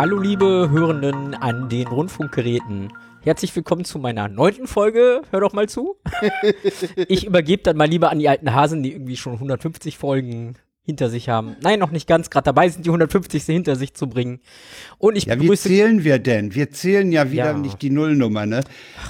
[0.00, 2.90] Hallo liebe Hörenden an den Rundfunkgeräten.
[3.20, 5.20] Herzlich willkommen zu meiner neunten Folge.
[5.30, 5.96] Hör doch mal zu.
[6.96, 11.10] ich übergebe dann mal lieber an die alten Hasen, die irgendwie schon 150 Folgen hinter
[11.10, 11.54] sich haben.
[11.60, 12.30] Nein, noch nicht ganz.
[12.30, 13.44] Gerade dabei sind, die 150.
[13.44, 14.40] hinter sich zu bringen.
[14.96, 16.54] Und ich ja, wie zählen wir denn?
[16.54, 17.52] Wir zählen ja wieder ja.
[17.52, 18.62] nicht die Nullnummer, ne?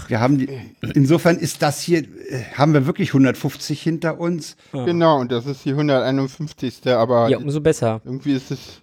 [0.09, 0.49] Wir haben die,
[0.93, 4.57] insofern ist das hier, äh, haben wir wirklich 150 hinter uns.
[4.73, 4.87] Ja.
[4.87, 6.85] Genau, und das ist die 151.
[6.88, 8.01] Aber ja, umso besser.
[8.05, 8.83] Irgendwie ist es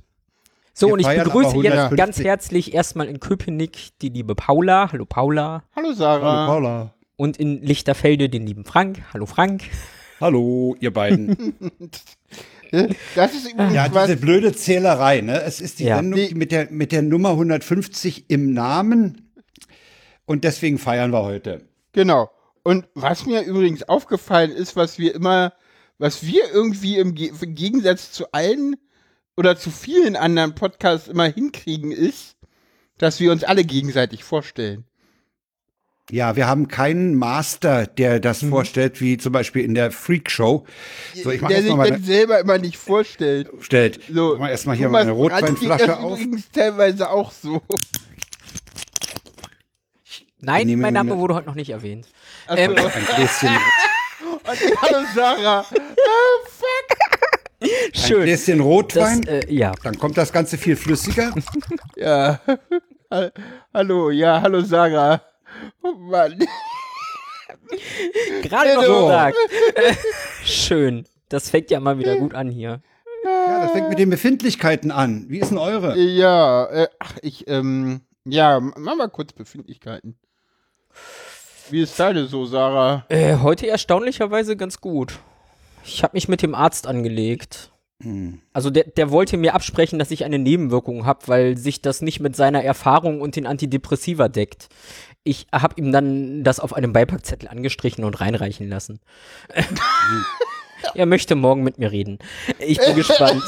[0.80, 4.92] so, wir und ich begrüße jetzt ganz herzlich erstmal in Köpenick die liebe Paula.
[4.92, 5.64] Hallo Paula.
[5.76, 6.46] Hallo Sarah.
[6.46, 6.94] Hallo Paula.
[7.16, 9.02] Und in Lichterfelde den lieben Frank.
[9.12, 9.64] Hallo Frank.
[10.22, 11.56] Hallo, ihr beiden.
[13.16, 15.42] das ist übrigens ja, diese blöde Zählerei, ne?
[15.42, 15.96] Es ist die ja.
[15.96, 19.32] Sendung mit der, mit der Nummer 150 im Namen.
[20.28, 21.62] Und deswegen feiern wir heute.
[21.94, 22.30] Genau.
[22.62, 25.54] Und was mir übrigens aufgefallen ist, was wir immer,
[25.98, 28.76] was wir irgendwie im, im Gegensatz zu allen
[29.38, 32.36] oder zu vielen anderen Podcasts immer hinkriegen, ist,
[32.98, 34.84] dass wir uns alle gegenseitig vorstellen.
[36.10, 38.50] Ja, wir haben keinen Master, der das mhm.
[38.50, 40.66] vorstellt, wie zum Beispiel in der Freak Show.
[41.14, 43.50] So, ich mach der sich mal dann selber immer nicht vorstellt.
[43.60, 44.00] Stellt.
[44.10, 46.12] So, ich mach erstmal hier mal eine Rotweinflasche auf.
[46.12, 47.62] Das übrigens teilweise auch so.
[50.40, 52.08] Nein, mein Name wurde heute noch nicht erwähnt.
[52.50, 52.72] Ähm.
[52.72, 53.50] Ein Gläschen.
[54.82, 55.66] Hallo Sarah.
[55.70, 57.17] Oh, fuck.
[57.94, 58.22] Schön.
[58.22, 59.22] Ein Gläschen Rotwein.
[59.22, 59.72] Das, äh, ja.
[59.84, 61.34] Dann kommt das Ganze viel flüssiger.
[61.96, 62.40] ja.
[63.74, 65.22] hallo, ja, hallo Sarah.
[65.82, 66.38] Oh Mann.
[68.44, 69.06] Gerade noch so.
[69.06, 69.38] gesagt.
[69.76, 69.94] Äh,
[70.46, 71.06] schön.
[71.30, 72.82] Das fängt ja mal wieder gut an hier.
[73.24, 75.26] Ja, das fängt mit den Befindlichkeiten an.
[75.28, 75.98] Wie ist denn eure?
[75.98, 80.18] Ja, äh, ach, ich, ähm, ja, mach mal kurz Befindlichkeiten.
[81.70, 83.06] Wie ist deine so, Sarah?
[83.10, 85.20] Äh, heute erstaunlicherweise ganz gut.
[85.88, 87.72] Ich habe mich mit dem Arzt angelegt.
[88.04, 88.42] Hm.
[88.54, 92.20] Also der, der wollte mir absprechen, dass ich eine Nebenwirkung habe, weil sich das nicht
[92.20, 94.70] mit seiner Erfahrung und den Antidepressiva deckt.
[95.24, 99.00] Ich habe ihm dann das auf einem Beipackzettel angestrichen und reinreichen lassen.
[100.94, 102.20] er möchte morgen mit mir reden.
[102.60, 103.44] Ich bin gespannt.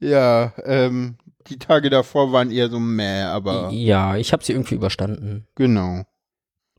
[0.00, 1.16] ja, ähm,
[1.48, 3.70] die Tage davor waren eher so meh, aber.
[3.70, 5.46] Ja, ich habe sie irgendwie überstanden.
[5.54, 6.04] Genau.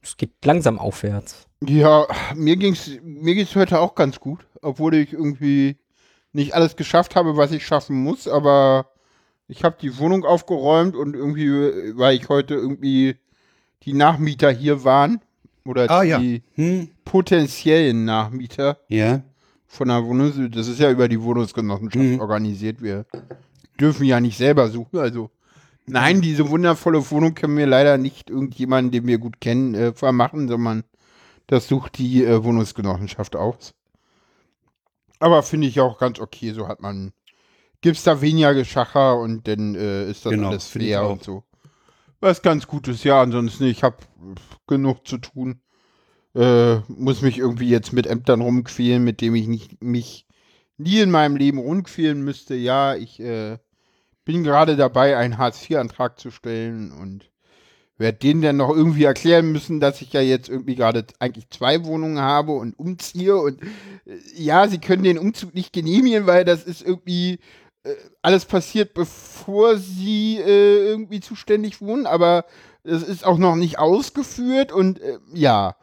[0.01, 1.47] Es geht langsam aufwärts.
[1.67, 5.77] Ja, mir ging's mir geht's heute auch ganz gut, obwohl ich irgendwie
[6.33, 8.87] nicht alles geschafft habe, was ich schaffen muss, aber
[9.47, 13.15] ich habe die Wohnung aufgeräumt und irgendwie, weil ich heute irgendwie
[13.83, 15.21] die Nachmieter hier waren
[15.63, 16.63] oder ah, die ja.
[16.63, 16.89] hm.
[17.05, 19.21] potenziellen Nachmieter ja.
[19.67, 22.19] von der Wohnung, das ist ja über die Wohnungsgenossenschaft hm.
[22.19, 22.81] organisiert.
[22.81, 23.05] Wir
[23.79, 25.29] dürfen ja nicht selber suchen, also
[25.87, 30.47] Nein, diese wundervolle Wohnung können wir leider nicht irgendjemanden, den wir gut kennen, äh, vermachen,
[30.47, 30.83] sondern
[31.47, 33.73] das sucht die äh, Wohnungsgenossenschaft aus.
[35.19, 37.13] Aber finde ich auch ganz okay, so hat man,
[37.81, 41.43] gibt es da weniger Geschacher und dann äh, ist das genau, alles fair und so.
[42.19, 43.97] Was ganz Gutes, ja, ansonsten, ich habe
[44.67, 45.61] genug zu tun.
[46.33, 50.27] Äh, muss mich irgendwie jetzt mit Ämtern rumquälen, mit dem ich nicht, mich
[50.77, 52.55] nie in meinem Leben rumquälen müsste.
[52.55, 53.57] Ja, ich äh,
[54.25, 57.31] bin gerade dabei, einen Hartz-IV-Antrag zu stellen und
[57.97, 61.85] werde denen dann noch irgendwie erklären müssen, dass ich ja jetzt irgendwie gerade eigentlich zwei
[61.85, 66.63] Wohnungen habe und umziehe und äh, ja, sie können den Umzug nicht genehmigen, weil das
[66.63, 67.39] ist irgendwie
[67.83, 72.45] äh, alles passiert, bevor sie äh, irgendwie zuständig wohnen, aber
[72.83, 75.75] es ist auch noch nicht ausgeführt und äh, ja,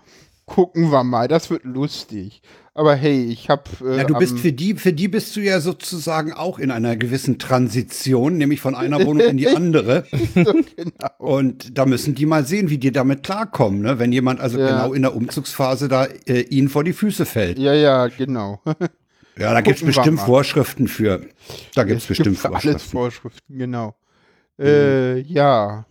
[0.47, 2.43] gucken wir mal, das wird lustig.
[2.75, 3.65] Aber hey, ich habe.
[3.85, 6.97] Äh, ja, du bist für die, für die bist du ja sozusagen auch in einer
[6.97, 10.05] gewissen Transition, nämlich von einer Wohnung in die andere.
[10.35, 11.11] so, genau.
[11.19, 13.99] Und da müssen die mal sehen, wie die damit klarkommen, ne?
[13.99, 14.69] Wenn jemand also ja.
[14.69, 17.59] genau in der Umzugsphase da äh, ihnen vor die Füße fällt.
[17.59, 18.61] Ja, ja, genau.
[19.37, 21.27] ja, da gibt es bestimmt Vorschriften für.
[21.75, 22.69] Da gibt's es bestimmt gibt Vorschriften.
[22.71, 23.95] Alles Vorschriften, genau.
[24.57, 24.65] Mhm.
[24.65, 25.85] Äh, ja.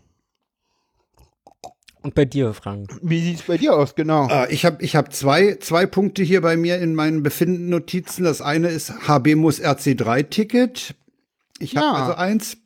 [2.03, 2.97] Und bei dir, Frank?
[3.01, 4.27] Wie sieht es bei dir aus, genau?
[4.27, 8.23] Äh, ich habe ich hab zwei, zwei Punkte hier bei mir in meinen Befinden-Notizen.
[8.23, 10.95] Das eine ist HB muss RC3-Ticket.
[11.59, 11.93] Ich habe ja.
[11.93, 12.57] also eins.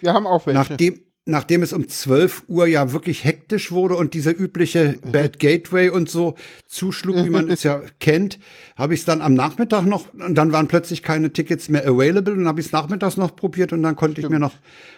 [0.00, 0.60] Wir haben auch welche.
[0.60, 5.90] Nachdem, nachdem es um 12 Uhr ja wirklich hektisch wurde und dieser übliche Bad Gateway
[5.90, 6.34] und so
[6.66, 8.38] zuschlug, wie man es ja kennt,
[8.76, 12.32] habe ich es dann am Nachmittag noch, und dann waren plötzlich keine Tickets mehr available
[12.32, 14.54] und habe ich es nachmittags noch probiert und dann konnte ich mir noch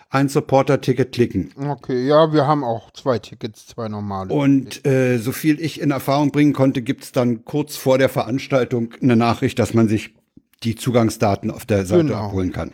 [0.08, 1.52] ein Supporter-Ticket klicken.
[1.56, 4.32] Okay, ja, wir haben auch zwei Tickets, zwei normale.
[4.32, 8.08] Und äh, so viel ich in Erfahrung bringen konnte, gibt es dann kurz vor der
[8.08, 10.14] Veranstaltung eine Nachricht, dass man sich
[10.62, 12.26] die Zugangsdaten auf der Seite genau.
[12.26, 12.72] abholen kann.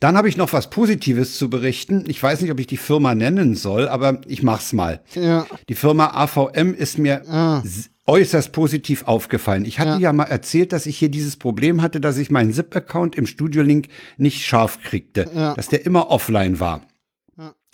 [0.00, 2.04] Dann habe ich noch was Positives zu berichten.
[2.06, 5.00] Ich weiß nicht, ob ich die Firma nennen soll, aber ich mach's mal.
[5.14, 5.46] Ja.
[5.68, 7.62] Die Firma AVM ist mir ah.
[8.06, 9.64] äußerst positiv aufgefallen.
[9.64, 9.98] Ich hatte ja.
[9.98, 13.88] ja mal erzählt, dass ich hier dieses Problem hatte, dass ich meinen ZIP-Account im Studio-Link
[14.16, 15.54] nicht scharf kriegte, ja.
[15.54, 16.82] dass der immer offline war.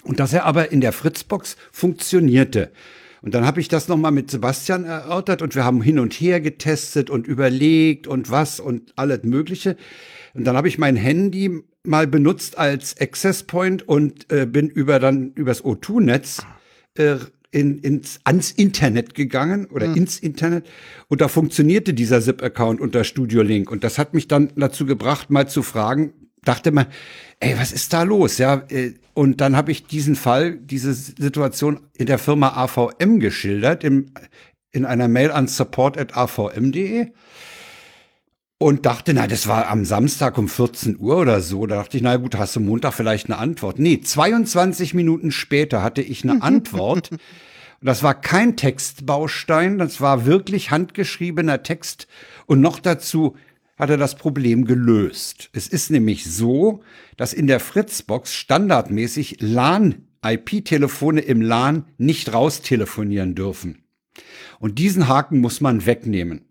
[0.04, 2.72] Und dass er aber in der Fritzbox funktionierte.
[3.22, 6.42] Und dann habe ich das nochmal mit Sebastian erörtert und wir haben hin und her
[6.42, 9.76] getestet und überlegt und was und alles Mögliche.
[10.34, 14.98] Und dann habe ich mein Handy mal benutzt als Access Point und äh, bin über
[14.98, 16.46] dann übers O2-Netz
[16.96, 17.16] äh,
[17.50, 19.96] in, ins, ans Internet gegangen oder mhm.
[19.96, 20.66] ins Internet
[21.08, 25.30] und da funktionierte dieser ZIP-Account unter Studio Link und das hat mich dann dazu gebracht,
[25.30, 26.86] mal zu fragen, dachte mal,
[27.40, 28.38] ey, was ist da los?
[28.38, 33.84] Ja, äh, und dann habe ich diesen Fall, diese Situation in der Firma AVM geschildert,
[33.84, 34.06] im,
[34.72, 37.12] in einer Mail an support.avm.de
[38.58, 41.66] und dachte, na, das war am Samstag um 14 Uhr oder so.
[41.66, 43.78] Da dachte ich, na gut, hast du Montag vielleicht eine Antwort.
[43.78, 47.10] Nee, 22 Minuten später hatte ich eine Antwort.
[47.10, 47.20] Und
[47.80, 52.06] das war kein Textbaustein, das war wirklich handgeschriebener Text.
[52.46, 53.36] Und noch dazu
[53.76, 55.50] hat er das Problem gelöst.
[55.52, 56.82] Es ist nämlich so,
[57.16, 63.82] dass in der Fritzbox standardmäßig LAN-IP-Telefone im LAN nicht raustelefonieren dürfen.
[64.60, 66.46] Und diesen Haken muss man wegnehmen.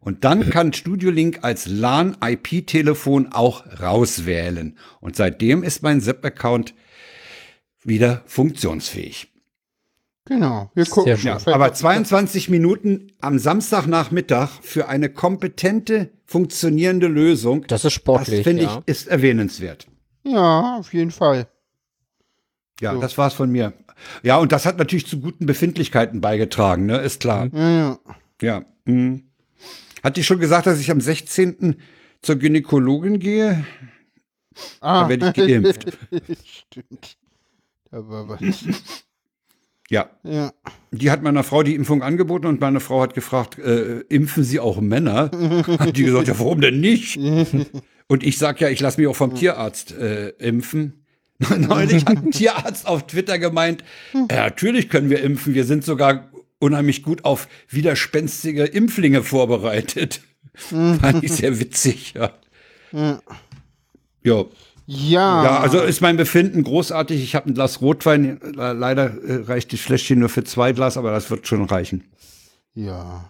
[0.00, 4.76] Und dann kann Studio Link als LAN-IP-Telefon auch rauswählen.
[5.00, 6.74] Und seitdem ist mein ZIP-Account
[7.82, 9.32] wieder funktionsfähig.
[10.26, 11.16] Genau, wir gucken.
[11.22, 17.64] Ja, aber 22 Minuten am Samstagnachmittag für eine kompetente, funktionierende Lösung.
[17.68, 18.38] Das ist sportlich.
[18.40, 18.82] Das finde ja.
[18.84, 19.86] ich ist erwähnenswert.
[20.24, 21.46] Ja, auf jeden Fall.
[22.80, 23.00] Ja, so.
[23.00, 23.72] das war's von mir.
[24.24, 26.98] Ja, und das hat natürlich zu guten Befindlichkeiten beigetragen, ne?
[26.98, 27.48] Ist klar.
[27.52, 27.98] Ja, ja.
[28.42, 28.64] Ja.
[28.86, 29.24] Hm.
[30.02, 31.76] Hat die schon gesagt, dass ich am 16.
[32.22, 33.64] zur Gynäkologin gehe?
[34.80, 35.02] Ah.
[35.02, 35.98] Da werde ich geimpft.
[36.44, 37.16] Stimmt.
[37.90, 38.40] Da war was.
[39.88, 40.10] Ja.
[40.24, 40.52] ja.
[40.90, 44.58] Die hat meiner Frau die Impfung angeboten und meine Frau hat gefragt, äh, impfen Sie
[44.58, 45.30] auch Männer?
[45.78, 47.16] hat die gesagt, ja, warum denn nicht?
[48.08, 51.04] und ich sag ja, ich lasse mich auch vom Tierarzt äh, impfen.
[51.56, 56.32] Neulich hat ein Tierarzt auf Twitter gemeint, ja, natürlich können wir impfen, wir sind sogar
[56.58, 60.20] unheimlich gut auf widerspenstige Impflinge vorbereitet.
[60.54, 62.30] Fand ich sehr witzig, ja.
[62.92, 63.20] Ja.
[64.22, 65.44] Ja.
[65.44, 67.22] Ja, also ist mein Befinden großartig.
[67.22, 68.40] Ich habe ein Glas Rotwein.
[68.54, 72.04] Leider äh, reicht die Fläschchen nur für zwei Glas, aber das wird schon reichen.
[72.74, 73.28] Ja.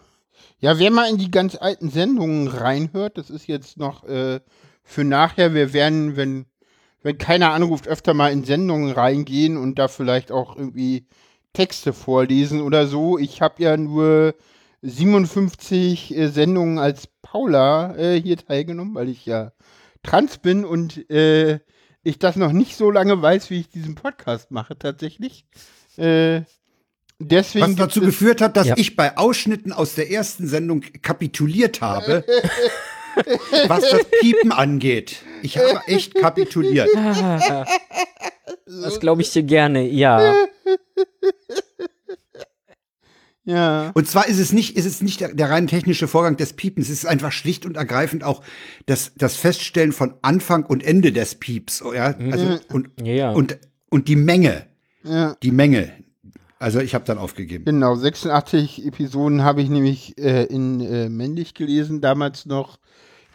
[0.59, 4.41] Ja, wer mal in die ganz alten Sendungen reinhört, das ist jetzt noch äh,
[4.85, 5.55] für nachher.
[5.55, 6.47] Wir werden, wenn,
[7.03, 11.07] wenn keiner anruft, öfter mal in Sendungen reingehen und da vielleicht auch irgendwie
[11.57, 13.17] Texte vorlesen oder so.
[13.17, 14.35] Ich habe ja nur
[14.83, 19.53] 57 äh, Sendungen als Paula äh, hier teilgenommen, weil ich ja
[20.03, 21.61] trans bin und äh,
[22.03, 25.47] ich das noch nicht so lange weiß, wie ich diesen Podcast mache tatsächlich.
[25.97, 26.43] Äh,
[27.19, 28.75] deswegen Was dazu geführt hat, dass ja.
[28.77, 32.23] ich bei Ausschnitten aus der ersten Sendung kapituliert habe.
[33.67, 35.23] was das Piepen angeht.
[35.41, 36.91] Ich habe echt kapituliert.
[38.67, 40.35] Das glaube ich dir gerne, ja.
[43.47, 43.93] Ja.
[43.95, 46.89] Und zwar ist es nicht, ist es nicht der, der rein technische Vorgang des Piepens.
[46.89, 48.43] Es ist einfach schlicht und ergreifend auch
[48.87, 51.83] das, das Feststellen von Anfang und Ende des Pieps.
[51.95, 53.31] Ja, also, und, ja.
[53.31, 53.57] und,
[53.89, 54.67] und die Menge.
[55.05, 55.37] Ja.
[55.45, 55.93] Die Menge.
[56.59, 57.67] Also ich habe dann aufgegeben.
[57.67, 62.79] Genau, 86 Episoden habe ich nämlich äh, in äh, männlich gelesen, damals noch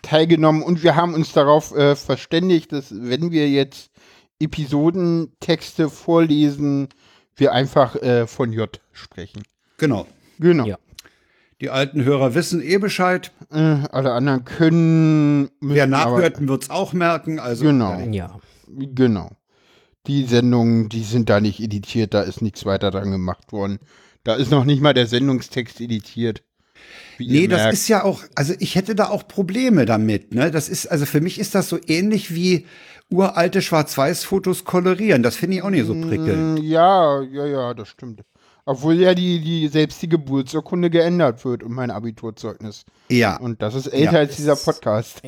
[0.02, 3.92] teilgenommen und wir haben uns darauf äh, verständigt, dass wenn wir jetzt
[4.40, 6.90] Episodentexte vorlesen,
[7.36, 9.44] wir einfach äh, von J sprechen.
[9.78, 10.08] Genau.
[10.40, 10.66] Genau.
[10.66, 10.78] Ja.
[11.62, 13.32] Die alten Hörer wissen eh Bescheid.
[13.52, 13.58] Äh,
[13.92, 15.50] alle anderen können.
[15.62, 17.40] Wer nachhört, wird es auch merken.
[17.40, 18.00] Also genau.
[18.12, 18.40] Ja.
[18.68, 19.32] Genau.
[20.08, 23.80] Die Sendungen, die sind da nicht editiert, da ist nichts weiter dran gemacht worden.
[24.24, 26.42] Da ist noch nicht mal der Sendungstext editiert.
[27.20, 30.34] Nee, das ist ja auch, also ich hätte da auch Probleme damit.
[30.34, 30.50] Ne?
[30.50, 32.66] Das ist, also für mich ist das so ähnlich wie
[33.12, 35.24] uralte Schwarz-Weiß-Fotos kolorieren.
[35.24, 36.60] Das finde ich auch nicht so prickelnd.
[36.60, 38.22] Mm, ja, ja, ja, das stimmt.
[38.66, 42.86] Obwohl ja die, die selbst die Geburtsurkunde geändert wird und mein Abiturzeugnis.
[43.10, 43.38] Ja.
[43.38, 44.20] Und das ist älter ja.
[44.20, 45.22] als dieser Podcast.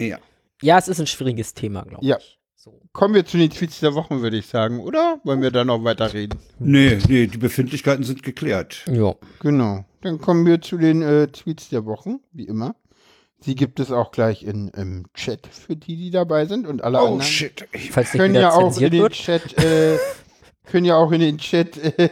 [0.00, 0.18] Ja.
[0.60, 2.08] Ja, es ist ein schwieriges Thema, glaube ich.
[2.08, 2.18] Ja.
[2.54, 2.80] So.
[2.92, 5.20] Kommen wir zu den Tweets der Woche, würde ich sagen, oder?
[5.24, 6.38] Wollen wir da noch weiter reden?
[6.60, 8.84] Nee, nee, die Befindlichkeiten sind geklärt.
[8.88, 9.16] Ja.
[9.40, 9.84] Genau.
[10.02, 12.76] Dann kommen wir zu den äh, Tweets der Wochen, wie immer.
[13.44, 16.98] Sie gibt es auch gleich in, im Chat für die, die dabei sind und alle
[16.98, 17.22] oh, anderen.
[17.22, 17.66] shit.
[17.90, 19.98] Falls können ja auch in den Chat, äh,
[20.64, 22.08] können ja auch in den Chat äh,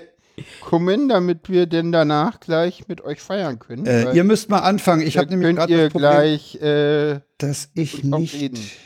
[0.60, 3.86] kommen, damit wir denn danach gleich mit euch feiern können.
[3.86, 5.06] Äh, ihr müsst mal anfangen.
[5.06, 8.76] Ich habe nämlich gerade das Problem, gleich, äh, dass ich nicht.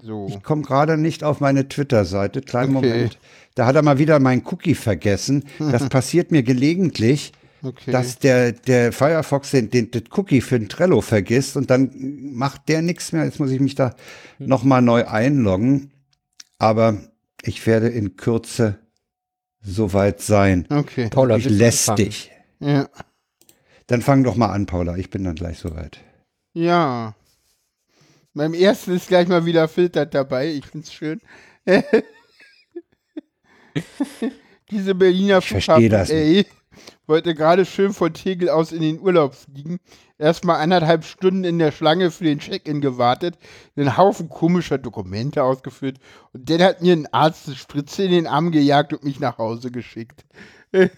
[0.00, 0.28] So.
[0.28, 2.42] Ich komme gerade nicht auf meine Twitter-Seite.
[2.42, 2.90] Kleinen okay.
[2.90, 3.18] Moment.
[3.56, 5.44] Da hat er mal wieder meinen Cookie vergessen.
[5.58, 7.32] Das passiert mir gelegentlich.
[7.66, 7.90] Okay.
[7.90, 11.90] dass der, der Firefox den, den, den Cookie für den Trello vergisst und dann
[12.32, 13.24] macht der nichts mehr.
[13.24, 13.94] Jetzt muss ich mich da
[14.38, 14.46] hm.
[14.48, 15.90] nochmal neu einloggen.
[16.58, 16.98] Aber
[17.42, 18.78] ich werde in Kürze
[19.60, 20.66] soweit sein.
[20.70, 21.08] Okay.
[21.10, 22.30] Paula, ich lästig.
[22.60, 22.88] Ja.
[23.86, 24.96] Dann fang doch mal an, Paula.
[24.96, 25.98] Ich bin dann gleich soweit.
[26.54, 27.14] Ja.
[28.34, 30.48] Beim ersten ist gleich mal wieder filtert dabei.
[30.48, 31.20] Ich find's schön.
[34.70, 36.46] Diese Berliner ich verstehe das ey,
[37.06, 39.78] wollte gerade schön von Tegel aus in den Urlaub fliegen.
[40.18, 43.36] Erstmal anderthalb Stunden in der Schlange für den Check-in gewartet,
[43.76, 45.98] einen Haufen komischer Dokumente ausgefüllt
[46.32, 49.38] und dann hat mir ein Arzt eine Spritze in den Arm gejagt und mich nach
[49.38, 50.24] Hause geschickt.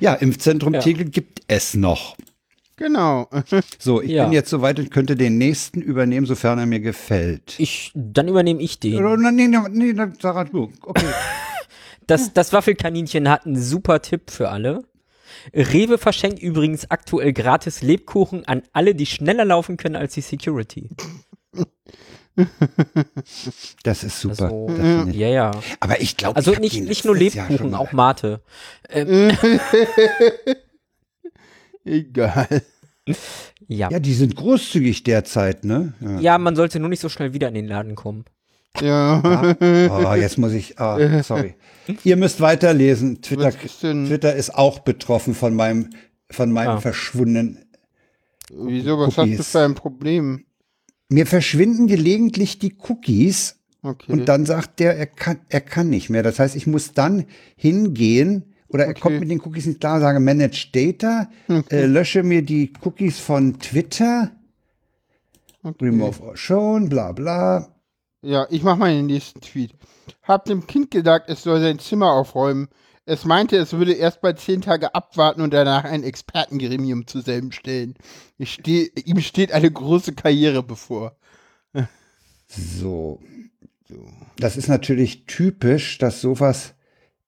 [0.00, 0.80] ja, Impfzentrum ja.
[0.80, 2.16] Tegel gibt es noch.
[2.76, 3.28] Genau.
[3.78, 4.24] so, ich ja.
[4.24, 7.56] bin jetzt soweit und könnte den nächsten übernehmen, sofern er mir gefällt.
[7.58, 9.02] Ich, dann übernehme ich den.
[9.20, 10.70] Nee, nee, nee, nee Sarah, du.
[10.82, 11.06] Okay.
[12.08, 14.82] das, das Waffelkaninchen hat einen super Tipp für alle.
[15.54, 20.90] Rewe verschenkt übrigens aktuell gratis Lebkuchen an alle, die schneller laufen können als die Security.
[23.82, 24.44] Das ist super.
[24.44, 25.50] Also, das ja, ja.
[25.80, 28.42] Aber ich glaube, also nicht, nicht nur Lebkuchen, auch Mate.
[28.88, 29.32] Ähm.
[31.84, 32.62] Egal.
[33.66, 33.90] Ja.
[33.90, 35.94] ja, die sind großzügig derzeit, ne?
[36.00, 36.20] Ja.
[36.20, 36.38] ja.
[36.38, 38.24] man sollte nur nicht so schnell wieder in den Laden kommen.
[38.80, 39.56] Ja.
[39.90, 41.54] Oh, jetzt muss ich, oh, sorry.
[42.04, 43.22] Ihr müsst weiterlesen.
[43.22, 45.90] Twitter, ist Twitter ist auch betroffen von meinem,
[46.30, 46.80] von meinem ah.
[46.80, 47.64] verschwundenen.
[48.50, 49.38] Wieso, was Cookies.
[49.38, 50.44] hast du für ein Problem?
[51.08, 54.12] Mir verschwinden gelegentlich die Cookies okay.
[54.12, 56.22] und dann sagt der, er kann, er kann nicht mehr.
[56.22, 57.24] Das heißt, ich muss dann
[57.56, 61.82] hingehen oder er kommt mit den Cookies nicht klar, sage Manage Data, okay.
[61.82, 64.30] äh, lösche mir die Cookies von Twitter,
[65.62, 65.86] okay.
[65.86, 67.74] remove or shown, bla bla.
[68.22, 69.72] Ja, ich mache mal den nächsten Tweet.
[70.22, 72.68] Hab dem Kind gesagt, es soll sein Zimmer aufräumen.
[73.06, 77.94] Es meinte, es würde erst mal zehn Tage abwarten und danach ein Expertengremium zusammenstellen.
[78.42, 81.16] Steh, ihm steht eine große Karriere bevor.
[82.48, 83.20] So.
[84.36, 86.74] Das ist natürlich typisch, dass sowas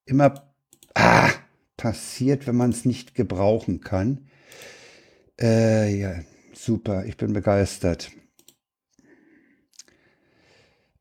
[0.05, 0.53] immer
[0.95, 1.31] ah,
[1.77, 4.29] passiert, wenn man es nicht gebrauchen kann.
[5.41, 6.15] Äh, ja,
[6.53, 8.11] super, ich bin begeistert.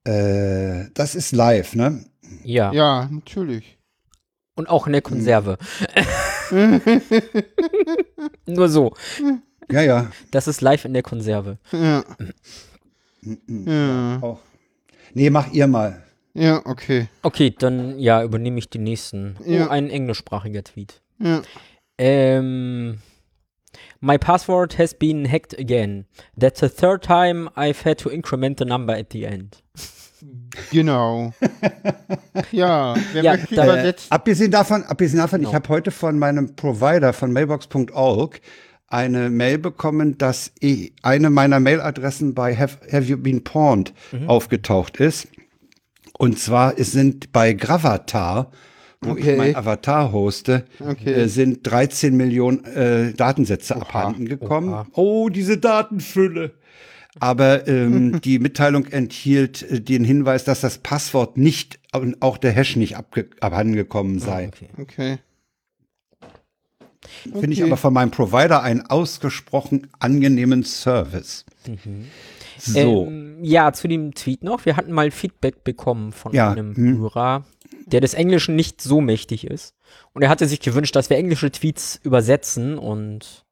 [0.10, 2.04] Äh, das ist live, ne?
[2.44, 2.72] Ja.
[2.74, 3.78] Ja, natürlich.
[4.56, 5.58] Und auch in der Konserve.
[8.48, 8.94] Nur so.
[9.72, 10.12] Ja, ja.
[10.32, 11.60] Das ist live in der Konserve.
[11.72, 12.04] Ja.
[13.48, 14.20] ja.
[14.22, 14.40] Auch.
[15.14, 16.04] Nee, mach ihr mal.
[16.34, 17.08] Ja, okay.
[17.22, 19.36] Okay, dann ja, übernehme ich den nächsten.
[19.40, 19.68] Oh, ja.
[19.68, 21.02] Oh, ein englischsprachiger Tweet.
[21.20, 21.42] Ja.
[21.98, 23.00] Ähm,
[24.02, 26.06] My password has been hacked again.
[26.38, 29.62] That's the third time I've had to increment the number at the end.
[30.72, 31.34] Genau.
[32.52, 34.12] ja, wer ja, möchte übersetzt?
[34.12, 35.50] Abgesehen davon, abgesehen davon genau.
[35.50, 38.42] ich habe heute von meinem Provider von mailbox.org
[38.88, 40.52] eine Mail bekommen, dass
[41.04, 44.28] eine meiner Mailadressen bei Have, have You Been Pawned mhm.
[44.28, 45.28] aufgetaucht ist.
[46.18, 48.52] Und zwar es sind bei Gravatar,
[49.02, 49.32] wo okay.
[49.32, 51.14] ich mein Avatar hoste, okay.
[51.14, 53.84] äh, sind 13 Millionen äh, Datensätze Oha.
[53.84, 54.70] abhanden gekommen.
[54.70, 54.88] Oha.
[54.94, 56.52] Oh, diese Datenfülle.
[57.20, 62.52] Aber ähm, die Mitteilung enthielt äh, den Hinweis, dass das Passwort nicht und auch der
[62.52, 64.48] Hash nicht abhanden gekommen sei.
[64.48, 64.70] okay.
[64.78, 65.18] okay.
[67.24, 67.52] Finde okay.
[67.52, 71.46] ich aber von meinem Provider einen ausgesprochen angenehmen Service.
[71.68, 72.08] Mhm.
[72.60, 73.08] So.
[73.08, 74.66] Ähm, ja, zu dem Tweet noch.
[74.66, 76.52] Wir hatten mal Feedback bekommen von ja.
[76.52, 77.00] einem hm.
[77.00, 77.46] Hörer,
[77.86, 79.76] der des Englischen nicht so mächtig ist.
[80.14, 83.46] Und er hatte sich gewünscht, dass wir englische Tweets übersetzen und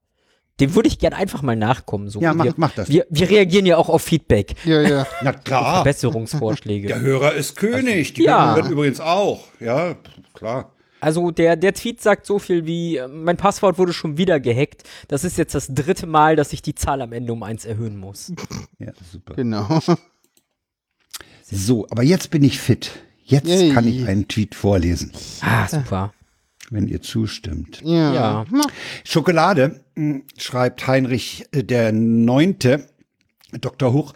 [0.60, 2.10] dem würde ich gern einfach mal nachkommen.
[2.10, 2.20] So.
[2.20, 2.90] Ja, mach, wir, mach das.
[2.90, 4.56] Wir, wir reagieren ja auch auf Feedback.
[4.66, 5.08] Ja, ja.
[5.22, 5.76] Na klar.
[5.76, 6.88] Verbesserungsvorschläge.
[6.88, 8.14] Der Hörer ist König.
[8.14, 8.56] Die ja.
[8.56, 9.46] Hörer übrigens auch.
[9.60, 9.96] Ja,
[10.34, 10.74] klar.
[11.00, 14.84] Also der, der Tweet sagt so viel wie, mein Passwort wurde schon wieder gehackt.
[15.08, 17.98] Das ist jetzt das dritte Mal, dass ich die Zahl am Ende um eins erhöhen
[17.98, 18.34] muss.
[18.80, 19.36] Ja, super.
[19.36, 19.80] Genau.
[21.50, 22.92] So, aber jetzt bin ich fit.
[23.24, 23.72] Jetzt Yay.
[23.72, 25.14] kann ich einen Tweet vorlesen.
[25.40, 26.14] Ah, super.
[26.69, 27.81] Wenn ihr zustimmt.
[27.83, 28.13] Ja.
[28.13, 28.45] ja.
[29.05, 32.89] Schokolade, hm, schreibt Heinrich äh, der Neunte,
[33.51, 33.93] Dr.
[33.93, 34.13] Huch.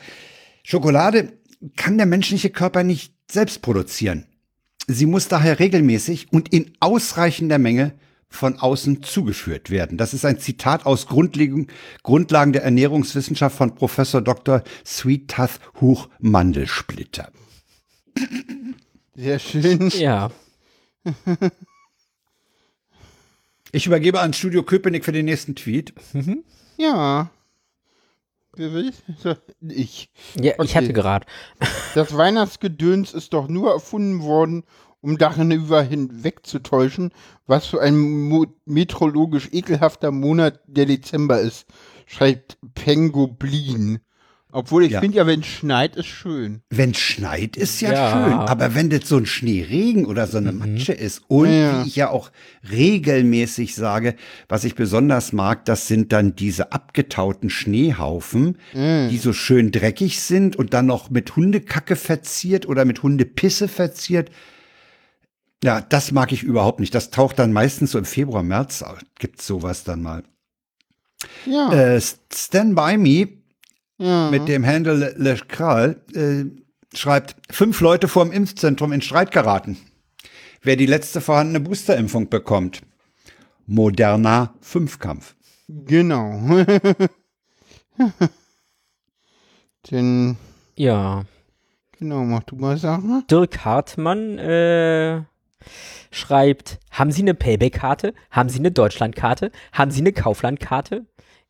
[0.63, 1.33] Schokolade
[1.75, 4.25] kann der menschliche Körper nicht selbst produzieren.
[4.87, 7.93] Sie muss daher regelmäßig und in ausreichender Menge
[8.27, 9.97] von außen zugeführt werden.
[9.97, 11.67] Das ist ein Zitat aus Grundlagen,
[12.01, 14.63] Grundlagen der Ernährungswissenschaft von Professor Dr.
[14.85, 17.31] Sweetath Huch Mandelsplitter.
[19.15, 19.89] Sehr schön.
[19.89, 20.31] Ja.
[23.71, 25.93] Ich übergebe an Studio Köpenick für den nächsten Tweet.
[26.13, 26.43] Mhm.
[26.77, 27.29] Ja.
[28.55, 28.91] Wer will?
[29.61, 30.09] Ich.
[30.35, 30.65] Ja, okay.
[30.65, 31.25] ich hatte gerade.
[31.95, 34.63] Das Weihnachtsgedöns ist doch nur erfunden worden,
[34.99, 37.11] um darüber hinwegzutäuschen,
[37.47, 41.65] was für ein meteorologisch ekelhafter Monat der Dezember ist,
[42.05, 43.99] schreibt Pengoblin.
[44.53, 44.99] Obwohl ich ja.
[44.99, 46.61] finde ja, wenn es schneit, ist schön.
[46.69, 48.33] Wenn es schneit, ist ja, ja, schön.
[48.33, 50.59] Aber wenn das so ein Schneeregen oder so eine mhm.
[50.59, 51.83] Matsche ist und ja.
[51.83, 52.31] wie ich ja auch
[52.69, 54.15] regelmäßig sage,
[54.49, 59.07] was ich besonders mag, das sind dann diese abgetauten Schneehaufen, mhm.
[59.09, 64.31] die so schön dreckig sind und dann noch mit Hundekacke verziert oder mit Hundepisse verziert.
[65.63, 66.93] Ja, das mag ich überhaupt nicht.
[66.93, 68.83] Das taucht dann meistens so im Februar, März,
[69.19, 70.23] gibt's sowas dann mal.
[71.45, 71.71] Ja.
[71.71, 72.01] Äh,
[72.33, 73.40] Stand By Me
[74.01, 74.29] ja.
[74.29, 76.45] mit dem Handel Le, Le Kral äh,
[76.93, 79.77] schreibt, fünf Leute vor dem Impfzentrum in Streit geraten.
[80.61, 82.81] Wer die letzte vorhandene Boosterimpfung bekommt.
[83.65, 85.35] Moderner Fünfkampf.
[85.67, 86.39] Genau.
[89.89, 90.37] Den
[90.75, 91.23] ja.
[91.97, 93.23] Genau, mach du mal Sachen.
[93.29, 95.21] Dirk Hartmann äh,
[96.11, 98.13] schreibt, haben Sie eine Payback-Karte?
[98.31, 99.51] Haben Sie eine Deutschland-Karte?
[99.71, 101.05] Haben Sie eine Kaufland-Karte?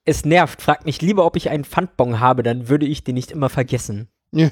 [0.05, 3.31] Es nervt, fragt mich lieber, ob ich einen Pfandbon habe, dann würde ich den nicht
[3.31, 4.07] immer vergessen.
[4.31, 4.49] Ja,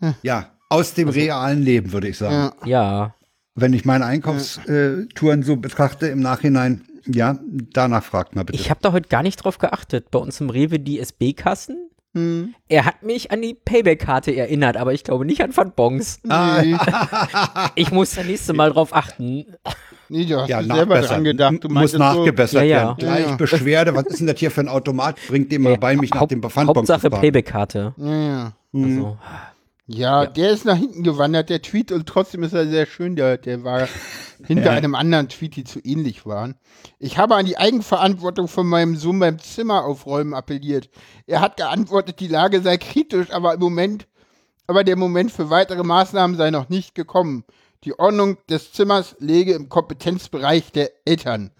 [0.22, 2.54] ja aus dem also, realen Leben, würde ich sagen.
[2.66, 3.14] Ja.
[3.54, 7.38] Wenn ich meine Einkaufstouren so betrachte im Nachhinein, ja,
[7.72, 8.60] danach fragt man bitte.
[8.60, 10.10] Ich habe da heute gar nicht drauf geachtet.
[10.10, 11.87] Bei uns im Rewe die SB-Kassen,
[12.18, 12.54] hm.
[12.68, 16.20] Er hat mich an die Payback-Karte erinnert, aber ich glaube nicht an Pfandbons.
[16.28, 16.76] Nee.
[17.74, 19.46] ich muss das nächste Mal drauf achten.
[20.08, 21.56] Nee, du hast ja, selber dran gedacht.
[21.60, 22.76] Du muss nachgebessert so, ja, ja.
[22.76, 22.96] werden.
[22.98, 25.16] Gleich ja, Beschwerde, was ist denn das hier für ein Automat?
[25.28, 27.94] Bringt dem mal bei, mich nach dem Pfandbon Hauptsache Payback-Karte.
[27.96, 28.52] Ja, ja.
[28.72, 28.84] Mhm.
[28.84, 29.18] Also.
[29.90, 33.16] Ja, der ist nach hinten gewandert, der Tweet, und trotzdem ist er sehr schön.
[33.16, 33.88] Der, der war
[34.46, 36.56] hinter einem anderen Tweet, die zu ähnlich waren.
[36.98, 40.90] Ich habe an die Eigenverantwortung von meinem Sohn beim Zimmer aufräumen appelliert.
[41.26, 44.06] Er hat geantwortet, die Lage sei kritisch, aber im Moment,
[44.66, 47.44] aber der Moment für weitere Maßnahmen sei noch nicht gekommen.
[47.84, 51.50] Die Ordnung des Zimmers läge im Kompetenzbereich der Eltern.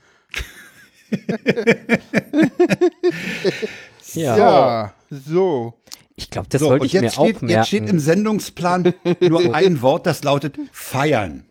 [4.13, 4.37] ja.
[4.37, 5.73] ja, so.
[6.19, 7.49] Ich glaube, das so, sollte ich mir steht, auch merken.
[7.49, 11.45] Jetzt steht im Sendungsplan nur ein Wort, das lautet feiern.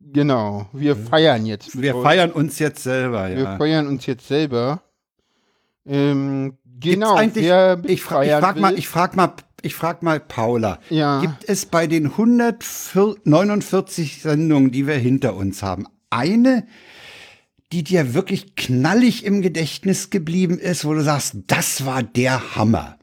[0.00, 1.80] Genau, wir feiern jetzt.
[1.80, 3.36] Wir feiern uns jetzt selber, ja.
[3.36, 4.82] Wir feiern uns jetzt selber.
[5.86, 10.80] Ähm, genau, wer ich, fra ich frag mal, ich frag mal, ich frag mal Paula.
[10.90, 11.20] Ja.
[11.20, 16.66] Gibt es bei den 149 Sendungen, die wir hinter uns haben, eine,
[17.70, 22.97] die dir wirklich knallig im Gedächtnis geblieben ist, wo du sagst, das war der Hammer?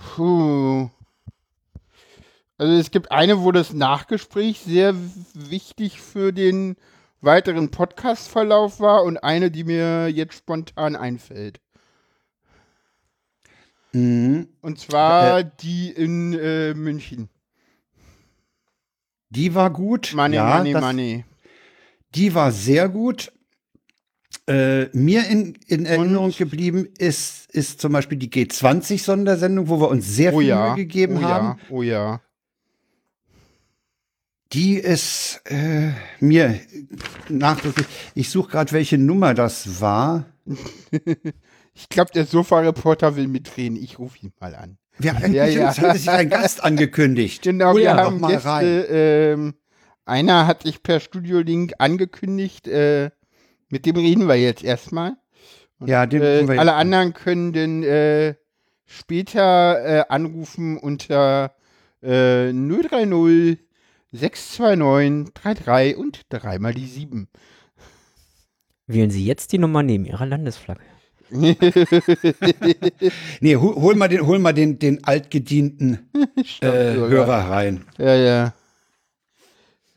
[0.00, 0.90] Puh.
[2.58, 4.94] Also es gibt eine, wo das Nachgespräch sehr
[5.34, 6.76] wichtig für den
[7.20, 11.60] weiteren Podcast-Verlauf war und eine, die mir jetzt spontan einfällt.
[13.92, 14.48] Mhm.
[14.60, 17.28] Und zwar äh, die in äh, München.
[19.30, 20.12] Die war gut.
[20.14, 21.24] Money, ja, money, das, money.
[22.14, 23.32] Die war sehr gut.
[24.50, 30.08] Äh, mir in, in Erinnerung geblieben ist, ist zum Beispiel die G20-Sondersendung, wo wir uns
[30.08, 31.46] sehr oh viel ja, Mühe gegeben oh haben.
[31.46, 32.20] Ja, oh ja.
[34.52, 36.58] Die ist äh, mir
[37.28, 37.86] nachdrücklich.
[38.16, 40.24] Ich suche gerade, welche Nummer das war.
[41.72, 43.76] ich glaube, der Sofa-Reporter will mitreden.
[43.76, 44.78] Ich rufe ihn mal an.
[44.98, 45.76] Wir haben ja, ja.
[45.76, 47.42] hatte sich ein Gast angekündigt.
[47.42, 48.84] Genau, wir haben mal Gäste, rein.
[48.88, 49.54] Ähm,
[50.04, 52.66] einer hat sich per Studio-Link angekündigt.
[52.66, 53.12] Äh,
[53.70, 55.16] mit dem reden wir jetzt erstmal.
[55.78, 58.34] Und, ja, den äh, wir Alle anderen können dann äh,
[58.84, 61.54] später äh, anrufen unter
[62.02, 63.58] äh, 030
[64.12, 67.28] 629 33 und dreimal die 7.
[68.86, 70.82] Wählen Sie jetzt die Nummer neben Ihrer Landesflagge.
[71.30, 71.56] nee,
[73.54, 76.10] hol, hol, mal den, hol mal den, den altgedienten
[76.60, 77.84] äh, Hörer rein.
[77.98, 78.52] Ja, ja.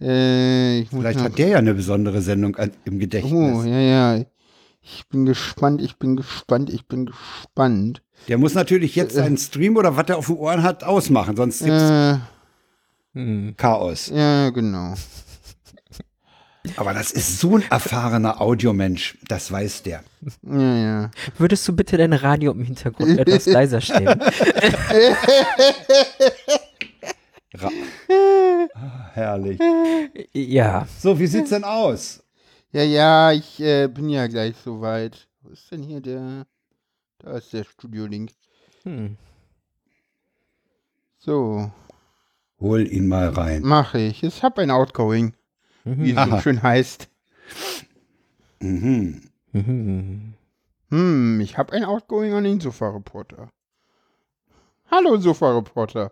[0.03, 3.33] Äh, Vielleicht hat der ja eine besondere Sendung an, im Gedächtnis.
[3.33, 4.25] Oh, ja, ja.
[4.81, 8.01] Ich bin gespannt, ich bin gespannt, ich bin gespannt.
[8.27, 11.59] Der muss natürlich jetzt seinen Stream oder was er auf den Ohren hat ausmachen, sonst
[11.63, 12.17] gibt's äh,
[13.13, 13.53] hm.
[13.55, 14.11] Chaos.
[14.13, 14.95] Ja, genau.
[16.77, 20.03] Aber das ist so ein erfahrener Audiomensch, das weiß der.
[20.43, 21.11] Ja, ja.
[21.37, 24.19] Würdest du bitte dein Radio im Hintergrund etwas leiser stellen?
[27.65, 29.59] ah, herrlich.
[30.33, 30.87] Ja.
[30.99, 32.23] So, wie sieht's denn aus?
[32.71, 35.27] Ja, ja, ich äh, bin ja gleich soweit.
[35.41, 36.45] Wo ist denn hier der?
[37.19, 38.31] Da ist der Studio-Link.
[38.83, 39.17] Hm.
[41.19, 41.71] So.
[42.59, 43.61] Hol ihn mal rein.
[43.61, 44.23] Mache ich.
[44.23, 45.33] Ich habe ein Outgoing,
[45.83, 46.03] mhm.
[46.03, 47.09] wie es so schön heißt.
[48.59, 49.21] Mhm.
[49.51, 50.33] Mhm.
[50.89, 53.49] Hm, ich habe ein Outgoing an den Sofa-Reporter.
[54.89, 56.11] Hallo, Sofa-Reporter.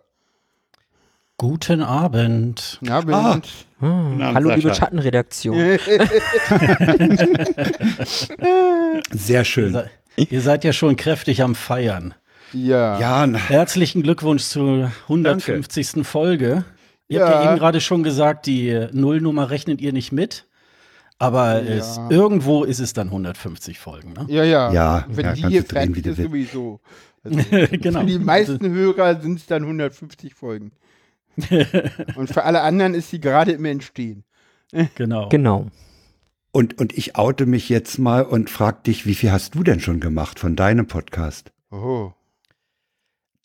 [1.42, 2.78] Guten Abend.
[2.78, 3.10] Guten Abend.
[3.10, 3.40] Ah.
[3.80, 4.22] Hm.
[4.22, 4.54] Hallo, Sascha.
[4.54, 5.56] liebe Schattenredaktion.
[9.10, 9.74] Sehr schön.
[9.74, 9.90] Ihr, se
[10.30, 12.14] ihr seid ja schon kräftig am Feiern.
[12.52, 12.96] Ja.
[13.00, 15.94] ja Herzlichen Glückwunsch zur 150.
[15.94, 16.08] Danke.
[16.08, 16.64] Folge.
[17.08, 17.26] Ihr ja.
[17.26, 20.46] habt ja eben gerade schon gesagt, die Nullnummer rechnet ihr nicht mit.
[21.18, 21.74] Aber ja.
[21.74, 24.12] es, irgendwo ist es dann 150 Folgen.
[24.12, 24.26] Ne?
[24.28, 24.72] Ja, ja.
[24.72, 26.78] ja Wenn ja, die hier fertig ist, sowieso.
[27.24, 27.38] Also
[27.70, 28.00] genau.
[28.00, 30.72] Für die meisten Hörer sind es dann 150 Folgen.
[32.16, 34.24] und für alle anderen ist sie gerade im Entstehen.
[34.94, 35.28] genau.
[35.28, 35.66] Genau.
[36.52, 39.80] Und, und ich oute mich jetzt mal und frag dich, wie viel hast du denn
[39.80, 41.50] schon gemacht von deinem Podcast?
[41.70, 42.12] Oh.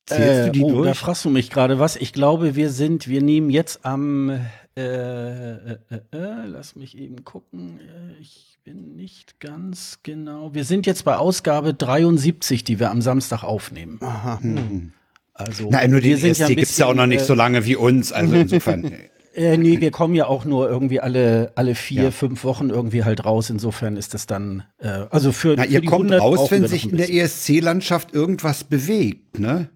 [0.06, 0.88] Zählst du die äh, oh, durch?
[0.88, 1.96] Da fragst du mich gerade was.
[1.96, 7.24] Ich glaube, wir sind, wir nehmen jetzt am, äh, äh, äh, äh lass mich eben
[7.24, 7.80] gucken.
[7.80, 10.54] Äh, ich bin nicht ganz genau.
[10.54, 14.00] Wir sind jetzt bei Ausgabe 73, die wir am Samstag aufnehmen.
[14.02, 14.40] Aha.
[14.42, 14.92] Hm.
[15.38, 17.76] Also, Nein, nur die ESC ja gibt es ja auch noch nicht so lange wie
[17.76, 18.12] uns.
[18.12, 18.92] Also insofern.
[19.38, 22.12] Äh, nee, wir kommen ja auch nur irgendwie alle, alle vier, ja.
[22.12, 23.52] fünf Wochen irgendwie halt raus.
[23.52, 26.98] Insofern ist das dann, äh, also für, Na, für ihr kommt raus, wenn sich in
[26.98, 29.70] der ESC-Landschaft irgendwas bewegt, ne?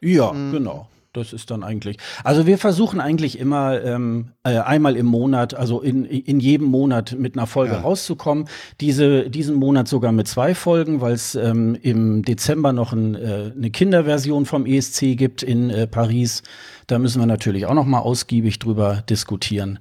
[0.00, 0.52] Ja, mhm.
[0.52, 0.88] genau.
[1.16, 1.96] Das ist dann eigentlich.
[2.24, 7.16] Also wir versuchen eigentlich immer ähm, äh, einmal im Monat, also in, in jedem Monat
[7.18, 7.80] mit einer Folge ja.
[7.80, 8.48] rauszukommen.
[8.82, 13.52] Diese, diesen Monat sogar mit zwei Folgen, weil es ähm, im Dezember noch ein, äh,
[13.56, 16.42] eine Kinderversion vom ESC gibt in äh, Paris.
[16.86, 19.78] Da müssen wir natürlich auch noch mal ausgiebig drüber diskutieren.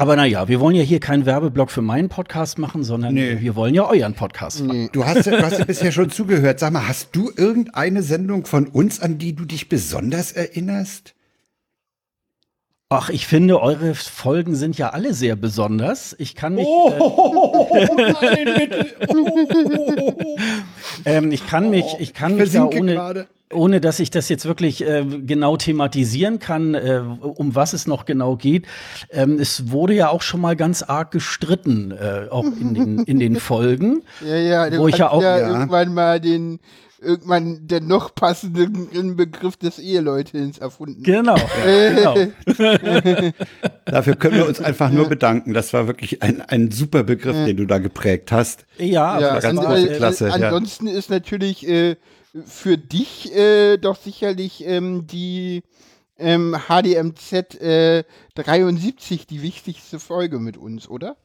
[0.00, 3.40] Aber naja, wir wollen ja hier keinen Werbeblock für meinen Podcast machen, sondern nee.
[3.40, 4.82] wir wollen ja euren Podcast machen.
[4.82, 4.88] Nee.
[4.92, 6.60] Du hast, du hast ja bisher schon zugehört.
[6.60, 11.16] Sag mal, hast du irgendeine Sendung von uns, an die du dich besonders erinnerst?
[12.90, 16.16] Ach, ich finde, eure Folgen sind ja alle sehr besonders.
[16.18, 16.66] Ich kann mich.
[16.66, 18.86] Oh, äh, nein, bitte.
[19.08, 20.26] Oh,
[21.04, 22.94] ähm, ich kann mich, ich kann mich ja ohne.
[22.94, 27.86] Grade ohne dass ich das jetzt wirklich äh, genau thematisieren kann, äh, um was es
[27.86, 28.66] noch genau geht.
[29.10, 33.18] Ähm, es wurde ja auch schon mal ganz arg gestritten, äh, auch in den, in
[33.18, 34.02] den Folgen.
[34.22, 36.60] Ja, ja, wo ich ja auch ja, irgendwann mal den
[37.00, 41.02] irgendwann der noch passenden Begriff des Eheleutens erfunden.
[41.02, 41.36] Genau.
[41.64, 42.14] genau.
[43.84, 45.54] Dafür können wir uns einfach nur bedanken.
[45.54, 48.66] Das war wirklich ein, ein super Begriff, den du da geprägt hast.
[48.78, 50.32] Ja, ja ganz große Klasse.
[50.32, 50.94] Ansonsten ja.
[50.94, 51.96] ist natürlich äh,
[52.44, 55.62] für dich äh, doch sicherlich ähm, die
[56.18, 61.16] ähm, HDMZ äh, 73 die wichtigste Folge mit uns, oder?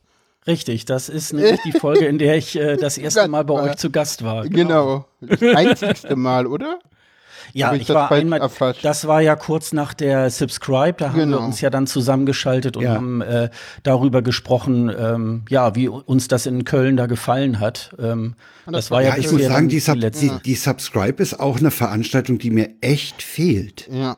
[0.46, 3.76] Richtig, das ist nämlich die Folge, in der ich äh, das erste Mal bei euch
[3.78, 4.48] zu Gast war.
[4.48, 5.06] Genau.
[5.20, 5.38] genau.
[5.40, 6.80] Das einzigste Mal, oder?
[7.56, 8.84] Ja, ich, ich war einmal, erfasst?
[8.84, 11.38] das war ja kurz nach der Subscribe, da haben genau.
[11.38, 12.96] wir uns ja dann zusammengeschaltet und ja.
[12.96, 13.50] haben äh,
[13.84, 17.96] darüber gesprochen, ähm, ja, wie uns das in Köln da gefallen hat.
[18.00, 21.40] Ähm, das, das, war ja, ja ich muss sagen, die, Sub die, die Subscribe ist
[21.40, 23.88] auch eine Veranstaltung, die mir echt fehlt.
[23.92, 24.18] Ja.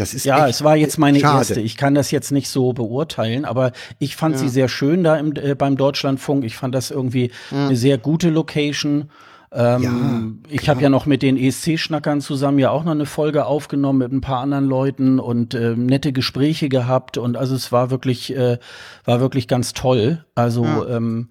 [0.00, 1.38] Das ist ja, es war jetzt meine schade.
[1.38, 1.60] erste.
[1.60, 4.40] Ich kann das jetzt nicht so beurteilen, aber ich fand ja.
[4.40, 6.42] sie sehr schön da im, äh, beim Deutschlandfunk.
[6.44, 7.66] Ich fand das irgendwie ja.
[7.66, 9.10] eine sehr gute Location.
[9.52, 13.44] Ähm, ja, ich habe ja noch mit den ESC-Schnackern zusammen ja auch noch eine Folge
[13.44, 17.90] aufgenommen mit ein paar anderen Leuten und äh, nette Gespräche gehabt und also es war
[17.90, 18.58] wirklich äh,
[19.04, 20.24] war wirklich ganz toll.
[20.34, 21.28] Also ähm,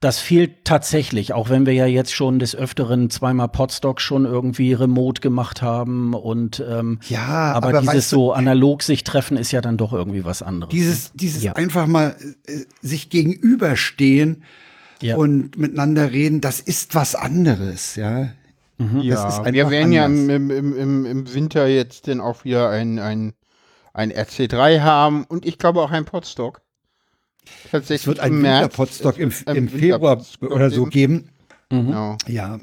[0.00, 4.72] das fehlt tatsächlich, auch wenn wir ja jetzt schon des Öfteren zweimal Podstock schon irgendwie
[4.72, 9.60] remote gemacht haben und ähm, ja, aber, aber dieses so analog sich treffen ist ja
[9.60, 10.72] dann doch irgendwie was anderes.
[10.72, 11.54] Dieses, dieses ja.
[11.54, 14.42] einfach mal äh, sich gegenüberstehen
[15.00, 15.16] ja.
[15.16, 18.30] und miteinander reden, das ist was anderes, ja.
[18.78, 19.00] Mhm.
[19.02, 23.32] Ja, wir werden ja im, im, im, im Winter jetzt dann auch wieder ein, ein,
[23.92, 26.63] ein RC3 haben und ich glaube auch ein Podstock.
[27.70, 31.30] Tatsächlich es wird ein Winterpodstock im, im Februar oder so geben.
[31.70, 31.86] Mhm.
[31.86, 32.16] Genau.
[32.26, 32.60] Ja.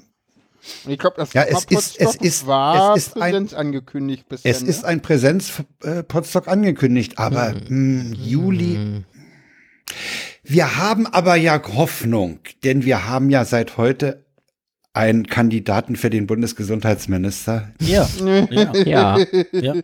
[0.88, 4.52] Ich glaube, das ja, es ist, es ist, war es ist Präsenz ein, angekündigt bisher.
[4.52, 4.70] Es ne?
[4.70, 8.12] ist ein Präsenz-Podstock äh, angekündigt, aber mhm.
[8.12, 8.78] mh, Juli.
[8.78, 9.06] Mhm.
[10.44, 14.26] Wir haben aber ja Hoffnung, denn wir haben ja seit heute
[14.94, 17.72] einen Kandidaten für den Bundesgesundheitsminister.
[17.80, 18.08] Ja.
[18.50, 18.74] ja.
[18.76, 19.18] ja.
[19.52, 19.76] ja.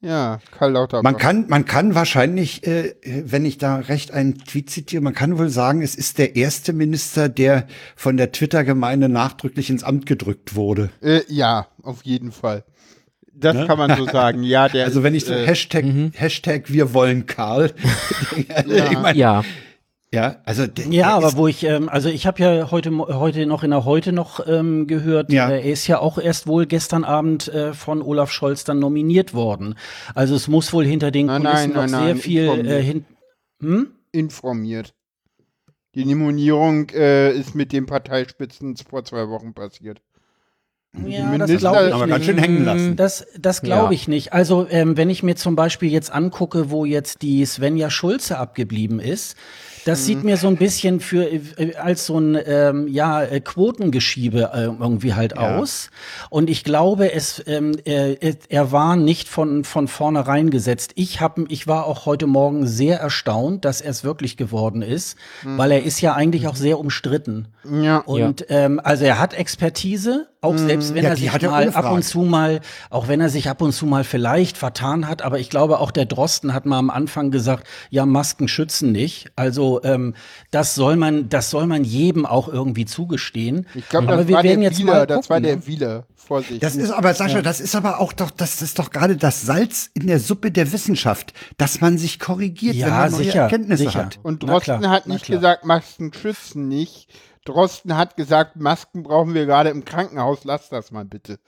[0.00, 1.02] Ja, Karl Lauterbach.
[1.02, 5.38] Man kann, man kann wahrscheinlich, äh, wenn ich da recht einen Tweet zitiere, man kann
[5.38, 10.54] wohl sagen, es ist der erste Minister, der von der Twitter-Gemeinde nachdrücklich ins Amt gedrückt
[10.54, 10.90] wurde.
[11.00, 12.64] Äh, ja, auf jeden Fall.
[13.34, 13.66] Das ne?
[13.66, 14.44] kann man so sagen.
[14.44, 14.84] Ja, der.
[14.84, 16.12] Also wenn ich so äh, Hashtag, mhm.
[16.14, 17.72] Hashtag wir wollen Karl.
[18.66, 18.90] ja.
[18.90, 19.42] ich mein, ja.
[20.12, 23.70] Ja, also ja, aber wo ich, ähm, also ich habe ja heute heute noch in
[23.70, 25.50] der heute noch ähm, gehört, ja.
[25.50, 29.34] äh, er ist ja auch erst wohl gestern Abend äh, von Olaf Scholz dann nominiert
[29.34, 29.74] worden.
[30.14, 33.04] Also es muss wohl hinter den nein, Kulissen nein, noch nein, sehr viel äh, hin
[33.60, 33.88] hm?
[34.12, 34.94] informiert.
[35.94, 40.00] Die Nominierung äh, ist mit den Parteispitzen vor zwei Wochen passiert.
[41.06, 42.96] Ja, das glaube ich aber ganz schön hängen lassen.
[42.96, 44.32] Das, das glaube ich nicht.
[44.32, 48.98] Also ähm, wenn ich mir zum Beispiel jetzt angucke, wo jetzt die Svenja Schulze abgeblieben
[48.98, 49.36] ist,
[49.84, 54.50] das sieht mir so ein bisschen für äh, als so ein ähm, ja äh, Quotengeschiebe
[54.52, 55.58] äh, irgendwie halt ja.
[55.58, 55.90] aus.
[56.30, 58.16] Und ich glaube, es ähm, er,
[58.48, 60.92] er war nicht von von vornherein gesetzt.
[60.94, 65.16] Ich habe ich war auch heute Morgen sehr erstaunt, dass er es wirklich geworden ist,
[65.42, 65.58] mhm.
[65.58, 67.48] weil er ist ja eigentlich auch sehr umstritten.
[67.70, 67.98] Ja.
[67.98, 70.58] Und ähm, also er hat Expertise, auch mhm.
[70.58, 72.60] selbst wenn ja, er sich mal ab und zu mal,
[72.90, 75.90] auch wenn er sich ab und zu mal vielleicht vertan hat, aber ich glaube auch
[75.90, 79.30] der Drosten hat mal am Anfang gesagt, ja, Masken schützen nicht.
[79.36, 80.14] Also ähm,
[80.50, 83.66] das soll man, das soll man jedem auch irgendwie zugestehen.
[83.74, 85.66] Ich glaube, das, war der jetzt Wieler, das war der?
[85.66, 86.06] Wieler.
[86.28, 86.62] Vorsicht.
[86.62, 87.42] Das ist aber, Sascha, ja.
[87.42, 90.72] das ist aber auch doch, das ist doch gerade das Salz in der Suppe der
[90.72, 94.04] Wissenschaft, dass man sich korrigiert, ja, wenn man neue sicher, Erkenntnisse sicher.
[94.04, 94.18] hat.
[94.22, 97.08] Und Drosten hat nicht gesagt, Masken schützen nicht.
[97.46, 101.38] Drosten hat gesagt, Masken brauchen wir gerade im Krankenhaus, lass das mal bitte.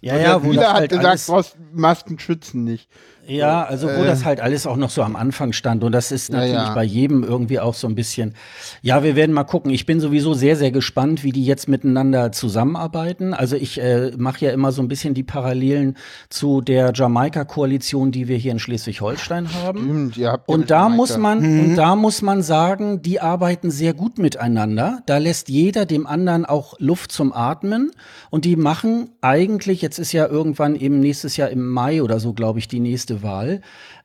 [0.00, 2.88] Ja, ja, wo Wieler hat halt gesagt, Masken schützen nicht.
[3.26, 5.84] Ja, also wo äh, das halt alles auch noch so am Anfang stand.
[5.84, 6.74] Und das ist natürlich ja, ja.
[6.74, 8.34] bei jedem irgendwie auch so ein bisschen.
[8.82, 9.70] Ja, wir werden mal gucken.
[9.70, 13.32] Ich bin sowieso sehr, sehr gespannt, wie die jetzt miteinander zusammenarbeiten.
[13.32, 15.96] Also ich äh, mache ja immer so ein bisschen die Parallelen
[16.30, 19.78] zu der Jamaika-Koalition, die wir hier in Schleswig-Holstein haben.
[19.78, 20.96] Stimmt, ihr habt und da Jamaika.
[20.96, 21.60] muss man, mhm.
[21.60, 25.00] und da muss man sagen, die arbeiten sehr gut miteinander.
[25.06, 27.92] Da lässt jeder dem anderen auch Luft zum Atmen.
[28.30, 32.32] Und die machen eigentlich, jetzt ist ja irgendwann eben nächstes Jahr im Mai oder so,
[32.32, 33.60] glaube ich, die nächste nächste Wahl.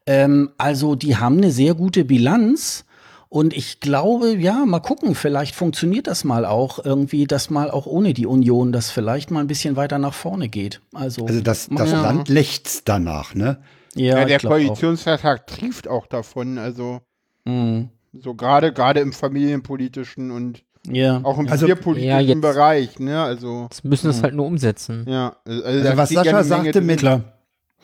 [0.06, 2.86] Ähm, also die haben eine sehr gute Bilanz.
[3.30, 7.86] Und ich glaube, ja, mal gucken, vielleicht funktioniert das mal auch irgendwie, dass mal auch
[7.86, 10.80] ohne die Union das vielleicht mal ein bisschen weiter nach vorne geht.
[10.94, 12.02] Also, also das, das ja.
[12.02, 13.58] Land lechzt danach, ne?
[13.96, 15.46] Ja, ja der Koalitionsvertrag auch.
[15.46, 17.02] trieft auch davon, also
[17.44, 17.90] mhm.
[18.14, 21.20] so gerade gerade im familienpolitischen und ja.
[21.24, 23.22] auch im also, tierpolitischen ja, Bereich, ne?
[23.22, 24.24] Also jetzt müssen es mhm.
[24.24, 25.06] halt nur umsetzen.
[25.06, 27.37] Ja, also, also was Sascha sagte mit klar.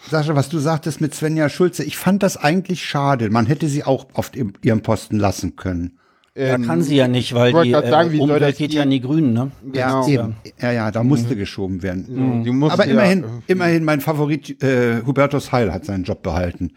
[0.10, 3.30] Sascha, was du sagtest mit Svenja Schulze, ich fand das eigentlich schade.
[3.30, 5.98] Man hätte sie auch auf ihrem Posten lassen können.
[6.36, 9.02] Ja, ähm, kann sie ja nicht, weil die sagen, äh, Umwelt geht ja an die
[9.02, 9.52] Grünen, ne?
[9.72, 10.08] Ja, genau.
[10.08, 10.36] eben.
[10.60, 11.40] Ja, ja, da musste mhm.
[11.40, 12.44] geschoben werden.
[12.44, 12.64] Mhm.
[12.64, 13.28] Aber immerhin, ja.
[13.48, 16.72] immerhin, mein Favorit äh, Hubertus Heil hat seinen Job behalten.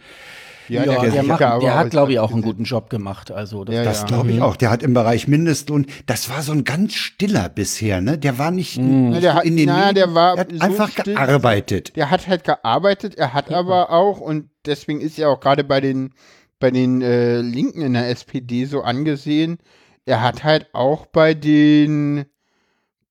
[0.68, 3.30] Ja, ja der, der, macht, der hat, glaube ich, auch einen guten Job gemacht.
[3.30, 4.06] Also das, ja, das ja.
[4.06, 4.42] glaube ich mhm.
[4.42, 4.56] auch.
[4.56, 8.18] Der hat im Bereich Mindestlohn, das war so ein ganz stiller bisher, ne?
[8.18, 9.14] Der war nicht mhm.
[9.14, 11.96] so der hat, in den na, der war der hat so einfach still, gearbeitet.
[11.96, 15.80] Der hat halt gearbeitet, er hat aber auch, und deswegen ist er auch gerade bei
[15.80, 16.12] den,
[16.58, 19.58] bei den äh, Linken in der SPD so angesehen,
[20.04, 22.26] er hat halt auch bei den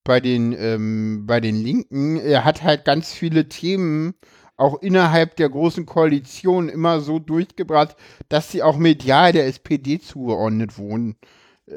[0.06, 4.14] bei den ähm, bei den Linken, er hat halt ganz viele Themen
[4.58, 7.96] auch innerhalb der großen Koalition immer so durchgebracht,
[8.30, 11.18] dass sie auch medial der SPD zugeordnet wurden.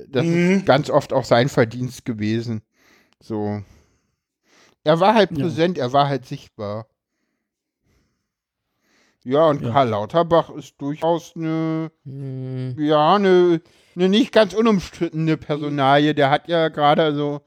[0.08, 0.50] Das mhm.
[0.50, 2.62] ist ganz oft auch sein Verdienst gewesen.
[3.20, 3.62] So.
[4.84, 5.84] Er war halt präsent, ja.
[5.84, 6.86] er war halt sichtbar.
[9.24, 9.72] Ja, und ja.
[9.72, 12.76] Karl Lauterbach ist durchaus eine, mhm.
[12.78, 13.60] ja, eine,
[13.96, 16.14] eine nicht ganz unumstrittene Personalie.
[16.14, 17.42] Der hat ja gerade so,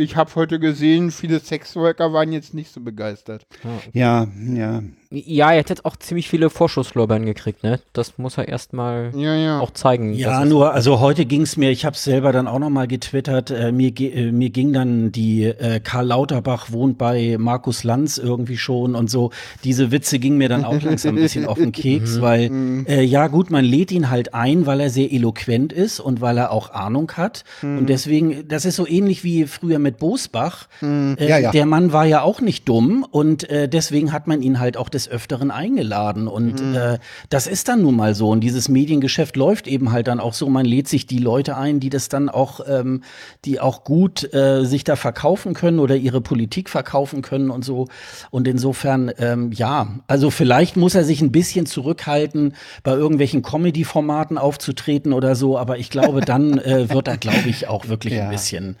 [0.00, 3.46] ich habe heute gesehen, viele Sexworker waren jetzt nicht so begeistert.
[3.92, 4.82] Ja, ja.
[5.12, 7.80] Ja, er hat jetzt auch ziemlich viele Vorschusslorbeeren gekriegt, ne?
[7.92, 9.58] Das muss er erstmal ja, ja.
[9.58, 10.14] auch zeigen.
[10.14, 13.50] Ja, nur, also heute ging es mir, ich habe es selber dann auch nochmal getwittert,
[13.50, 18.56] äh, mir, äh, mir ging dann die äh, Karl Lauterbach wohnt bei Markus Lanz irgendwie
[18.56, 19.32] schon und so.
[19.64, 22.20] Diese Witze gingen mir dann auch langsam ein bisschen auf den Keks, mhm.
[22.20, 22.86] weil, mhm.
[22.86, 26.38] äh, ja gut, man lädt ihn halt ein, weil er sehr eloquent ist und weil
[26.38, 27.42] er auch Ahnung hat.
[27.62, 27.78] Mhm.
[27.78, 30.68] Und deswegen, das ist so ähnlich wie früher mit Bosbach.
[30.80, 31.50] Äh, ja, ja.
[31.50, 34.88] Der Mann war ja auch nicht dumm und äh, deswegen hat man ihn halt auch
[35.00, 36.28] des Öfteren eingeladen.
[36.28, 36.74] Und mhm.
[36.74, 38.30] äh, das ist dann nun mal so.
[38.30, 40.48] Und dieses Mediengeschäft läuft eben halt dann auch so.
[40.48, 43.02] Man lädt sich die Leute ein, die das dann auch, ähm,
[43.44, 47.88] die auch gut äh, sich da verkaufen können oder ihre Politik verkaufen können und so.
[48.30, 54.38] Und insofern, ähm, ja, also vielleicht muss er sich ein bisschen zurückhalten, bei irgendwelchen Comedy-Formaten
[54.38, 55.58] aufzutreten oder so.
[55.58, 58.24] Aber ich glaube, dann äh, wird er, glaube ich, auch wirklich ja.
[58.24, 58.76] ein bisschen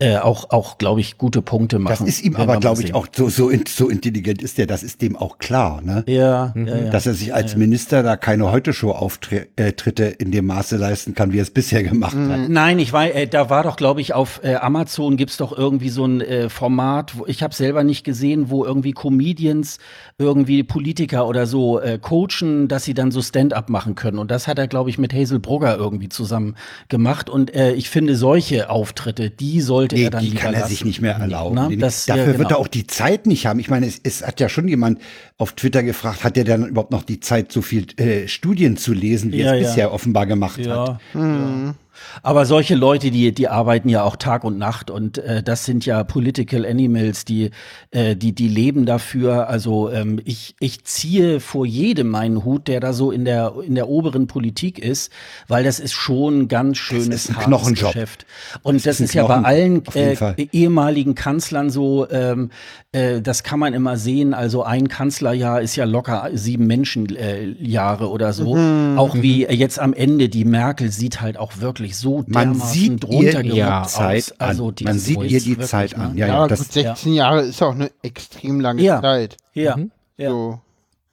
[0.00, 2.04] äh, auch, auch glaube ich, gute Punkte machen.
[2.04, 5.02] Das ist ihm aber, glaube ich, auch so, so, so intelligent ist der, das ist
[5.02, 6.02] dem auch klar, ne?
[6.08, 6.66] Ja, mhm.
[6.66, 6.90] ja, ja.
[6.90, 11.38] Dass er sich als ja, Minister da keine Heute-Show-Auftritte in dem Maße leisten kann, wie
[11.38, 12.32] er es bisher gemacht mhm.
[12.32, 12.48] hat.
[12.48, 15.90] Nein, ich war, äh, da war doch, glaube ich, auf äh, Amazon gibt's doch irgendwie
[15.90, 19.78] so ein äh, Format, wo, ich habe selber nicht gesehen, wo irgendwie Comedians
[20.18, 24.18] irgendwie Politiker oder so äh, coachen, dass sie dann so Stand-up machen können.
[24.18, 26.56] Und das hat er, glaube ich, mit Hazel Brugger irgendwie zusammen
[26.88, 27.28] gemacht.
[27.28, 30.60] Und äh, ich finde, solche Auftritte, die soll sollte nee, er dann die kann er
[30.60, 30.70] lassen.
[30.70, 31.54] sich nicht mehr erlauben.
[31.54, 32.38] Na, das, Dafür ja, genau.
[32.38, 33.58] wird er auch die Zeit nicht haben.
[33.58, 35.00] Ich meine, es, es, hat ja schon jemand
[35.36, 38.92] auf Twitter gefragt, hat er dann überhaupt noch die Zeit, so viel äh, Studien zu
[38.92, 39.68] lesen, wie ja, er es ja.
[39.68, 41.00] bisher offenbar gemacht hat?
[41.12, 41.74] Mhm.
[42.22, 45.86] Aber solche Leute, die, die arbeiten ja auch Tag und Nacht und äh, das sind
[45.86, 47.50] ja Political Animals, die,
[47.90, 49.48] äh, die, die leben dafür.
[49.48, 53.74] Also ähm, ich, ich ziehe vor jedem meinen Hut, der da so in der, in
[53.74, 55.12] der oberen Politik ist,
[55.48, 57.92] weil das ist schon ein ganz schönes das Knochenjob.
[57.92, 58.26] Geschäft.
[58.62, 62.50] Und das, das ist, ist ja bei allen äh, ehemaligen Kanzlern so, ähm,
[62.92, 64.34] äh, das kann man immer sehen.
[64.34, 68.54] Also ein Kanzlerjahr ist ja locker sieben Menschenjahre äh, oder so.
[68.54, 68.98] Mhm.
[68.98, 73.42] Auch wie jetzt am Ende die Merkel sieht halt auch wirklich so man sieht ihr
[73.42, 74.48] die Zeit an.
[74.48, 76.16] Also man sieht ihr die Zeit an.
[76.16, 77.24] Ja, ja, ja das, gut, 16 ja.
[77.24, 79.00] Jahre ist auch eine extrem lange ja.
[79.00, 79.36] Zeit.
[79.52, 79.76] Ja.
[79.76, 79.90] Mhm.
[80.16, 80.60] So.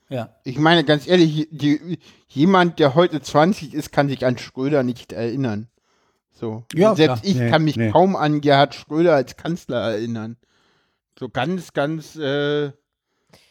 [0.08, 0.30] ja.
[0.44, 5.12] Ich meine, ganz ehrlich, die, jemand, der heute 20 ist, kann sich an Schröder nicht
[5.12, 5.68] erinnern.
[6.32, 6.64] So.
[6.74, 7.90] Ja, selbst ich nee, kann mich nee.
[7.90, 10.36] kaum an Gerhard Schröder als Kanzler erinnern.
[11.18, 12.16] So ganz, ganz.
[12.16, 12.72] Äh,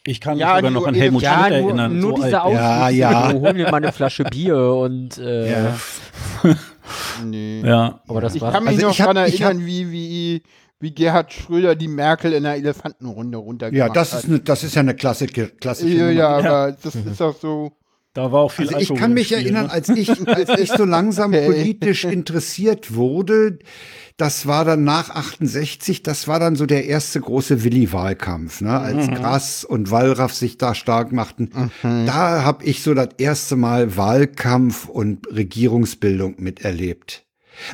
[0.04, 1.98] ich kann ja, mich sogar noch an Helmut ja, Schmidt erinnern.
[1.98, 3.32] Nur so diese Ausflüsse, ja, ja.
[3.32, 5.78] hol mir mal eine Flasche Bier und äh, ja.
[7.24, 7.62] nee.
[7.64, 8.00] Ja.
[8.06, 10.42] Aber das ich war kann mich also noch daran erinnern, hab, wie, wie,
[10.80, 14.74] wie Gerhard Schröder die Merkel in der Elefantenrunde runtergebracht Ja, das ist, eine, das ist
[14.74, 17.72] ja eine klassische, klassische Ja, ja aber das ist auch so.
[18.14, 19.72] Da war auch viel also Ich kann mich Spiel, erinnern, ne?
[19.72, 23.58] als ich, als ich so langsam politisch interessiert wurde,
[24.18, 28.78] das war dann nach 68, das war dann so der erste große Willi-Wahlkampf, ne?
[28.78, 29.14] als mhm.
[29.14, 31.50] Grass und Wallraff sich da stark machten.
[31.82, 32.06] Mhm.
[32.06, 37.24] Da habe ich so das erste Mal Wahlkampf und Regierungsbildung miterlebt.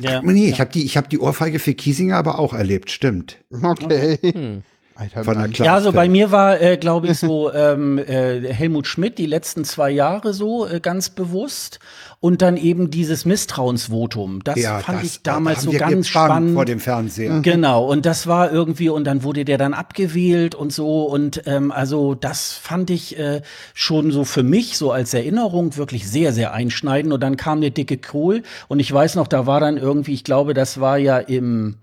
[0.01, 0.49] Ja, Ach, nee, ja.
[0.49, 3.43] ich habe die, ich hab die Ohrfeige für Kiesinger aber auch erlebt, stimmt.
[3.51, 4.61] Okay.
[4.99, 5.51] Hm.
[5.53, 9.63] Ja, also bei mir war, äh, glaube ich, so ähm, äh, Helmut Schmidt die letzten
[9.63, 11.79] zwei Jahre so äh, ganz bewusst
[12.19, 14.43] und dann eben dieses Misstrauensvotum.
[14.43, 16.53] Das ja, fand das, ich damals so ganz spannend.
[16.53, 17.39] Vor dem Fernseher.
[17.39, 21.03] Genau, und das war irgendwie, und dann wurde der dann abgewählt und so.
[21.03, 23.41] Und ähm, also das fand ich äh,
[23.73, 27.13] schon so für mich so als Erinnerung wirklich sehr, sehr einschneidend.
[27.13, 30.25] Und dann kam der dicke Kohl und ich weiß noch, da war dann irgendwie, ich
[30.25, 31.77] glaube, das war ja im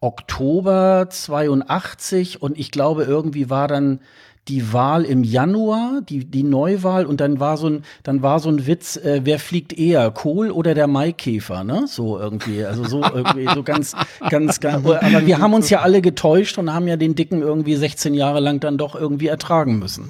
[0.00, 4.00] Oktober 82 und ich glaube, irgendwie war dann
[4.48, 8.48] die Wahl im Januar, die, die Neuwahl, und dann war so ein, dann war so
[8.48, 11.86] ein Witz, äh, wer fliegt eher, Kohl oder der Maikäfer, ne?
[11.88, 13.96] So irgendwie, also so irgendwie, so ganz,
[14.30, 17.74] ganz, ganz, aber wir haben uns ja alle getäuscht und haben ja den Dicken irgendwie
[17.74, 20.08] 16 Jahre lang dann doch irgendwie ertragen müssen.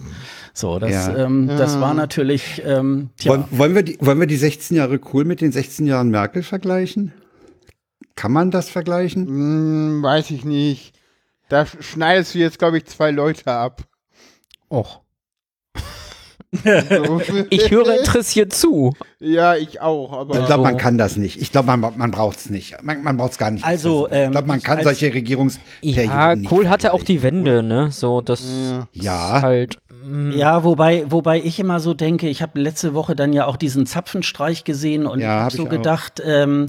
[0.53, 1.17] So, das, ja.
[1.17, 3.33] ähm, das war natürlich, ähm, tja.
[3.33, 6.43] Wollen, wollen, wir die, wollen wir die 16 Jahre Kohl mit den 16 Jahren Merkel
[6.43, 7.13] vergleichen?
[8.17, 9.27] Kann man das vergleichen?
[9.27, 10.95] Hm, weiß ich nicht.
[11.49, 13.83] Da schneidest du jetzt, glaube ich, zwei Leute ab.
[14.71, 15.01] Och.
[17.51, 18.95] ich höre interessiert zu.
[19.19, 20.13] Ja, ich auch.
[20.13, 21.41] Aber ich glaube, man kann das nicht.
[21.41, 22.83] Ich glaube, man, man braucht es nicht.
[22.83, 23.65] Man, man braucht es gar nicht.
[23.65, 25.61] Also, ähm, ich glaube, man kann solche Regierungs.
[25.83, 27.91] Ja, Kohl hatte auch die Wende, ne?
[27.91, 28.43] So, das
[28.93, 29.43] ja.
[29.43, 29.79] halt.
[30.05, 30.31] Mm.
[30.33, 33.87] Ja, wobei, wobei ich immer so denke, ich habe letzte Woche dann ja auch diesen
[33.87, 36.69] Zapfenstreich gesehen und ja, habe hab so gedacht, ähm,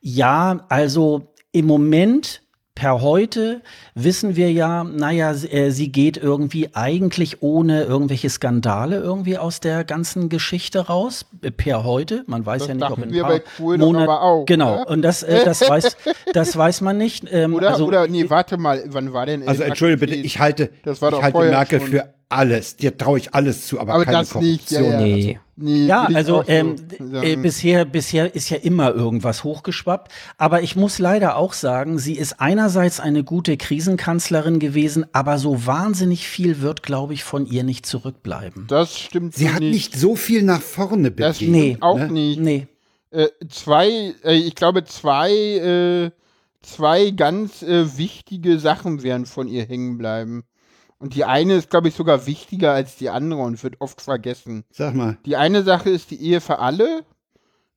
[0.00, 2.42] ja, also im Moment
[2.78, 3.60] per heute
[3.96, 9.82] wissen wir ja, naja, äh, sie geht irgendwie eigentlich ohne irgendwelche Skandale irgendwie aus der
[9.82, 11.26] ganzen Geschichte raus.
[11.56, 12.22] Per heute.
[12.28, 14.08] Man weiß das ja nicht, ob in ein paar Monaten.
[14.08, 14.76] Auch, genau.
[14.76, 14.82] Ja?
[14.84, 15.96] Und das, äh, das weiß,
[16.32, 17.24] das weiß man nicht.
[17.32, 19.46] Ähm, oder, also, oder, nee, warte mal, wann war denn?
[19.48, 21.88] Also, entschuldige bitte, ich halte, das war doch ich halte Merkel schon.
[21.88, 22.76] für alles.
[22.76, 24.56] Dir traue ich alles zu, aber, aber keine das Korruption.
[24.56, 25.00] Nicht, ja, ja.
[25.00, 25.40] Nee.
[25.60, 26.76] Nee, ja, also ähm,
[27.20, 30.12] äh, bisher, bisher ist ja immer irgendwas hochgeschwappt.
[30.36, 35.66] Aber ich muss leider auch sagen, sie ist einerseits eine gute Krisenkanzlerin gewesen, aber so
[35.66, 38.66] wahnsinnig viel wird, glaube ich, von ihr nicht zurückbleiben.
[38.68, 39.34] Das stimmt.
[39.34, 41.40] Sie hat nicht so viel nach vorne bewegt.
[41.40, 42.08] Das nee, auch ne?
[42.12, 42.38] nicht.
[42.38, 42.66] Nee.
[43.10, 46.10] Äh, zwei, äh, ich glaube, zwei, äh,
[46.62, 50.44] zwei ganz äh, wichtige Sachen werden von ihr hängen bleiben.
[50.98, 54.64] Und die eine ist, glaube ich, sogar wichtiger als die andere und wird oft vergessen.
[54.70, 55.16] Sag mal.
[55.26, 57.04] Die eine Sache ist die Ehe für alle.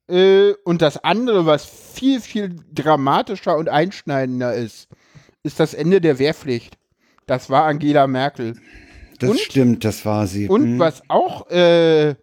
[0.07, 4.87] Äh, und das andere, was viel, viel dramatischer und einschneidender ist,
[5.43, 6.77] ist das Ende der Wehrpflicht.
[7.27, 8.59] Das war Angela Merkel.
[9.19, 10.49] Das und, stimmt, das war sie.
[10.49, 10.79] Und hm.
[10.79, 12.15] was auch, äh,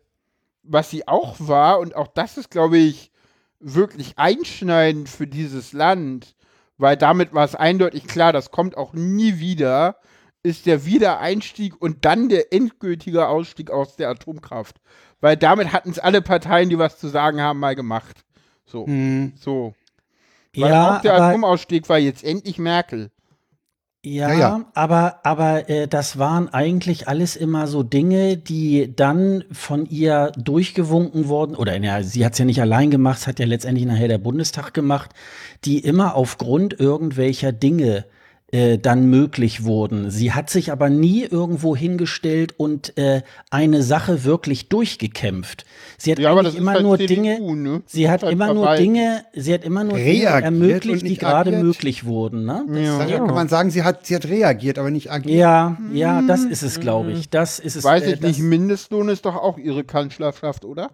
[0.64, 3.12] was sie auch war, und auch das ist, glaube ich,
[3.60, 6.34] wirklich einschneidend für dieses Land,
[6.76, 9.96] weil damit war es eindeutig klar, das kommt auch nie wieder
[10.42, 14.76] ist der Wiedereinstieg und dann der endgültige Ausstieg aus der Atomkraft.
[15.20, 18.24] Weil damit hatten es alle Parteien, die was zu sagen haben, mal gemacht.
[18.64, 18.86] So.
[18.86, 19.32] Hm.
[19.36, 19.74] So.
[20.56, 23.10] Weil ja, auch der Atomausstieg war jetzt endlich Merkel.
[24.04, 29.44] Ja, ja, ja, aber, aber äh, das waren eigentlich alles immer so Dinge, die dann
[29.50, 33.46] von ihr durchgewunken wurden, oder ja, sie hat es ja nicht allein gemacht, hat ja
[33.46, 35.10] letztendlich nachher der Bundestag gemacht,
[35.64, 38.04] die immer aufgrund irgendwelcher Dinge
[38.50, 40.10] äh, dann möglich wurden.
[40.10, 43.20] Sie hat sich aber nie irgendwo hingestellt und äh,
[43.50, 45.66] eine Sache wirklich durchgekämpft.
[45.98, 47.82] Sie hat ja, immer halt nur CDU, Dinge, ne?
[47.84, 52.06] sie hat halt immer nur Dinge, sie hat immer nur Dinge ermöglicht, die gerade möglich
[52.06, 52.46] wurden.
[52.46, 52.64] Ne?
[52.72, 53.04] ja.
[53.04, 53.18] ja.
[53.18, 55.36] kann man sagen, sie hat, sie hat reagiert, aber nicht agiert.
[55.36, 57.28] Ja, ja, das ist es, glaube ich.
[57.28, 57.84] Das ist es.
[57.84, 60.90] Weiß äh, ich nicht, Mindestlohn ist doch auch ihre Kanzlerschaft, oder?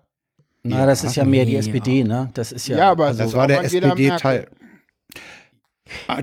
[0.65, 2.31] Na, das ist ja mehr die SPD, ne?
[2.35, 2.79] Das ist ja.
[2.79, 4.49] Ja, aber also, das war der SPD-Teil.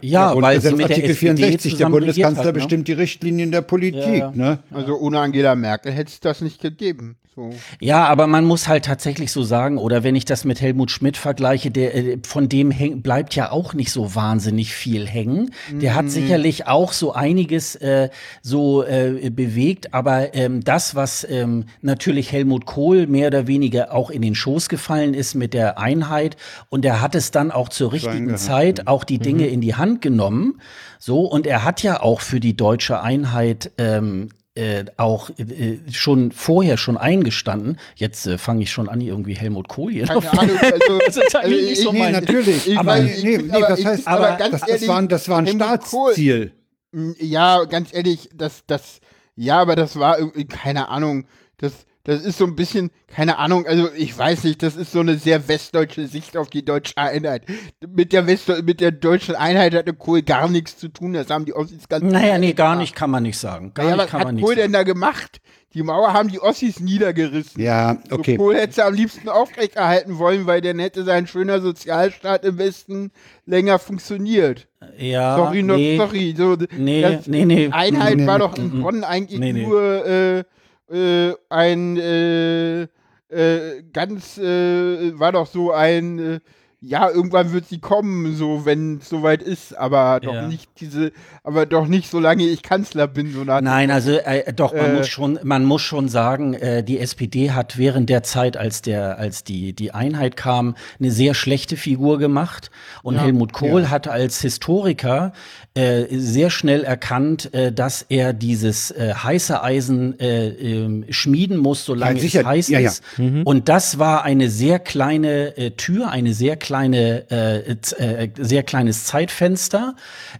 [0.01, 2.53] Ja, weil sie mit Artikel der 64, der Bundeskanzler hat, ne?
[2.53, 4.01] bestimmt die Richtlinien der Politik.
[4.03, 4.32] Ja, ja.
[4.34, 4.59] Ne?
[4.72, 7.18] Also ohne Angela Merkel hätte es das nicht gegeben.
[7.34, 7.50] So.
[7.80, 11.16] Ja, aber man muss halt tatsächlich so sagen, oder wenn ich das mit Helmut Schmidt
[11.16, 15.52] vergleiche, der äh, von dem häng, bleibt ja auch nicht so wahnsinnig viel hängen.
[15.72, 16.10] Der hat mhm.
[16.10, 18.10] sicherlich auch so einiges äh,
[18.42, 24.10] so äh, bewegt, aber ähm, das, was ähm, natürlich Helmut Kohl mehr oder weniger auch
[24.10, 26.36] in den Schoß gefallen ist mit der Einheit,
[26.68, 29.54] und er hat es dann auch zur richtigen Zeit auch die Dinge mhm.
[29.54, 30.60] in die Hand genommen.
[31.00, 36.32] So, und er hat ja auch für die deutsche Einheit ähm, äh, auch äh, schon
[36.32, 37.78] vorher schon eingestanden.
[37.95, 40.06] Jetzt äh, fange ich schon an, irgendwie Helmut Kohl hier.
[40.06, 42.68] Keine Ahnung, also, also, also ich, so nee, natürlich.
[42.68, 45.30] Ich, aber, nee, nee, aber, das heißt, aber, aber das, ehrlich, das, war, ein, das
[45.30, 46.52] war ein Staatsziel.
[46.91, 48.99] Kohl, ja, ganz ehrlich, das, das,
[49.36, 51.26] ja, aber das war irgendwie, keine Ahnung,
[51.58, 51.72] das,
[52.04, 55.18] das ist so ein bisschen, keine Ahnung, also ich weiß nicht, das ist so eine
[55.18, 57.43] sehr westdeutsche Sicht auf die deutsche Einheit.
[57.88, 61.45] Mit der, West mit der deutschen Einheit hatte Kohl gar nichts zu tun, das haben
[61.45, 63.74] die Ossis ganz Naja, nee, gar nicht kann man nicht sagen.
[63.74, 65.41] Gar naja, nicht was hat Kohl denn da gemacht?
[65.74, 67.62] Die Mauer haben die Ossis niedergerissen.
[67.62, 68.36] Ja, okay.
[68.36, 72.58] So, Kohl hätte sie am liebsten aufrechterhalten wollen, weil dann hätte sein schöner Sozialstaat im
[72.58, 73.12] Westen
[73.45, 74.68] länger funktioniert.
[74.97, 76.36] Ja, sorry, nee, not sorry.
[76.36, 77.70] So, nee, nee, nee.
[77.72, 80.43] Einheit nee, war doch in Bonn eigentlich nee, nur äh,
[80.92, 82.88] äh, ein äh,
[83.30, 86.39] äh, ganz, äh, war doch so ein, äh,
[86.84, 90.48] ja, irgendwann wird sie kommen, so wenn es soweit ist, aber doch ja.
[90.48, 91.12] nicht diese,
[91.44, 94.94] aber doch nicht solange ich Kanzler bin, so nach Nein, also äh, doch, man äh,
[94.96, 99.20] muss schon, man muss schon sagen, äh, die SPD hat während der Zeit, als der,
[99.20, 102.72] als die die Einheit kam, eine sehr schlechte Figur gemacht
[103.04, 103.90] und ja, Helmut Kohl ja.
[103.92, 105.34] hat als Historiker
[105.76, 111.86] äh, sehr schnell erkannt, äh, dass er dieses äh, heiße Eisen äh, äh, schmieden muss,
[111.86, 113.04] solange ja, es heiß ja, ist.
[113.18, 113.44] Mhm.
[113.44, 119.05] Und das war eine sehr kleine äh, Tür, eine sehr kleine, äh, äh, sehr kleines
[119.05, 119.95] Zeitfenster,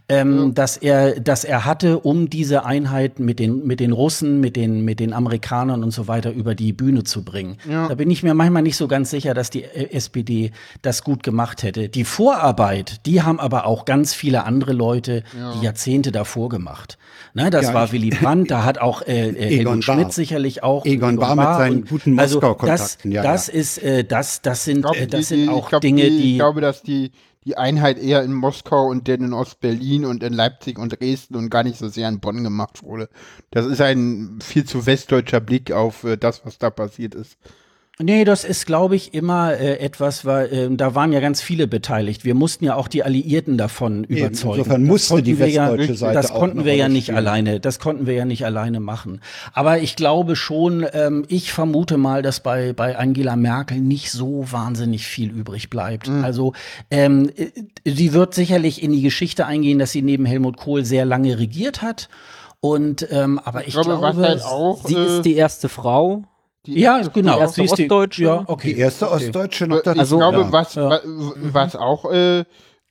[0.08, 0.54] ähm, mhm.
[0.54, 4.84] dass er, dass er hatte, um diese Einheit mit den mit den Russen, mit den
[4.84, 7.56] mit den Amerikanern und so weiter über die Bühne zu bringen.
[7.68, 7.88] Ja.
[7.88, 10.52] Da bin ich mir manchmal nicht so ganz sicher, dass die äh, SPD
[10.82, 11.88] das gut gemacht hätte.
[11.88, 15.52] Die Vorarbeit, die haben aber auch ganz viele andere Leute ja.
[15.52, 16.98] die Jahrzehnte davor gemacht.
[17.34, 20.84] Ne, das ja, war Willy Brandt, da hat auch äh, äh Helmut Schmidt sicherlich auch.
[20.84, 23.16] Egon, Egon Bahr mit seinen guten Moskau-Kontakten.
[23.16, 26.21] Also das, das ist, äh, das, das sind, äh, das sind auch Dinge, die.
[26.24, 27.12] Ich glaube, dass die
[27.44, 31.50] die Einheit eher in Moskau und dann in Ostberlin und in Leipzig und Dresden und
[31.50, 33.08] gar nicht so sehr in Bonn gemacht wurde.
[33.50, 37.36] Das ist ein viel zu westdeutscher Blick auf äh, das, was da passiert ist.
[37.98, 41.66] Nee, das ist, glaube ich, immer äh, etwas, weil äh, da waren ja ganz viele
[41.66, 42.24] beteiligt.
[42.24, 44.58] Wir mussten ja auch die Alliierten davon Eben, überzeugen.
[44.60, 47.18] Insofern musste die westdeutsche ja, Seite Das konnten wir ja nicht spielen.
[47.18, 47.60] alleine.
[47.60, 49.20] Das konnten wir ja nicht alleine machen.
[49.52, 54.46] Aber ich glaube schon, ähm, ich vermute mal, dass bei bei Angela Merkel nicht so
[54.50, 56.08] wahnsinnig viel übrig bleibt.
[56.08, 56.24] Mhm.
[56.24, 56.54] Also
[56.90, 57.50] ähm, äh,
[57.84, 61.82] sie wird sicherlich in die Geschichte eingehen, dass sie neben Helmut Kohl sehr lange regiert
[61.82, 62.08] hat.
[62.60, 66.24] Und ähm, aber ich, ich glaube, glaube halt auch, sie äh, ist die erste Frau
[66.66, 67.34] die ja, genau.
[67.34, 68.22] Die erste Ostdeutsche.
[68.24, 68.74] Ja, okay.
[68.74, 69.16] Die erste okay.
[69.16, 69.94] Ostdeutsche noch dazu.
[69.94, 70.52] Ich also, glaube, ja.
[70.52, 71.00] was, ja.
[71.04, 72.44] was auch, äh,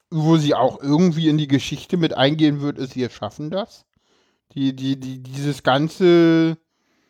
[0.10, 3.86] wo sie auch irgendwie in die Geschichte mit eingehen wird, ist, wir schaffen das.
[4.54, 6.58] Die, die, die, dieses ganze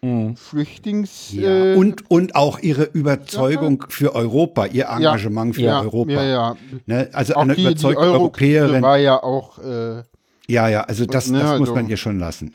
[0.01, 0.35] mhm.
[0.35, 1.31] Flüchtlings.
[1.33, 1.73] Ja.
[1.73, 6.11] Äh, und, und auch ihre Überzeugung für Europa, ihr Engagement für Europa.
[6.11, 6.57] Ja, ja.
[6.85, 7.09] Ne?
[7.13, 8.83] Also auch eine die, überzeugte die Euro Europäerin.
[8.83, 9.57] war ja auch.
[9.57, 10.03] Äh,
[10.47, 12.53] ja, ja, also das, ne, das muss also, man ihr schon lassen.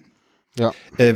[0.59, 0.73] Ja.
[0.97, 1.15] Äh,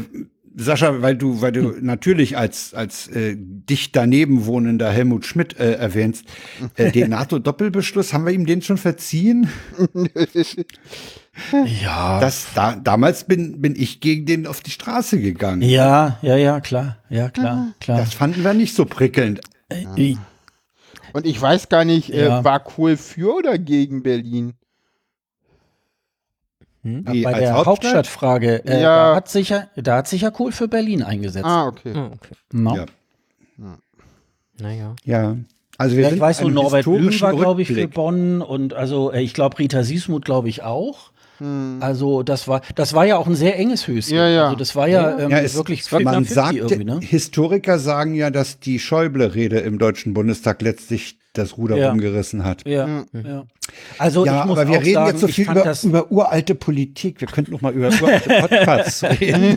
[0.56, 1.84] Sascha, weil du, weil du hm.
[1.84, 6.24] natürlich als, als äh, dicht daneben wohnender Helmut Schmidt äh, erwähnst,
[6.76, 9.48] äh, den NATO-Doppelbeschluss, haben wir ihm den schon verziehen?
[11.82, 12.20] ja.
[12.20, 15.62] Das, da, damals bin, bin ich gegen den auf die Straße gegangen.
[15.62, 16.98] Ja, ja, ja, klar.
[17.08, 17.98] Ja, klar, klar.
[17.98, 19.40] Das fanden wir nicht so prickelnd.
[19.68, 20.16] Äh,
[21.12, 22.44] Und ich weiß gar nicht, äh, ja.
[22.44, 24.54] war Kohl für oder gegen Berlin?
[26.82, 27.04] Hm?
[27.04, 27.66] Bei der Hauptstadt?
[27.66, 29.10] Hauptstadtfrage, äh, ja.
[29.10, 31.44] da, hat sich ja, da hat sich ja Kohl für Berlin eingesetzt.
[31.44, 31.92] Ah, okay.
[31.94, 32.34] Ah, okay.
[32.52, 32.76] No.
[32.76, 32.86] Ja.
[34.58, 34.96] Naja.
[35.04, 35.36] Ja.
[35.76, 39.12] Also wir ja, ich weiß so, Norbert Blüm war, glaube ich, für Bonn und also
[39.12, 41.09] äh, ich glaube, Rita Siesmuth, glaube ich, auch.
[41.40, 41.78] Hm.
[41.80, 44.16] Also das war, das war ja auch ein sehr enges Höschen.
[44.16, 44.44] Ja, ja.
[44.44, 47.00] Also das war ja, ähm, ja es, wirklich man sagt, ne?
[47.00, 51.92] Historiker sagen ja, dass die Schäuble-Rede im Deutschen Bundestag letztlich das Ruder ja.
[51.92, 52.66] umgerissen hat.
[52.66, 53.06] Ja, mhm.
[53.12, 53.44] ja.
[53.98, 57.20] Also ja, ich muss aber wir reden sagen, jetzt so viel über, über, uralte Politik.
[57.20, 59.56] Wir könnten noch mal über uralte Podcasts reden.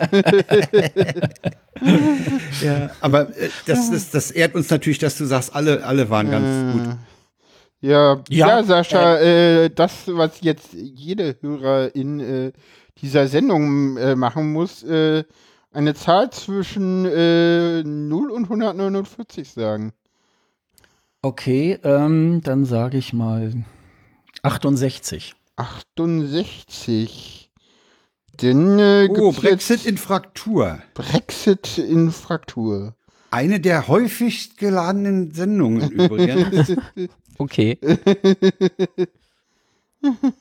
[2.62, 6.30] ja, aber äh, das, das, das ehrt uns natürlich, dass du sagst, alle, alle waren
[6.30, 6.78] ganz äh.
[6.78, 6.96] gut.
[7.84, 12.52] Ja, ja, ja Sascha, äh, äh, das, was jetzt jede Hörerin äh,
[13.02, 15.24] dieser Sendung äh, machen muss, äh,
[15.70, 19.92] eine Zahl zwischen äh, 0 und 149 sagen.
[21.20, 23.52] Okay, ähm, dann sage ich mal
[24.42, 25.34] 68.
[25.56, 27.50] 68.
[28.40, 30.78] Denn äh, oh, Brexit in Fraktur.
[30.94, 32.94] Brexit in Fraktur.
[33.30, 36.72] Eine der häufigst geladenen Sendungen übrigens.
[37.38, 37.78] okay.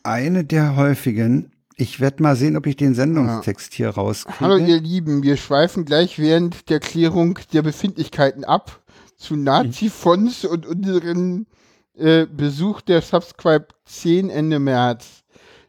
[0.04, 1.52] Eine der häufigen.
[1.76, 4.40] Ich werde mal sehen, ob ich den Sendungstext hier rauskriege.
[4.40, 8.82] Hallo ihr Lieben, wir schweifen gleich während der Klärung der Befindlichkeiten ab
[9.18, 11.48] zu Nazi-Fonds und unseren
[11.96, 15.24] äh, Besuch der Subscribe 10 Ende März.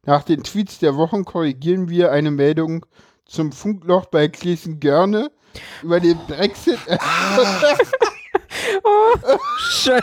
[0.04, 2.84] Nach den Tweets der Wochen korrigieren wir eine Meldung
[3.24, 5.30] zum Funkloch bei Klesen Görne
[5.82, 6.78] über den Brexit.
[6.88, 7.38] Ah.
[8.84, 10.00] oh, schön.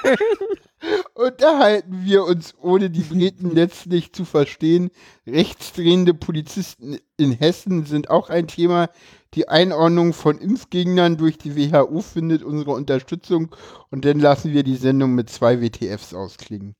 [1.14, 4.90] Unterhalten wir uns, ohne die Briten letztlich zu verstehen.
[5.28, 8.90] Rechtsdrehende Polizisten in Hessen sind auch ein Thema.
[9.34, 13.56] Die Einordnung von Impfgegnern durch die WHO findet unsere Unterstützung
[13.90, 16.76] und dann lassen wir die Sendung mit zwei WTFs ausklingen.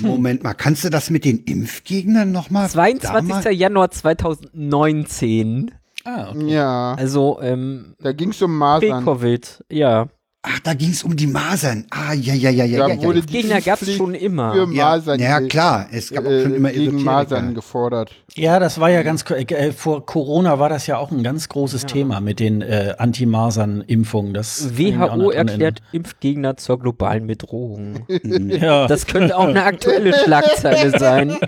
[0.00, 2.68] Moment mal, kannst du das mit den Impfgegnern nochmal?
[2.68, 3.58] 22.
[3.58, 5.72] Januar 2019.
[6.04, 6.46] Ah, okay.
[6.46, 6.94] Ja.
[6.94, 9.04] Also, ähm, da ging es um Masern.
[9.04, 10.08] Covid, ja.
[10.42, 11.86] Ach, da ging es um die Masern.
[11.90, 12.86] Ah, ja, ja, ja, ja.
[12.86, 13.24] Da ja, wurde ja.
[13.24, 14.54] Gegner gab es schon immer.
[14.54, 15.88] Für Masern ja, ja, klar.
[15.90, 18.14] Es gab auch schon immer gegen Masern gefordert.
[18.34, 21.82] Ja, das war ja ganz äh, vor Corona war das ja auch ein ganz großes
[21.82, 21.88] ja.
[21.88, 24.36] Thema mit den äh, Anti-Masern-Impfungen.
[24.36, 28.06] WHO erklärt Impfgegner zur globalen Bedrohung.
[28.22, 28.86] ja.
[28.86, 31.36] Das könnte auch eine aktuelle Schlagzeile sein.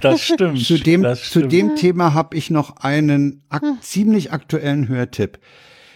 [0.00, 0.64] Das stimmt.
[0.64, 1.44] Zu dem, das stimmt.
[1.44, 5.38] Zu dem Thema habe ich noch einen ak ziemlich aktuellen Hörtipp.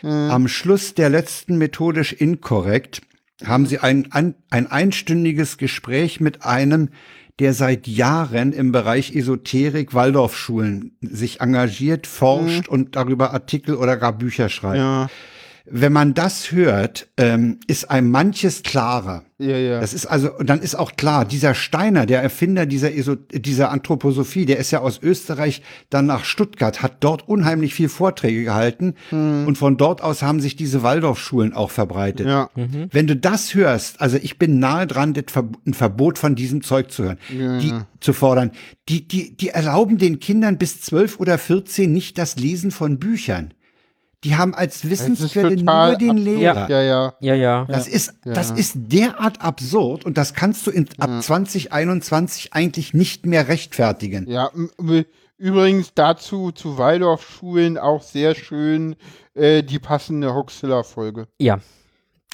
[0.07, 0.31] Mhm.
[0.31, 3.03] Am Schluss der letzten methodisch inkorrekt
[3.45, 6.91] haben sie ein, ein, ein einstündiges Gespräch mit einem,
[7.39, 12.73] der seit Jahren im Bereich Esoterik Waldorfschulen sich engagiert, forscht mhm.
[12.73, 14.79] und darüber Artikel oder gar Bücher schreibt.
[14.79, 15.09] Ja
[15.69, 19.25] wenn man das hört, ähm, ist einem manches klarer.
[19.39, 19.81] Ja, ja.
[19.81, 24.47] Das ist also, dann ist auch klar, dieser Steiner, der Erfinder dieser, Eso dieser Anthroposophie,
[24.47, 29.47] der ist ja aus Österreich dann nach Stuttgart, hat dort unheimlich viel Vorträge gehalten hm.
[29.47, 32.27] und von dort aus haben sich diese Waldorfschulen auch verbreitet.
[32.27, 32.49] Ja.
[32.55, 32.89] Mhm.
[32.91, 35.15] Wenn du das hörst, also ich bin nahe dran,
[35.67, 38.53] ein Verbot von diesem Zeug zu hören, ja, die, zu fordern,
[38.89, 43.53] die, die, die erlauben den Kindern bis zwölf oder vierzehn nicht das Lesen von Büchern.
[44.27, 46.69] Die haben als Wissensquelle nur den Lehrer.
[46.69, 47.35] Ja, ja, ja.
[47.35, 47.65] ja.
[47.67, 53.25] Das ist, das ist derart absurd und das kannst du in, ab 2021 eigentlich nicht
[53.25, 54.29] mehr rechtfertigen.
[54.29, 54.51] Ja,
[55.39, 58.97] übrigens dazu zu Waldorfschulen auch sehr schön
[59.35, 61.29] äh, die passende Hoxilla-Folge.
[61.39, 61.61] Ja.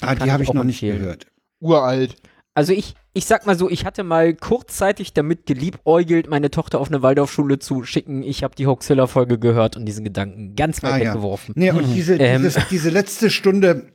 [0.01, 1.27] Ah, die habe ich noch nicht gehört.
[1.59, 2.15] Uralt.
[2.55, 6.87] Also ich, ich sag mal so, ich hatte mal kurzzeitig damit geliebäugelt, meine Tochter auf
[6.87, 8.23] eine Waldorfschule zu schicken.
[8.23, 11.53] Ich habe die Hoaxilla-Folge gehört und diesen Gedanken ganz weit ah, weggeworfen.
[11.55, 11.73] Ja.
[11.73, 12.41] Nee, und diese, ähm.
[12.41, 13.87] dieses, diese letzte Stunde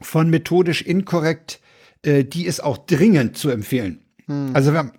[0.00, 1.60] von methodisch inkorrekt,
[2.02, 4.00] äh, die ist auch dringend zu empfehlen.
[4.26, 4.50] Hm.
[4.54, 4.92] Also wenn,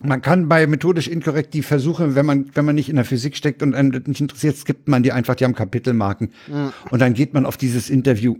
[0.00, 3.36] man kann bei methodisch inkorrekt die Versuche, wenn man, wenn man nicht in der Physik
[3.36, 6.32] steckt und einen nicht interessiert, skippt man die einfach, die haben Kapitelmarken.
[6.46, 6.72] Mhm.
[6.90, 8.36] Und dann geht man auf dieses Interview.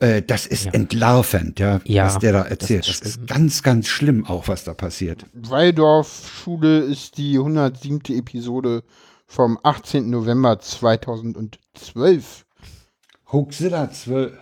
[0.00, 0.72] Äh, das ist ja.
[0.72, 2.86] entlarvend, ja, ja, was der da erzählt.
[2.86, 5.26] Das ist, das ist, ganz, ganz schlimm auch, was da passiert.
[5.32, 8.02] Waldorf-Schule ist die 107.
[8.10, 8.84] Episode
[9.26, 10.08] vom 18.
[10.08, 12.46] November 2012.
[13.32, 14.32] Hoaxilla 12.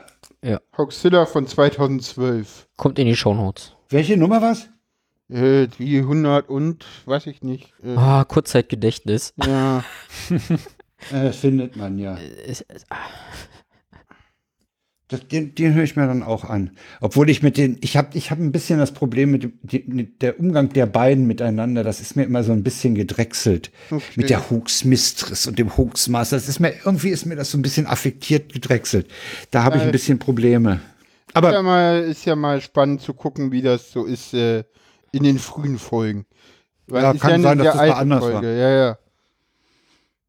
[0.42, 0.60] Ja.
[0.76, 2.68] Hoaxilla von 2012.
[2.76, 3.72] Kommt in die Shownotes.
[3.88, 4.68] Welche Nummer was?
[5.28, 7.72] Äh, die 100 und, weiß ich nicht.
[7.82, 7.96] Äh.
[7.96, 9.32] Ah, Kurzzeitgedächtnis.
[9.44, 9.84] Ja.
[11.12, 12.16] äh, findet man ja.
[15.06, 15.16] Äh.
[15.16, 16.72] Das, den, den höre ich mir dann auch an.
[17.00, 19.52] Obwohl ich mit den, ich habe ich hab ein bisschen das Problem mit, dem,
[19.86, 21.84] mit der Umgang der beiden miteinander.
[21.84, 23.70] Das ist mir immer so ein bisschen gedrechselt.
[23.90, 24.02] Okay.
[24.16, 26.36] Mit der Hoax-Mistress und dem Hoaxmaster.
[26.36, 29.08] Das ist mir, irgendwie ist mir das so ein bisschen affektiert gedrechselt.
[29.50, 30.80] Da habe ich ein bisschen Probleme.
[31.34, 34.64] Aber ist ja, mal, ist ja mal spannend zu gucken, wie das so ist äh,
[35.12, 36.26] in den frühen Folgen.
[36.86, 38.46] Weil ja, kann ja sein, dass das mal anders Folge.
[38.46, 38.54] war.
[38.54, 38.98] Ja, ja.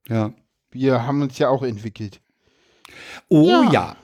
[0.10, 0.34] Ja.
[0.72, 2.22] Wir haben uns ja auch entwickelt.
[3.30, 3.72] Oh ja.
[3.72, 3.96] ja.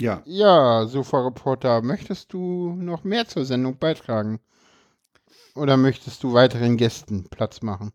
[0.00, 0.22] Ja.
[0.24, 4.40] Ja, Sofa-Reporter, möchtest du noch mehr zur Sendung beitragen?
[5.54, 7.92] Oder möchtest du weiteren Gästen Platz machen?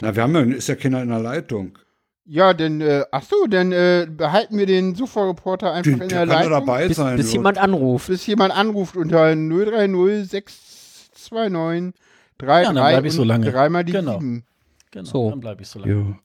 [0.00, 1.78] Na, wir haben ja, ist ja keiner in der Leitung.
[2.26, 6.08] Ja, denn, äh, ach so, dann äh, behalten wir den Sofa-Reporter einfach die, in der,
[6.08, 6.50] der Leitung.
[6.52, 7.16] dabei sein.
[7.16, 8.08] Bis, bis jemand anruft.
[8.08, 11.94] Bis jemand anruft unter 030 629
[12.36, 13.50] 33 ja, dann ich so lange.
[13.50, 14.20] dreimal die genau.
[14.20, 14.44] 7.
[14.90, 15.30] Genau, so.
[15.30, 15.92] dann bleibe ich so lange.
[15.92, 16.16] Jo.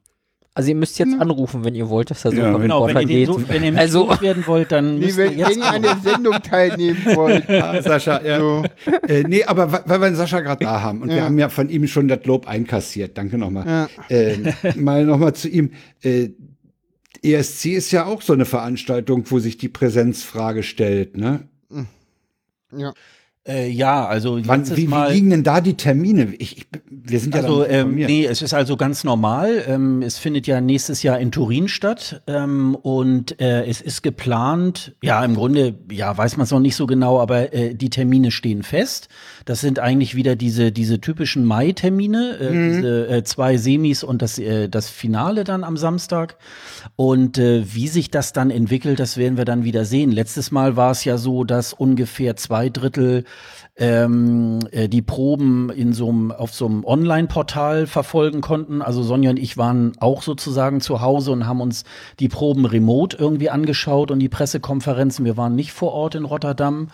[0.55, 3.25] Also ihr müsst jetzt anrufen, wenn ihr wollt, dass der so ja, genau, wenn ihr,
[3.25, 6.33] so, wenn ihr also, werden wollt, dann nee, wenn, ihr, wenn ihr an der Sendung
[6.43, 7.47] teilnehmen wollt.
[7.83, 8.39] Sascha, ja.
[8.39, 8.63] So.
[9.07, 11.15] Äh, nee, aber weil wir den Sascha gerade da haben und ja.
[11.15, 13.17] wir haben ja von ihm schon das Lob einkassiert.
[13.17, 13.89] Danke nochmal.
[14.09, 14.15] Ja.
[14.15, 15.71] Äh, mal nochmal zu ihm.
[16.03, 16.29] Äh,
[17.23, 21.47] ESC ist ja auch so eine Veranstaltung, wo sich die Präsenzfrage stellt, ne?
[22.75, 22.93] Ja.
[23.45, 26.33] Äh, ja, also Wann, wie, wie, liegen denn da die Termine?
[26.37, 29.65] Ich, ich, wir sind ja also ähm, nee, es ist also ganz normal.
[29.67, 34.95] Ähm, es findet ja nächstes Jahr in Turin statt ähm, und äh, es ist geplant.
[35.03, 38.31] Ja, im Grunde ja weiß man es noch nicht so genau, aber äh, die Termine
[38.31, 39.09] stehen fest.
[39.45, 42.73] Das sind eigentlich wieder diese diese typischen Mai-Termine, äh, mhm.
[42.73, 46.37] diese äh, zwei Semis und das äh, das Finale dann am Samstag.
[46.95, 50.11] Und äh, wie sich das dann entwickelt, das werden wir dann wieder sehen.
[50.11, 53.23] Letztes Mal war es ja so, dass ungefähr zwei Drittel
[53.75, 58.81] ähm, äh, die Proben in so einem, auf so einem Online-Portal verfolgen konnten.
[58.81, 61.83] Also Sonja und ich waren auch sozusagen zu Hause und haben uns
[62.19, 65.25] die Proben remote irgendwie angeschaut und die Pressekonferenzen.
[65.25, 66.89] Wir waren nicht vor Ort in Rotterdam.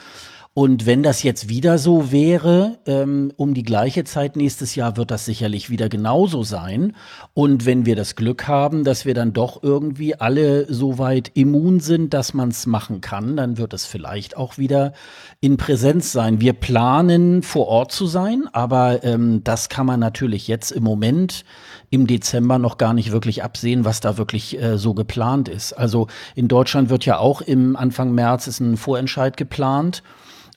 [0.60, 5.10] Und wenn das jetzt wieder so wäre, ähm, um die gleiche Zeit nächstes Jahr wird
[5.10, 6.98] das sicherlich wieder genauso sein.
[7.34, 11.80] Und wenn wir das Glück haben, dass wir dann doch irgendwie alle so weit immun
[11.80, 14.92] sind, dass man es machen kann, dann wird es vielleicht auch wieder
[15.40, 16.42] in Präsenz sein.
[16.42, 21.46] Wir planen vor Ort zu sein, aber ähm, das kann man natürlich jetzt im Moment
[21.90, 25.72] im Dezember noch gar nicht wirklich absehen, was da wirklich äh, so geplant ist.
[25.72, 30.04] Also in Deutschland wird ja auch im Anfang März ist ein Vorentscheid geplant.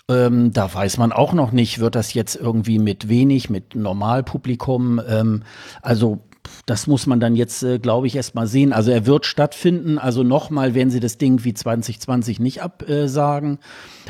[0.08, 5.00] Ähm, da weiß man auch noch nicht, wird das jetzt irgendwie mit wenig, mit Normalpublikum.
[5.06, 5.42] Ähm,
[5.80, 6.20] also
[6.66, 8.72] das muss man dann jetzt, äh, glaube ich, erst mal sehen.
[8.72, 9.98] Also er wird stattfinden.
[9.98, 13.58] Also nochmal werden sie das Ding wie 2020 nicht absagen.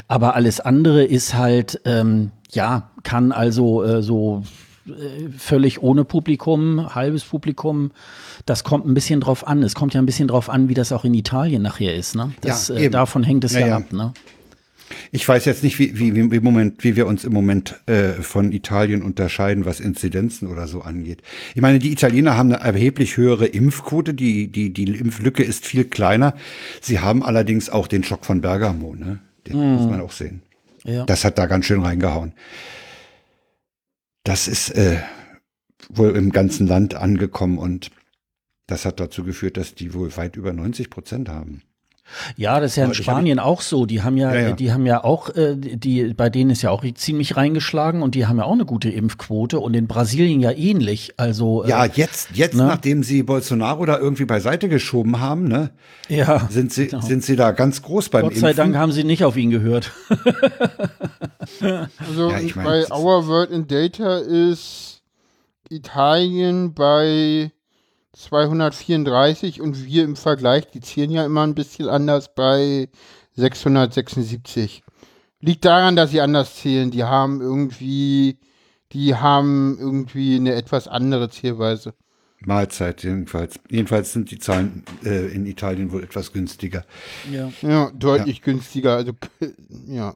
[0.09, 4.43] Aber alles andere ist halt, ähm, ja, kann also äh, so
[4.87, 7.93] äh, völlig ohne Publikum, halbes Publikum.
[8.47, 9.63] Das kommt ein bisschen drauf an.
[9.63, 12.15] Es kommt ja ein bisschen drauf an, wie das auch in Italien nachher ist.
[12.15, 12.33] Ne?
[12.41, 13.93] Das, ja, äh, davon hängt es ja, ja ab.
[13.93, 14.13] Ne?
[15.11, 18.53] Ich weiß jetzt nicht, wie, wie, wie, Moment, wie wir uns im Moment äh, von
[18.53, 21.23] Italien unterscheiden, was Inzidenzen oder so angeht.
[21.55, 25.85] Ich meine, die Italiener haben eine erheblich höhere Impfquote, die, die, die Impflücke ist viel
[25.85, 26.35] kleiner.
[26.81, 29.21] Sie haben allerdings auch den Schock von Bergamo, ne?
[29.47, 29.75] Den mm.
[29.75, 30.43] muss man auch sehen.
[30.85, 31.05] Ja.
[31.05, 32.33] Das hat da ganz schön reingehauen.
[34.25, 34.99] Das ist äh,
[35.89, 37.91] wohl im ganzen Land angekommen und
[38.67, 41.63] das hat dazu geführt, dass die wohl weit über 90 Prozent haben.
[42.37, 43.87] Ja, das ist ja in Spanien auch so.
[43.87, 46.71] Die haben ja, ja, ja, die haben ja auch, äh, die, bei denen ist ja
[46.71, 50.51] auch ziemlich reingeschlagen und die haben ja auch eine gute Impfquote und in Brasilien ja
[50.51, 51.15] ähnlich.
[51.17, 52.67] Also äh, ja, jetzt, jetzt ne?
[52.67, 55.71] nachdem sie Bolsonaro da irgendwie beiseite geschoben haben, ne,
[56.09, 57.03] ja, sind sie, genau.
[57.03, 58.57] sind sie da ganz groß beim Gott sei Impfen.
[58.57, 59.93] Dank haben sie nicht auf ihn gehört.
[61.61, 65.03] also ja, ich mein, bei Our World in Data ist
[65.71, 67.53] Italien bei
[68.13, 72.89] 234 und wir im Vergleich, die zählen ja immer ein bisschen anders bei
[73.35, 74.83] 676.
[75.41, 76.91] Liegt daran, dass sie anders zählen.
[76.91, 78.39] Die haben irgendwie,
[78.93, 81.95] die haben irgendwie eine etwas andere Zählweise.
[82.47, 83.59] Mahlzeit jedenfalls.
[83.71, 86.85] Jedenfalls sind die Zahlen äh, in Italien wohl etwas günstiger.
[87.31, 88.45] Ja, ja deutlich ja.
[88.45, 88.97] günstiger.
[88.97, 89.13] Also
[89.87, 90.15] ja.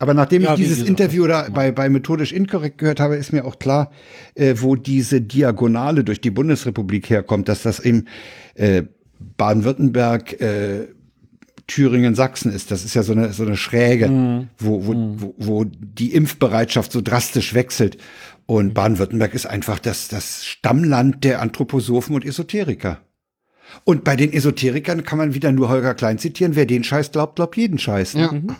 [0.00, 3.44] Aber nachdem ja, ich dieses Interview da bei, bei Methodisch Inkorrekt gehört habe, ist mir
[3.44, 3.90] auch klar,
[4.34, 8.08] äh, wo diese Diagonale durch die Bundesrepublik herkommt, dass das in
[8.54, 8.84] äh,
[9.36, 10.88] Baden-Württemberg, äh,
[11.66, 12.70] Thüringen, Sachsen ist.
[12.70, 14.48] Das ist ja so eine, so eine Schräge, mhm.
[14.58, 15.20] wo, wo, mhm.
[15.20, 17.98] wo, wo die Impfbereitschaft so drastisch wechselt.
[18.46, 18.74] Und mhm.
[18.74, 23.02] Baden-Württemberg ist einfach das, das Stammland der Anthroposophen und Esoteriker.
[23.84, 26.56] Und bei den Esoterikern kann man wieder nur Holger Klein zitieren.
[26.56, 28.14] Wer den Scheiß glaubt, glaubt jeden Scheiß.
[28.14, 28.32] Ja.
[28.32, 28.56] Mhm.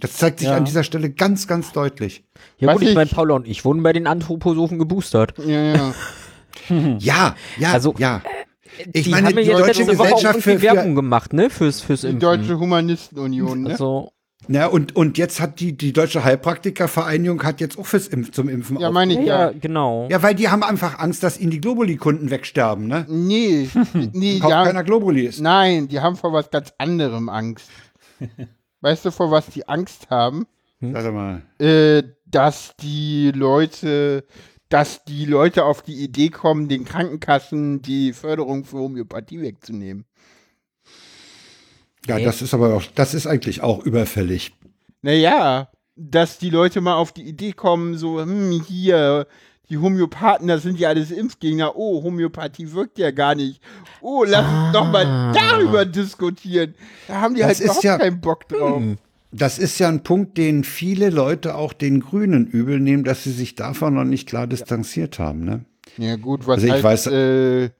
[0.00, 0.56] Das zeigt sich ja.
[0.56, 2.24] an dieser Stelle ganz, ganz deutlich.
[2.58, 5.34] Ja gut, ich, ich meine, Paula und ich wurden bei den Anthroposophen geboostert.
[5.38, 5.94] Ja, ja.
[6.98, 8.22] ja, ja, also, ja.
[8.92, 12.20] Ich die meine, die deutsche Gesellschaft für, für Werbung gemacht, ne, fürs fürs Impfen.
[12.20, 13.70] Die deutsche Humanistenunion, ne?
[13.70, 14.12] Also
[14.48, 18.48] ja, und, und jetzt hat die, die Deutsche Heilpraktikervereinigung hat jetzt auch fürs Impf, zum
[18.48, 19.50] Impfen Ja, meine ich, ja.
[19.50, 19.58] ja.
[19.58, 20.06] genau.
[20.10, 23.06] Ja, weil die haben einfach Angst, dass ihnen die Globuli-Kunden wegsterben, ne?
[23.08, 23.68] Nee,
[24.12, 25.40] nee, Kauft keiner Globulis.
[25.40, 27.68] Nein, die haben vor was ganz anderem Angst.
[28.86, 30.46] Weißt du, vor was die Angst haben?
[30.78, 30.92] Hm?
[30.92, 31.42] Sag mal.
[31.58, 34.24] Äh, dass die Leute,
[34.68, 40.04] dass die Leute auf die Idee kommen, den Krankenkassen die Förderung für Homöopathie wegzunehmen.
[42.06, 44.52] Ja, das ist aber auch, das ist eigentlich auch überfällig.
[45.02, 49.26] Naja, dass die Leute mal auf die Idee kommen, so, hm, hier,
[49.68, 51.76] die Homöopathen, das sind ja alles Impfgegner.
[51.76, 53.60] Oh, Homöopathie wirkt ja gar nicht.
[54.00, 54.66] Oh, lass ah.
[54.66, 56.74] uns doch mal darüber diskutieren.
[57.08, 58.78] Da haben die das halt überhaupt ja, keinen Bock drauf.
[58.78, 58.98] Hm.
[59.32, 63.32] Das ist ja ein Punkt, den viele Leute auch den Grünen übel nehmen, dass sie
[63.32, 65.44] sich davon noch nicht klar distanziert haben.
[65.44, 65.64] Ne?
[65.98, 67.70] Ja gut, was also ich heißt, weiß, äh,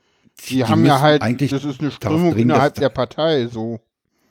[0.49, 3.81] die, die haben ja halt, eigentlich das ist eine Strömung innerhalb der Partei, so.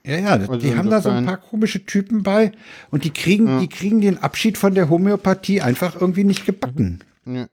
[0.06, 2.52] Ja, ja, also die haben da so ein paar komische Typen bei
[2.92, 3.60] und die kriegen, ja.
[3.60, 7.00] die kriegen den Abschied von der Homöopathie einfach irgendwie nicht gebacken.
[7.26, 7.48] Ja.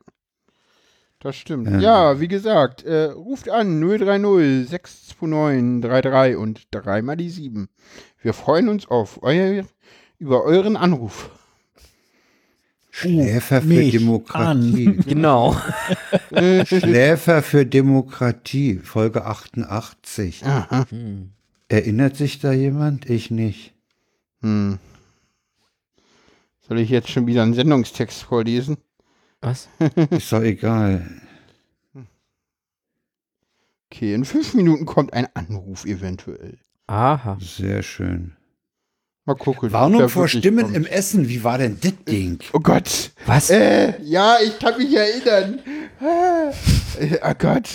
[1.20, 1.70] Das stimmt.
[1.70, 7.68] Ja, ja wie gesagt, äh, ruft an 030 629 33 und dreimal die 7.
[8.20, 9.64] Wir freuen uns auf euer,
[10.18, 11.30] über euren Anruf.
[12.90, 14.88] Schläfer für Demokratie.
[14.88, 15.04] An.
[15.06, 15.56] Genau.
[16.66, 20.44] Schläfer für Demokratie, Folge 88.
[20.44, 20.86] Aha.
[20.90, 21.30] Hm.
[21.68, 23.08] Erinnert sich da jemand?
[23.08, 23.72] Ich nicht.
[24.42, 24.78] Hm.
[26.68, 28.76] Soll ich jetzt schon wieder einen Sendungstext vorlesen?
[29.42, 29.68] Was?
[30.10, 31.20] Ist doch egal.
[33.90, 36.56] Okay, in fünf Minuten kommt ein Anruf eventuell.
[36.86, 37.36] Aha.
[37.40, 38.36] Sehr schön.
[39.24, 39.70] Mal gucken.
[39.72, 40.76] Warnung vor Stimmen kommt.
[40.76, 41.28] im Essen.
[41.28, 42.38] Wie war denn das Ding?
[42.52, 43.12] Oh Gott.
[43.26, 43.50] Was?
[43.50, 45.60] Äh, ja, ich kann mich erinnern.
[46.00, 47.68] Äh, oh Gott.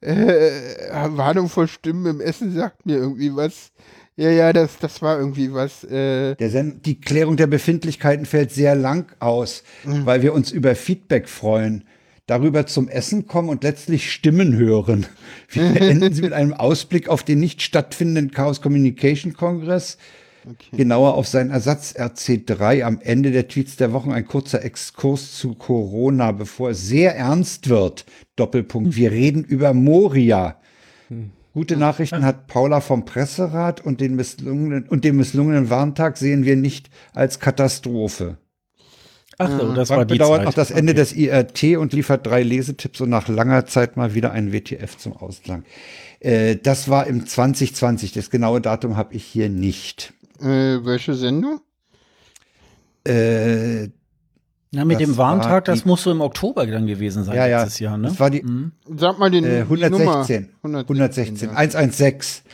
[0.00, 3.72] Äh, Warnung vor Stimmen im Essen sagt mir irgendwie was.
[4.16, 5.84] Ja, ja, das, das war irgendwie was.
[5.84, 10.04] Äh die Klärung der Befindlichkeiten fällt sehr lang aus, mhm.
[10.04, 11.84] weil wir uns über Feedback freuen
[12.30, 15.06] darüber zum Essen kommen und letztlich Stimmen hören.
[15.48, 19.98] Wir enden Sie mit einem Ausblick auf den nicht stattfindenden Chaos Communication Kongress.
[20.48, 20.76] Okay.
[20.76, 25.54] Genauer auf seinen Ersatz RC3 am Ende der Tweets der Wochen ein kurzer Exkurs zu
[25.54, 28.06] Corona, bevor es sehr ernst wird.
[28.36, 28.96] Doppelpunkt.
[28.96, 30.56] Wir reden über Moria.
[31.08, 31.32] Hm.
[31.52, 36.56] Gute Nachrichten hat Paula vom Presserat und den misslungenen, und den misslungenen Warntag sehen wir
[36.56, 38.38] nicht als Katastrophe.
[39.38, 40.46] Ach so, das Frank war die bedauert Zeit.
[40.46, 41.00] noch das Ende okay.
[41.00, 45.16] des IRT und liefert drei Lesetipps und nach langer Zeit mal wieder ein WTF zum
[45.16, 45.64] Ausklang.
[46.20, 48.12] Äh, das war im 2020.
[48.12, 50.12] Das genaue Datum habe ich hier nicht.
[50.40, 51.60] Äh, welche Sendung?
[53.04, 53.88] Äh,
[54.72, 57.62] na, mit dem Warntag, das muss so im Oktober dann gewesen sein ja, ja.
[57.62, 58.08] letztes Jahr, ne?
[58.08, 58.72] Das war die, mhm.
[58.96, 60.48] Sag mal den äh, 116.
[60.62, 61.50] 116.
[61.50, 62.44] 116.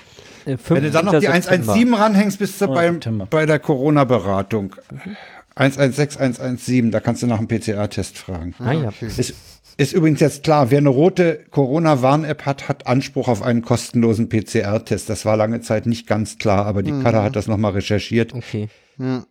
[0.47, 2.91] Äh, Wenn du dann noch die 117 ranhängst, bist du bei,
[3.29, 4.77] bei der Corona-Beratung.
[4.91, 5.17] Mhm.
[5.57, 8.55] 116117, da kannst du nach einem PCR-Test fragen.
[8.59, 8.93] Ah, ja.
[9.01, 9.35] Ist,
[9.79, 15.11] ist übrigens jetzt klar, wer eine rote Corona-Warn-App hat, hat Anspruch auf einen kostenlosen PCR-Test.
[15.11, 17.03] Das war lange Zeit nicht ganz klar, aber die mhm.
[17.03, 18.35] Kader hat das nochmal recherchiert.
[18.35, 18.69] Okay.
[18.99, 19.25] Ja.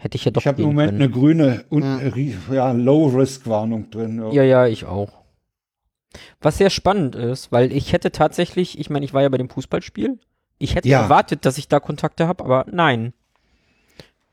[0.00, 0.40] Hätte ich ja doch.
[0.40, 1.02] Ich habe im Moment können.
[1.02, 2.54] eine grüne ja.
[2.54, 4.18] ja Low-Risk-Warnung drin.
[4.18, 4.32] Ja.
[4.32, 5.12] ja, ja, ich auch.
[6.40, 9.50] Was sehr spannend ist, weil ich hätte tatsächlich, ich meine, ich war ja bei dem
[9.50, 10.18] Fußballspiel.
[10.58, 11.02] Ich hätte ja.
[11.02, 13.12] erwartet, dass ich da Kontakte habe, aber nein.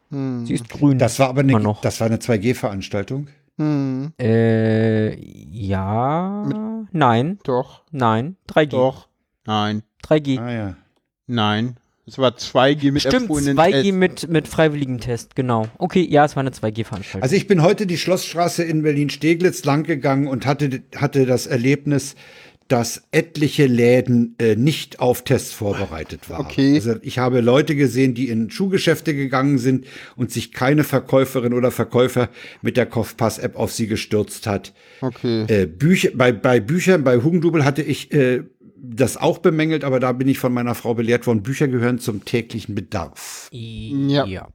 [0.09, 0.45] Hm.
[0.45, 0.99] Sie ist grün.
[0.99, 1.81] Das war aber eine, noch.
[1.81, 3.27] das war eine 2G-Veranstaltung.
[3.57, 4.13] Hm.
[4.19, 5.15] Äh,
[5.51, 6.45] ja.
[6.47, 6.57] Mit,
[6.93, 7.39] nein.
[7.43, 7.83] Doch.
[7.91, 8.37] Nein.
[8.49, 8.69] 3G.
[8.69, 9.09] Doch.
[9.45, 9.83] Nein.
[10.03, 10.39] 3G.
[10.39, 10.75] Ah, ja.
[11.27, 11.75] Nein.
[12.07, 15.67] Es war 2G mit Stimmt, 2G mit, mit freiwilligen Test, genau.
[15.77, 17.21] Okay, ja, es war eine 2G-Veranstaltung.
[17.21, 22.15] Also ich bin heute die Schlossstraße in Berlin-Steglitz langgegangen und hatte, hatte das Erlebnis,
[22.69, 26.45] dass etliche Läden äh, nicht auf Tests vorbereitet waren.
[26.45, 26.75] Okay.
[26.75, 29.85] Also ich habe Leute gesehen, die in Schuhgeschäfte gegangen sind
[30.15, 32.29] und sich keine Verkäuferin oder Verkäufer
[32.61, 34.73] mit der Kopfpass-App auf sie gestürzt hat.
[35.01, 35.45] Okay.
[35.47, 38.43] Äh, Bücher, bei, bei Büchern, bei Hugendubel hatte ich äh,
[38.79, 42.25] das auch bemängelt, aber da bin ich von meiner Frau belehrt worden, Bücher gehören zum
[42.25, 43.49] täglichen Bedarf.
[43.51, 44.25] Ja.
[44.25, 44.47] ja.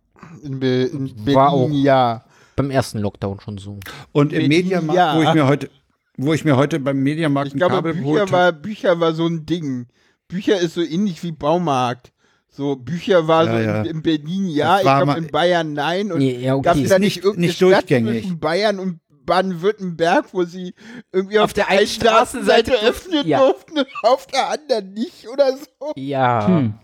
[0.42, 2.24] In, Be in Berlin, War auch ja.
[2.56, 3.78] Beim ersten Lockdown schon so.
[4.12, 5.16] Und im Mediamarkt, ja.
[5.16, 5.70] wo ich mir heute
[6.18, 9.46] wo ich mir heute beim Mediamarkt ich glaube, Kabel Bücher war, Bücher war so ein
[9.46, 9.86] Ding.
[10.28, 12.12] Bücher ist so ähnlich wie Baumarkt.
[12.48, 13.80] So, Bücher war ja, so ja.
[13.80, 16.12] In, in, Berlin ja, ich glaube in Bayern nein.
[16.12, 16.62] Und ja, okay.
[16.62, 20.74] gab es da nicht, nicht nicht Stadt zwischen Bayern und Baden-Württemberg, wo sie
[21.12, 23.38] irgendwie auf, auf der einen Straßenseite öffnen ja.
[23.38, 25.92] durften und auf der anderen nicht oder so.
[25.96, 26.46] Ja.
[26.46, 26.74] Hm.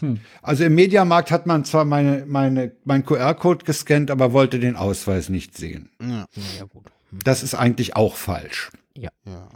[0.00, 0.20] Hm.
[0.42, 5.28] Also im Mediamarkt hat man zwar meine, meine, mein QR-Code gescannt, aber wollte den Ausweis
[5.28, 5.90] nicht sehen.
[6.00, 6.26] Ja,
[6.58, 6.86] ja gut.
[7.12, 8.70] Das ist eigentlich auch falsch.
[8.96, 9.10] Ja.
[9.24, 9.48] Ja,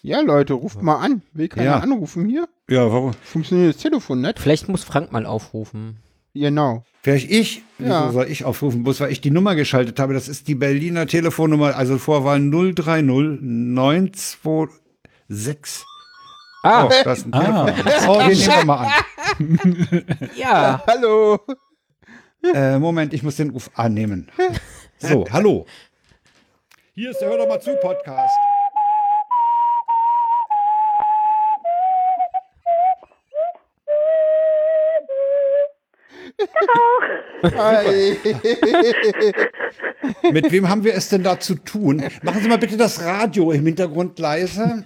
[0.00, 1.22] ja Leute, ruft mal an.
[1.32, 1.78] Will keiner ja.
[1.80, 2.48] anrufen hier?
[2.68, 3.12] Ja, warum?
[3.22, 4.38] Funktioniert das Telefon nicht?
[4.38, 5.98] Vielleicht muss Frank mal aufrufen.
[6.34, 6.84] Genau.
[7.02, 7.62] Vielleicht ich?
[7.78, 8.04] Ja.
[8.04, 8.84] Wieso soll ich aufrufen?
[8.84, 10.14] Bloß weil ich die Nummer geschaltet habe.
[10.14, 15.84] Das ist die Berliner Telefonnummer, also Vorwahl 030 926.
[16.64, 17.66] Ah, oh, das ist ein ah.
[18.08, 18.92] Oh, den nehmen wir mal an.
[20.36, 20.80] ja.
[20.86, 21.40] Hallo.
[22.54, 24.30] Äh, Moment, ich muss den Ruf annehmen.
[24.98, 25.66] So, hallo.
[26.94, 28.32] Hier ist der Hör doch mal zu Podcast.
[37.44, 38.16] Hi.
[40.32, 42.02] Mit wem haben wir es denn da zu tun?
[42.22, 44.82] Machen Sie mal bitte das Radio im Hintergrund leise.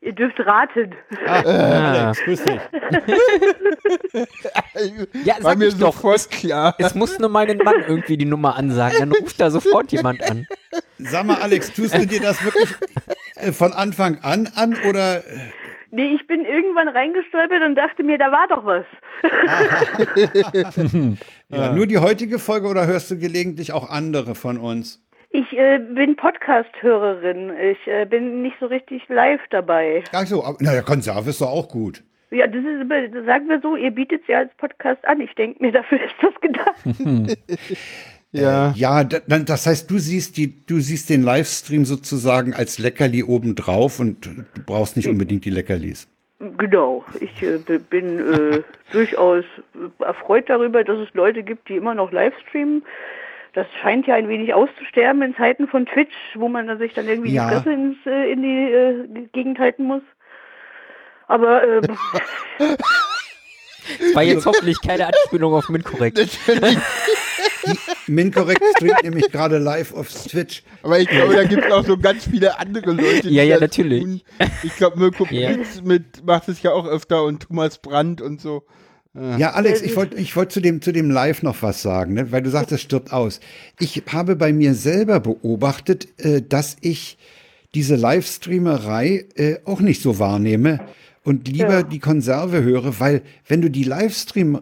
[0.00, 0.94] Ihr dürft raten.
[1.26, 2.60] Ah, äh, Alex, grüß dich.
[5.24, 6.76] ja, sag War mir sofort klar.
[6.78, 10.22] Es muss nur mal den Mann irgendwie die Nummer ansagen, dann ruft da sofort jemand
[10.22, 10.46] an.
[10.98, 12.68] Sag mal, Alex, tust du dir das wirklich
[13.34, 15.24] äh, von Anfang an an oder?
[15.96, 18.84] Nee, ich bin irgendwann reingestolpert und dachte mir, da war doch was.
[21.48, 25.02] ja, nur die heutige Folge oder hörst du gelegentlich auch andere von uns?
[25.30, 27.50] Ich äh, bin Podcast-Hörerin.
[27.72, 30.04] Ich äh, bin nicht so richtig live dabei.
[30.12, 32.04] Ach so, aber, naja, Konserve ist doch auch gut.
[32.30, 35.22] Ja, das ist, sagen wir so, ihr bietet es ja als Podcast an.
[35.22, 36.76] Ich denke mir, dafür ist das gedacht.
[38.36, 38.70] ja.
[38.70, 44.00] Äh, ja, das heißt, du siehst die, du siehst den Livestream sozusagen als Leckerli obendrauf
[44.00, 44.30] und du
[44.64, 46.08] brauchst nicht unbedingt die Leckerlis.
[46.58, 48.62] Genau, ich äh, bin äh,
[48.92, 49.44] durchaus
[50.00, 52.82] erfreut darüber, dass es Leute gibt, die immer noch Livestreamen
[53.56, 57.32] das scheint ja ein wenig auszusterben in Zeiten von Twitch, wo man sich dann irgendwie
[57.32, 57.48] ja.
[57.48, 60.02] die Fresse ins, äh, in die äh, Gegend halten muss.
[61.26, 61.80] Aber äh,
[64.12, 66.18] war jetzt hoffentlich keine Anspielung auf Minkorrekt.
[68.06, 70.62] Minkorrekt streamt nämlich gerade live auf Twitch.
[70.82, 73.28] Aber ich glaube, da gibt es auch so ganz viele andere Leute.
[73.28, 74.02] ja, ja, natürlich.
[74.02, 74.20] Tun.
[74.62, 75.56] Ich glaube, Mirko ja.
[75.84, 78.64] mit macht es ja auch öfter und Thomas Brandt und so.
[79.38, 82.32] Ja, Alex, ich wollte ich wollt zu, dem, zu dem Live noch was sagen, ne?
[82.32, 83.40] weil du sagst, es stirbt aus.
[83.80, 87.16] Ich habe bei mir selber beobachtet, äh, dass ich
[87.74, 90.80] diese Livestreamerei äh, auch nicht so wahrnehme
[91.26, 91.82] und lieber ja.
[91.82, 94.60] die Konserve höre, weil wenn du die Livestreams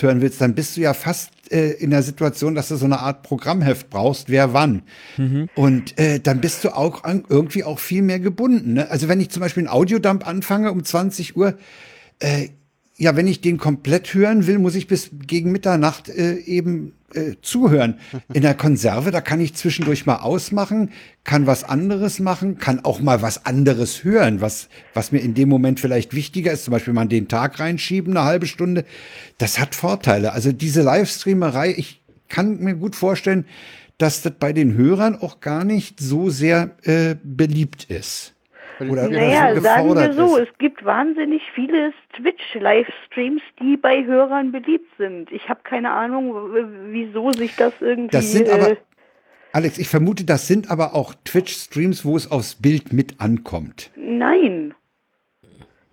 [0.00, 3.00] hören willst, dann bist du ja fast äh, in der Situation, dass du so eine
[3.00, 4.82] Art Programmheft brauchst, wer wann.
[5.16, 5.48] Mhm.
[5.56, 8.74] Und äh, dann bist du auch an, irgendwie auch viel mehr gebunden.
[8.74, 8.88] Ne?
[8.88, 11.58] Also wenn ich zum Beispiel einen Audiodump anfange um 20 Uhr,
[12.20, 12.50] äh,
[13.00, 17.36] ja, wenn ich den komplett hören will, muss ich bis gegen Mitternacht äh, eben äh,
[17.42, 18.00] zuhören.
[18.34, 20.90] In der Konserve, da kann ich zwischendurch mal ausmachen,
[21.22, 25.48] kann was anderes machen, kann auch mal was anderes hören, was, was mir in dem
[25.48, 28.84] Moment vielleicht wichtiger ist, zum Beispiel mal den Tag reinschieben, eine halbe Stunde.
[29.38, 30.32] Das hat Vorteile.
[30.32, 33.44] Also diese Livestreamerei, ich kann mir gut vorstellen,
[33.96, 38.34] dass das bei den Hörern auch gar nicht so sehr äh, beliebt ist.
[38.80, 40.48] Oder naja, so sagen wir so, ist.
[40.48, 45.32] es gibt wahnsinnig viele Twitch-Livestreams, die bei Hörern beliebt sind.
[45.32, 46.34] Ich habe keine Ahnung,
[46.90, 48.12] wieso sich das irgendwie...
[48.12, 48.76] Das sind aber, äh,
[49.52, 53.90] Alex, ich vermute, das sind aber auch Twitch-Streams, wo es aufs Bild mit ankommt.
[53.96, 54.74] Nein.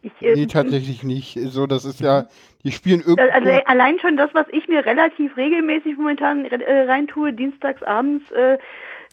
[0.05, 1.39] Ich, äh, nee, tatsächlich nicht.
[1.45, 2.27] So, das ist ja,
[2.63, 3.23] die spielen irgendwie.
[3.31, 8.59] Also allein schon das, was ich mir relativ regelmäßig momentan äh, reintue, dienstags abends, äh,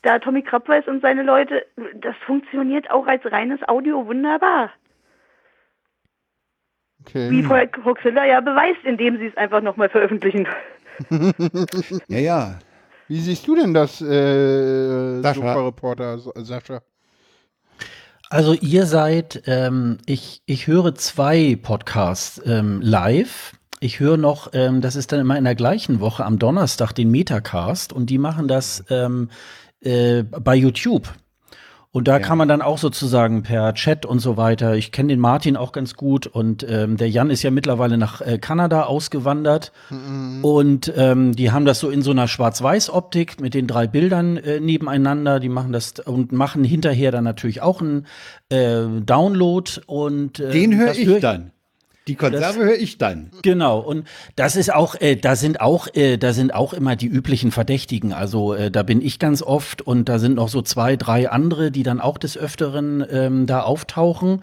[0.03, 4.71] da Tommy Krabweis und seine Leute, das funktioniert auch als reines Audio wunderbar.
[7.01, 7.31] Okay.
[7.31, 7.47] Wie
[7.85, 10.47] Hoxilla ja beweist, indem sie es einfach nochmal veröffentlichen.
[12.09, 12.59] ja, ja.
[13.09, 15.21] Wie siehst du denn das, äh,
[15.67, 16.81] Reporter Sascha?
[18.31, 23.53] Also ihr seid, ähm, ich, ich höre zwei Podcasts ähm, live.
[23.81, 27.11] Ich höre noch, ähm, das ist dann immer in der gleichen Woche am Donnerstag den
[27.11, 29.29] Metacast und die machen das ähm,
[29.83, 31.09] äh, bei YouTube.
[31.95, 32.19] Und da ja.
[32.21, 34.77] kann man dann auch sozusagen per Chat und so weiter.
[34.77, 38.23] Ich kenne den Martin auch ganz gut und ähm, der Jan ist ja mittlerweile nach
[38.23, 39.73] äh, Kanada ausgewandert.
[39.91, 40.43] Mhm.
[40.43, 44.59] Und ähm, die haben das so in so einer Schwarz-Weiß-Optik mit den drei Bildern äh,
[44.59, 45.39] nebeneinander.
[45.39, 48.07] Die machen das und machen hinterher dann natürlich auch einen
[48.49, 51.53] äh, Download und äh, den höre ich hör dann.
[52.09, 53.31] Die Konserve höre ich dann.
[53.43, 53.79] Genau.
[53.79, 57.53] Und das ist auch, äh, da sind auch, äh, da sind auch immer die üblichen
[57.53, 58.13] Verdächtigen.
[58.13, 61.71] Also äh, da bin ich ganz oft und da sind noch so zwei, drei andere,
[61.71, 64.43] die dann auch des Öfteren ähm, da auftauchen.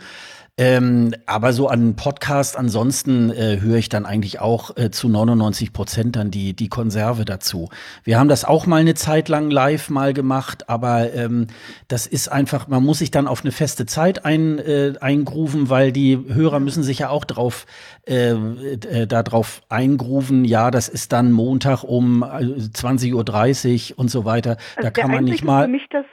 [0.60, 5.72] Ähm, aber so an Podcast ansonsten äh, höre ich dann eigentlich auch äh, zu 99
[5.72, 7.70] Prozent dann die, die Konserve dazu.
[8.04, 11.48] Wir haben das auch mal eine Zeit lang live mal gemacht, aber ähm,
[11.88, 15.94] das ist einfach, man muss sich dann auf eine feste Zeit ein, äh, eingrufen, weil
[15.94, 17.66] die Hörer müssen sich ja auch drauf,
[18.06, 20.44] äh, äh, da drauf eingrufen.
[20.44, 24.58] Ja, das ist dann Montag um 20.30 äh, Uhr und so weiter.
[24.76, 25.64] Also da kann man nicht mal.
[25.64, 26.04] Für mich das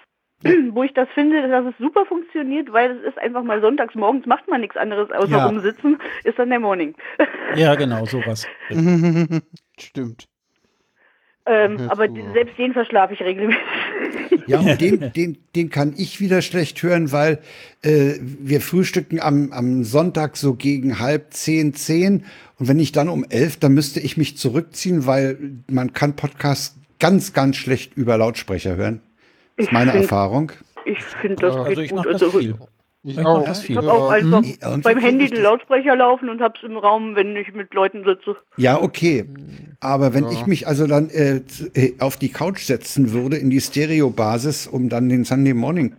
[0.73, 4.27] wo ich das finde, dass es super funktioniert, weil es ist einfach mal sonntags morgens
[4.27, 5.47] macht man nichts anderes außer ja.
[5.47, 6.95] rumsitzen, ist dann der Morning.
[7.55, 8.47] Ja, genau, sowas.
[9.79, 10.27] Stimmt.
[11.47, 13.63] Ähm, aber selbst den verschlafe ich regelmäßig.
[14.49, 17.39] Ja, und den, den, den kann ich wieder schlecht hören, weil
[17.83, 22.25] äh, wir frühstücken am, am Sonntag so gegen halb zehn, zehn.
[22.59, 25.39] Und wenn ich dann um elf, dann müsste ich mich zurückziehen, weil
[25.71, 29.01] man kann Podcasts ganz, ganz schlecht über Lautsprecher hören.
[29.57, 30.53] Das ist meine find, Erfahrung.
[30.85, 32.07] Ich finde das also ich gut.
[32.07, 32.55] Das also, viel.
[33.03, 33.45] Ich, auch.
[33.45, 33.73] Das viel.
[33.73, 34.83] ich habe auch einfach mhm.
[34.83, 38.37] beim Handy den Lautsprecher laufen und hab's im Raum, wenn ich mit Leuten sitze.
[38.57, 39.25] Ja, okay.
[39.81, 40.33] Aber wenn ja.
[40.33, 41.41] ich mich also dann äh,
[41.75, 45.95] äh, auf die Couch setzen würde, in die Stereo-Basis, um dann den Sunday Morning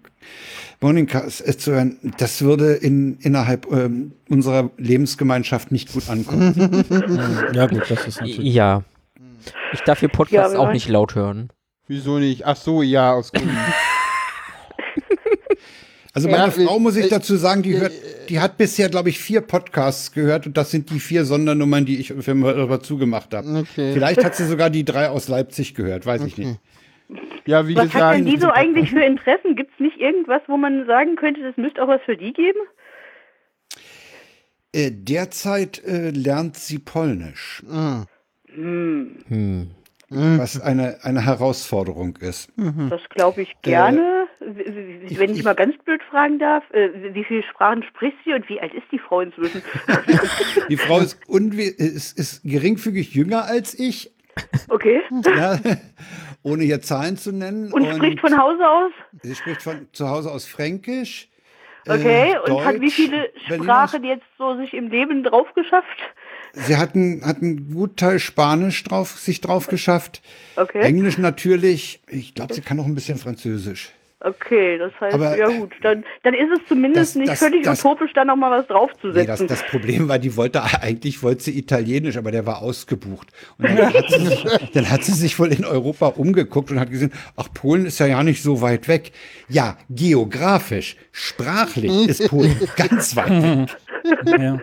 [0.79, 6.53] Morningcast äh, zu hören, das würde in, innerhalb ähm, unserer Lebensgemeinschaft nicht gut ankommen.
[7.53, 8.53] ja, gut, das ist natürlich.
[8.53, 8.83] Ja.
[9.71, 11.49] Ich darf hier Podcasts ja, auch nicht laut hören.
[11.87, 12.45] Wieso nicht?
[12.45, 13.55] Ach so, ja, aus Gründen.
[16.17, 17.91] Also meine ja, Frau, muss ich äh, dazu sagen, die, hört,
[18.27, 21.99] die hat bisher, glaube ich, vier Podcasts gehört und das sind die vier Sondernummern, die
[21.99, 23.59] ich für darüber zugemacht habe.
[23.59, 23.93] Okay.
[23.93, 26.29] Vielleicht hat sie sogar die drei aus Leipzig gehört, weiß okay.
[26.31, 26.59] ich nicht.
[27.45, 29.55] Ja, wie was gesagt, hat denn die so eigentlich für Interessen?
[29.55, 32.61] Gibt es nicht irgendwas, wo man sagen könnte, das müsste auch was für die geben?
[34.73, 37.63] Äh, derzeit äh, lernt sie Polnisch.
[37.71, 38.05] Ah.
[38.47, 39.17] Hm.
[39.27, 39.71] Hm.
[40.09, 40.39] Mhm.
[40.39, 42.55] was eine, eine Herausforderung ist.
[42.57, 42.89] Mhm.
[42.89, 44.27] Das glaube ich gerne.
[44.39, 48.33] Äh, Wenn ich, ich, mal ganz blöd fragen darf, äh, wie viele Sprachen spricht sie
[48.33, 49.61] und wie alt ist die Frau inzwischen?
[50.69, 54.13] die Frau ist, ist, ist geringfügig jünger als ich.
[54.69, 55.01] Okay.
[55.25, 55.59] Ja,
[56.43, 57.73] ohne hier Zahlen zu nennen.
[57.73, 58.91] Und, und spricht von Hause aus?
[59.23, 61.27] Sie spricht von zu Hause aus Fränkisch.
[61.89, 65.97] Okay, äh, und Deutsch, hat wie viele Sprachen jetzt so sich im Leben drauf geschafft?
[66.53, 70.21] Sie hatten, hatten einen guten Teil Spanisch drauf, sich drauf geschafft.
[70.55, 70.81] Okay.
[70.81, 72.01] Englisch natürlich.
[72.09, 73.91] Ich glaube, sie kann auch ein bisschen Französisch.
[74.19, 77.63] Okay, das heißt, Aber, ja gut, dann, dann ist es zumindest das, nicht das, völlig
[77.63, 79.21] das, utopisch, da nochmal was draufzusetzen.
[79.21, 83.27] Nee, das, das Problem war, die wollte, eigentlich wollte sie Italienisch, aber der war ausgebucht.
[83.59, 86.89] Und dann hat, sie sich, dann hat sie sich wohl in Europa umgeguckt und hat
[86.89, 89.11] gesehen, ach, Polen ist ja ja nicht so weit weg.
[89.49, 93.77] Ja, geografisch, sprachlich ist Polen ganz weit weg.
[94.25, 94.59] Ja.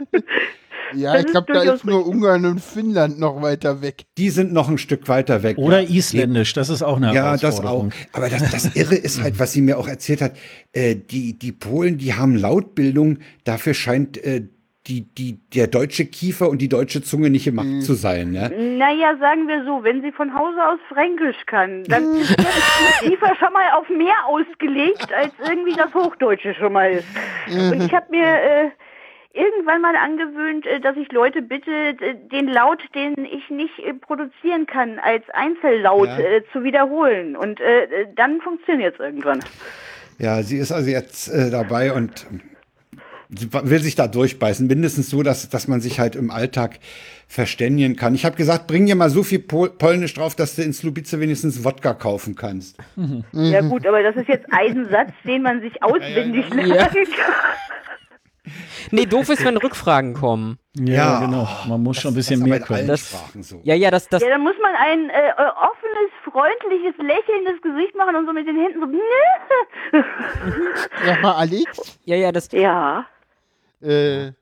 [0.94, 4.04] Ja, das ich glaube, da ist nur Ungarn und Finnland noch weiter weg.
[4.18, 5.58] Die sind noch ein Stück weiter weg.
[5.58, 5.96] Oder ja.
[5.96, 7.88] Isländisch, das ist auch eine Ja, das auch.
[8.12, 10.36] Aber das, das Irre ist halt, was sie mir auch erzählt hat,
[10.72, 14.42] äh, die, die Polen, die haben Lautbildung, dafür scheint äh,
[14.86, 17.80] die, die, der deutsche Kiefer und die deutsche Zunge nicht gemacht mhm.
[17.80, 18.32] zu sein.
[18.32, 18.50] Ne?
[18.50, 23.34] Naja, sagen wir so, wenn sie von Hause aus Fränkisch kann, dann ist der Kiefer
[23.36, 27.06] schon mal auf mehr ausgelegt, als irgendwie das Hochdeutsche schon mal ist.
[27.48, 28.70] Und ich habe mir äh,
[29.34, 31.94] irgendwann mal angewöhnt, äh, dass ich Leute bitte,
[32.32, 36.18] den Laut, den ich nicht äh, produzieren kann, als Einzellaut ja.
[36.18, 37.36] äh, zu wiederholen.
[37.36, 37.60] Und
[38.16, 39.40] dann funktioniert es irgendwann.
[40.18, 42.26] Ja, sie ist also jetzt dabei und
[43.28, 44.66] sie will sich da durchbeißen.
[44.66, 46.78] Mindestens so, dass, dass man sich halt im Alltag
[47.26, 48.14] verständigen kann.
[48.14, 51.18] Ich habe gesagt, bring dir mal so viel Pol Polnisch drauf, dass du in Slubice
[51.18, 52.76] wenigstens Wodka kaufen kannst.
[52.96, 53.24] Mhm.
[53.32, 56.74] Ja gut, aber das ist jetzt ein Satz, den man sich auswendig ja, ja, ja.
[56.74, 57.34] lernen kann.
[58.90, 60.58] Nee, doof ist, wenn Rückfragen kommen.
[60.76, 61.48] Ja, ja genau.
[61.66, 62.86] Man muss schon ein bisschen mehr können.
[62.86, 63.60] Das, so.
[63.64, 64.22] Ja, ja, das, das.
[64.22, 68.56] Ja, dann muss man ein äh, offenes, freundliches, lächelndes Gesicht machen und so mit den
[68.56, 69.98] Händen so.
[71.06, 71.98] ja, mal Alex?
[72.04, 72.50] Ja, ja, das.
[72.52, 73.06] Ja.
[73.80, 74.32] Äh,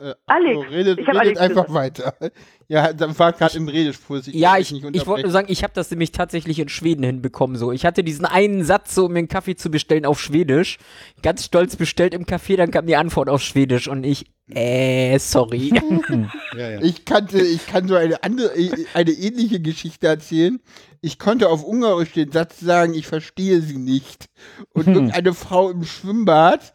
[0.00, 0.54] äh, Alex.
[0.54, 1.98] So, redet, ich redet Alex einfach gesagt.
[1.98, 2.14] weiter.
[2.70, 4.20] Ja, dann war gerade im Redespur.
[4.26, 7.56] Ja, ich, ich wollte nur sagen, ich habe das nämlich tatsächlich in Schweden hinbekommen.
[7.56, 10.78] So, ich hatte diesen einen Satz, so um mir einen Kaffee zu bestellen auf Schwedisch.
[11.20, 15.72] Ganz stolz bestellt im Café, dann kam die Antwort auf Schwedisch und ich, äh, sorry.
[16.56, 16.80] ja, ja.
[16.80, 18.52] Ich kannte, ich kann so eine andere,
[18.94, 20.60] eine ähnliche Geschichte erzählen.
[21.00, 24.26] Ich konnte auf Ungarisch den Satz sagen, ich verstehe sie nicht.
[24.74, 24.94] Und hm.
[24.94, 26.72] irgendeine Frau im Schwimmbad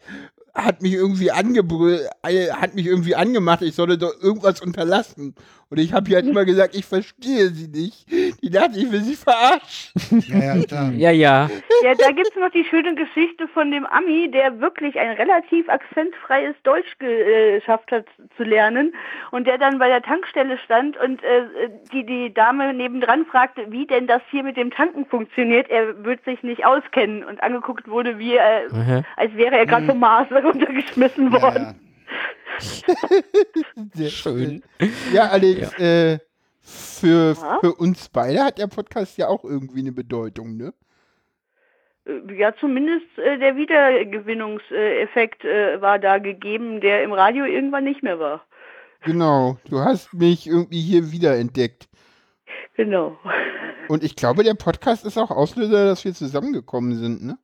[0.56, 5.34] hat mich irgendwie angebrüllt, äh, hat mich irgendwie angemacht, ich solle doch irgendwas unterlassen.
[5.68, 8.06] Und ich habe ja halt immer gesagt, ich verstehe sie nicht.
[8.40, 10.22] Die dachte, ich will sie verarschen.
[10.28, 11.10] Ja, ja, ja.
[11.10, 11.48] Ja,
[11.82, 15.68] ja da gibt es noch die schöne Geschichte von dem Ami, der wirklich ein relativ
[15.68, 18.06] akzentfreies Deutsch geschafft hat
[18.36, 18.94] zu lernen
[19.32, 21.46] und der dann bei der Tankstelle stand und äh,
[21.92, 25.68] die, die Dame nebendran fragte, wie denn das hier mit dem Tanken funktioniert.
[25.68, 29.90] Er würde sich nicht auskennen und angeguckt wurde, wie äh, als wäre er gerade mhm.
[29.90, 31.62] vom Mars runtergeschmissen worden.
[31.62, 31.85] Ja, Sehr
[34.08, 34.62] schön.
[35.12, 36.12] Ja, Alex, ja.
[36.12, 36.18] Äh,
[36.62, 40.74] für, für uns beide hat der Podcast ja auch irgendwie eine Bedeutung, ne?
[42.06, 48.02] Äh, ja, zumindest äh, der Wiedergewinnungseffekt äh, war da gegeben, der im Radio irgendwann nicht
[48.02, 48.44] mehr war.
[49.04, 51.88] Genau, du hast mich irgendwie hier wiederentdeckt.
[52.74, 53.18] Genau.
[53.88, 57.38] Und ich glaube, der Podcast ist auch Auslöser, dass wir zusammengekommen sind, ne?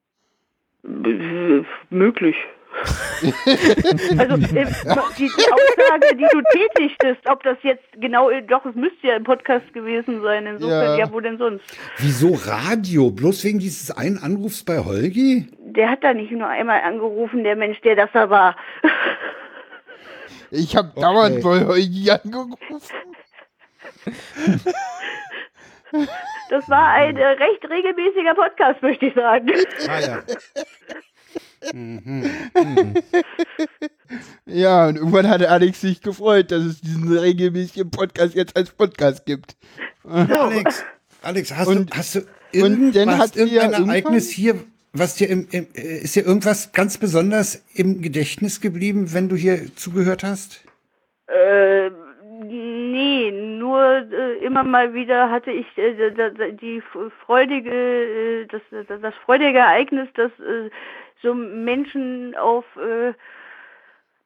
[0.82, 2.36] B möglich.
[4.18, 8.74] also äh, die, die, Aussage, die du tätigtest, ob das jetzt genau, äh, doch, es
[8.74, 10.46] müsste ja im Podcast gewesen sein.
[10.46, 11.64] Insofern, ja, ja wo denn sonst?
[11.98, 13.10] Wieso Radio?
[13.10, 15.48] Bloß wegen dieses einen Anrufs bei Holgi?
[15.58, 18.56] Der hat da nicht nur einmal angerufen, der Mensch, der das da war.
[20.50, 21.00] Ich habe okay.
[21.00, 22.56] dauernd bei Holgi angerufen.
[26.50, 29.50] Das war ein äh, recht regelmäßiger Podcast, möchte ich sagen.
[29.88, 30.22] Ah, ja.
[31.72, 32.24] Mhm.
[34.46, 39.26] ja, und irgendwann hatte Alex sich gefreut, dass es diesen regelmäßigen Podcast jetzt als Podcast
[39.26, 39.56] gibt.
[40.04, 40.84] Alex,
[41.22, 42.20] Alex, hast und, du, hast du
[42.52, 44.56] irgendwas, irgendein Ereignis hier,
[44.92, 49.36] was dir im, im, äh, ist dir irgendwas ganz besonders im Gedächtnis geblieben, wenn du
[49.36, 50.64] hier zugehört hast?
[51.28, 51.90] Äh,
[52.44, 53.80] nee, nur
[54.12, 56.10] äh, immer mal wieder hatte ich äh,
[56.60, 56.82] die
[57.24, 58.60] freudige, äh, das,
[59.00, 60.68] das freudige Ereignis, dass äh,
[61.22, 63.12] so Menschen auf äh,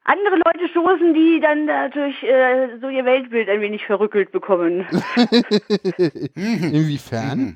[0.03, 4.87] andere Leute stoßen, die dann natürlich äh, so ihr Weltbild ein wenig verrückelt bekommen.
[6.35, 7.39] Inwiefern?
[7.39, 7.55] Mhm.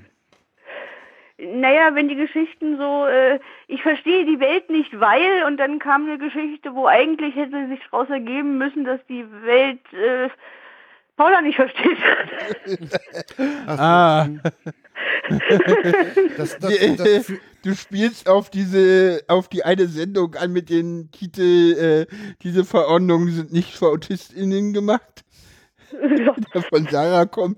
[1.60, 6.06] Naja, wenn die Geschichten so, äh, ich verstehe die Welt nicht, weil, und dann kam
[6.06, 10.30] eine Geschichte, wo eigentlich hätte sich daraus ergeben müssen, dass die Welt äh,
[11.18, 11.98] Paula nicht versteht.
[13.68, 14.28] ah.
[16.38, 17.34] das, das, das,
[17.64, 23.32] du spielst auf diese, auf die eine Sendung an mit dem Titel, äh, diese Verordnungen
[23.32, 25.24] sind nicht für AutistInnen gemacht.
[26.54, 27.58] Der von Sarah kommt.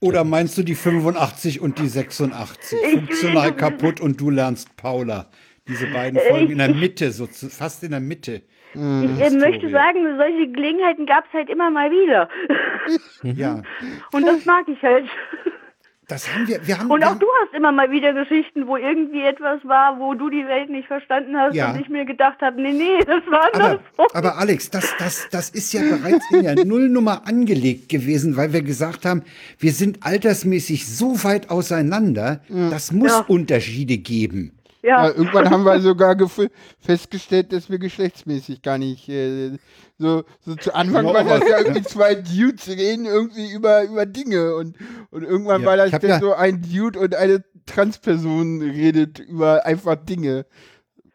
[0.00, 2.78] Oder meinst du die 85 und die 86?
[2.92, 5.30] Funktional kaputt und du lernst Paula.
[5.68, 8.42] Diese beiden Folgen in der Mitte, so zu, fast in der Mitte.
[8.72, 12.28] Ich äh, möchte sagen, solche Gelegenheiten gab es halt immer mal wieder.
[13.22, 13.62] Ja.
[14.12, 15.06] Und das mag ich halt.
[16.10, 18.76] Das haben wir, wir haben, und auch wir du hast immer mal wieder Geschichten, wo
[18.76, 21.70] irgendwie etwas war, wo du die Welt nicht verstanden hast ja.
[21.70, 24.06] und ich mir gedacht habe, nee, nee, das war aber, so.
[24.12, 28.62] Aber Alex, das, das, das ist ja bereits in der Nullnummer angelegt gewesen, weil wir
[28.62, 29.22] gesagt haben,
[29.60, 32.70] wir sind altersmäßig so weit auseinander, mhm.
[32.70, 33.24] das muss ja.
[33.28, 34.59] Unterschiede geben.
[34.82, 35.06] Ja.
[35.06, 35.08] ja.
[35.08, 36.16] irgendwann haben wir sogar
[36.78, 39.58] festgestellt, dass wir geschlechtsmäßig gar nicht äh,
[39.98, 44.54] so, so zu Anfang war das ja irgendwie zwei Dudes reden irgendwie über, über Dinge
[44.54, 44.76] und,
[45.10, 49.66] und irgendwann ja, war das dann ja so ein Dude und eine Transperson redet über
[49.66, 50.46] einfach Dinge.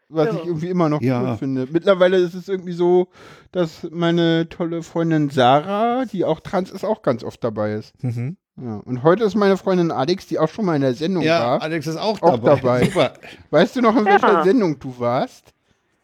[0.08, 0.34] Was ja.
[0.34, 1.20] ich irgendwie immer noch ja.
[1.20, 1.66] cool finde.
[1.68, 3.08] Mittlerweile ist es irgendwie so,
[3.50, 8.00] dass meine tolle Freundin Sarah, die auch trans ist, auch ganz oft dabei ist.
[8.04, 8.36] Mhm.
[8.58, 11.40] Ja, und heute ist meine Freundin Alex, die auch schon mal in der Sendung ja,
[11.40, 11.56] war.
[11.56, 12.56] Ja, Alex ist auch, auch dabei.
[12.56, 12.84] dabei.
[12.84, 13.12] Super.
[13.50, 15.52] Weißt du noch, in welcher Sendung du warst?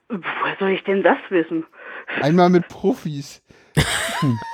[0.09, 1.65] Woher soll ich denn das wissen?
[2.21, 3.43] Einmal mit Profis.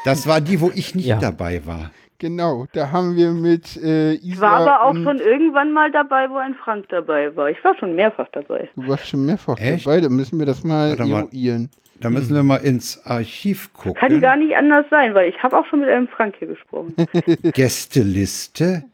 [0.07, 1.19] Das war die, wo ich nicht ja.
[1.19, 1.91] dabei war.
[2.19, 6.31] Genau, da haben wir mit äh, Isa Ich war aber auch schon irgendwann mal dabei,
[6.31, 7.51] wo ein Frank dabei war.
[7.51, 8.71] Ich war schon mehrfach dabei.
[8.75, 9.87] Du warst schon mehrfach Echt?
[9.87, 11.71] dabei, da müssen wir das mal eruieren.
[12.01, 13.95] Da müssen wir mal ins Archiv gucken.
[13.95, 16.95] Kann gar nicht anders sein, weil ich habe auch schon mit einem Frank hier gesprochen.
[17.55, 18.85] Gästeliste.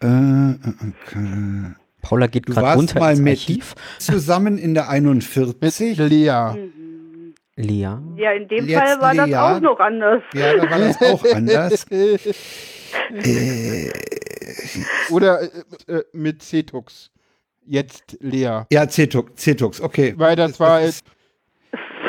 [0.00, 1.74] Äh, okay.
[2.02, 3.74] Paula geht gerade runter mal ins mit Archiv.
[3.98, 5.50] zusammen in der 41.
[5.98, 6.52] Mit Lea.
[6.54, 7.34] Mhm.
[7.56, 7.88] Lea.
[8.16, 9.32] Ja, in dem Jetzt Fall war Lea.
[9.32, 10.22] das auch noch anders.
[10.32, 11.86] Ja, da war das auch anders.
[11.90, 12.16] äh,
[15.10, 15.48] Oder äh,
[15.88, 17.10] äh, mit Cetux.
[17.66, 18.62] Jetzt Lea.
[18.72, 20.14] Ja, Cetux, Cetux, okay.
[20.16, 21.04] Weil das war jetzt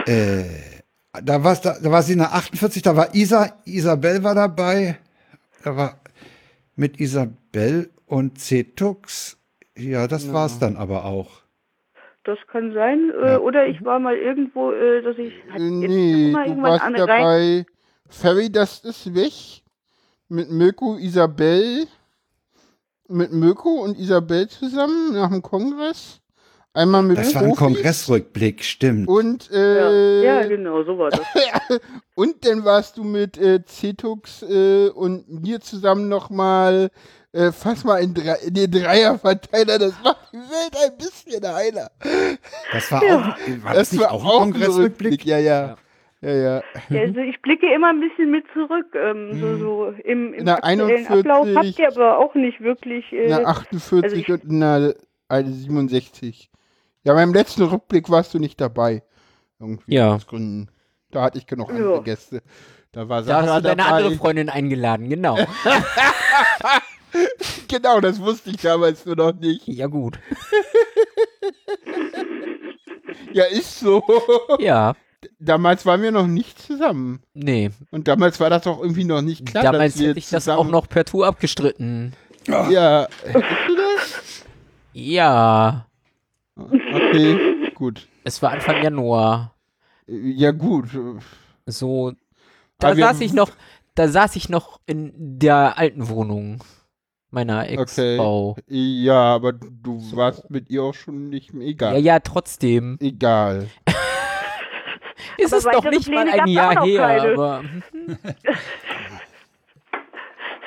[0.05, 0.43] äh,
[1.23, 4.97] da, war's, da, da war sie in der 48, da war Isa, Isabel war dabei.
[5.63, 5.99] Da war
[6.75, 9.37] mit Isabel und Cetux.
[9.77, 10.33] Ja, das ja.
[10.33, 11.41] war's dann aber auch.
[12.23, 13.11] Das kann sein.
[13.21, 13.39] Äh, ja.
[13.39, 15.33] Oder ich war mal irgendwo, äh, dass ich.
[15.51, 17.65] Hat nee, du warst dabei.
[18.09, 19.63] Ferry, das ist weg.
[20.29, 21.87] Mit Mirko, Isabel.
[23.07, 26.20] Mit Mirko und Isabel zusammen nach dem Kongress.
[26.73, 29.07] Einmal mit Das war ein Kongressrückblick, stimmt.
[29.07, 30.41] Und, äh, ja.
[30.41, 31.19] ja, genau, so war das.
[32.15, 36.89] und dann warst du mit äh, Cetux äh, und mir zusammen nochmal
[37.33, 41.91] äh, fass mal in, drei, in den Dreierverteiler, das macht die Welt ein bisschen heiler.
[42.73, 43.17] Das war ja.
[43.17, 45.25] auch, war das, das war auch ein Kongressrückblick?
[45.25, 45.77] Ja, ja.
[46.21, 46.61] Ja, ja.
[46.89, 48.95] ja also ich blicke immer ein bisschen mit zurück.
[48.95, 49.59] Ähm, so, hm.
[49.59, 53.11] so im, im aktuellen 41, Ablauf habt ihr aber auch nicht wirklich.
[53.11, 54.93] Äh, na 48 also ich, und na
[55.29, 56.50] 67.
[57.03, 59.03] Ja, beim letzten Rückblick warst du nicht dabei.
[59.59, 60.15] Irgendwie ja.
[60.15, 60.69] aus Gründen.
[61.11, 61.75] Da hatte ich genug ja.
[61.75, 62.41] andere Gäste.
[62.91, 65.37] Da war Da hast du deine andere Freundin eingeladen, genau.
[67.67, 69.67] genau, das wusste ich damals nur noch nicht.
[69.67, 70.19] Ja, gut.
[73.33, 74.03] ja, ist so.
[74.59, 74.95] Ja.
[75.39, 77.21] Damals waren wir noch nicht zusammen.
[77.35, 77.69] Nee.
[77.91, 79.63] Und damals war das auch irgendwie noch nicht klar.
[79.63, 82.13] Damals hätte ich das auch noch per Tour abgestritten.
[82.47, 83.07] Ja.
[83.23, 84.45] Hättest du das?
[84.93, 85.85] Ja.
[86.69, 88.07] Okay, gut.
[88.23, 89.55] Es war Anfang Januar.
[90.07, 90.89] Ja, gut.
[91.65, 92.13] So,
[92.79, 93.51] da saß ich noch,
[93.95, 96.63] da saß ich noch in der alten Wohnung
[97.29, 98.51] meiner Ex-Frau.
[98.51, 98.63] Okay.
[98.67, 100.17] Ja, aber du so.
[100.17, 101.93] warst mit ihr auch schon nicht mehr egal.
[101.93, 102.97] Ja, ja, trotzdem.
[102.99, 103.67] Egal.
[105.37, 107.33] Ist es doch nicht Pläne mal ein Jahr her, keine.
[107.33, 107.63] aber.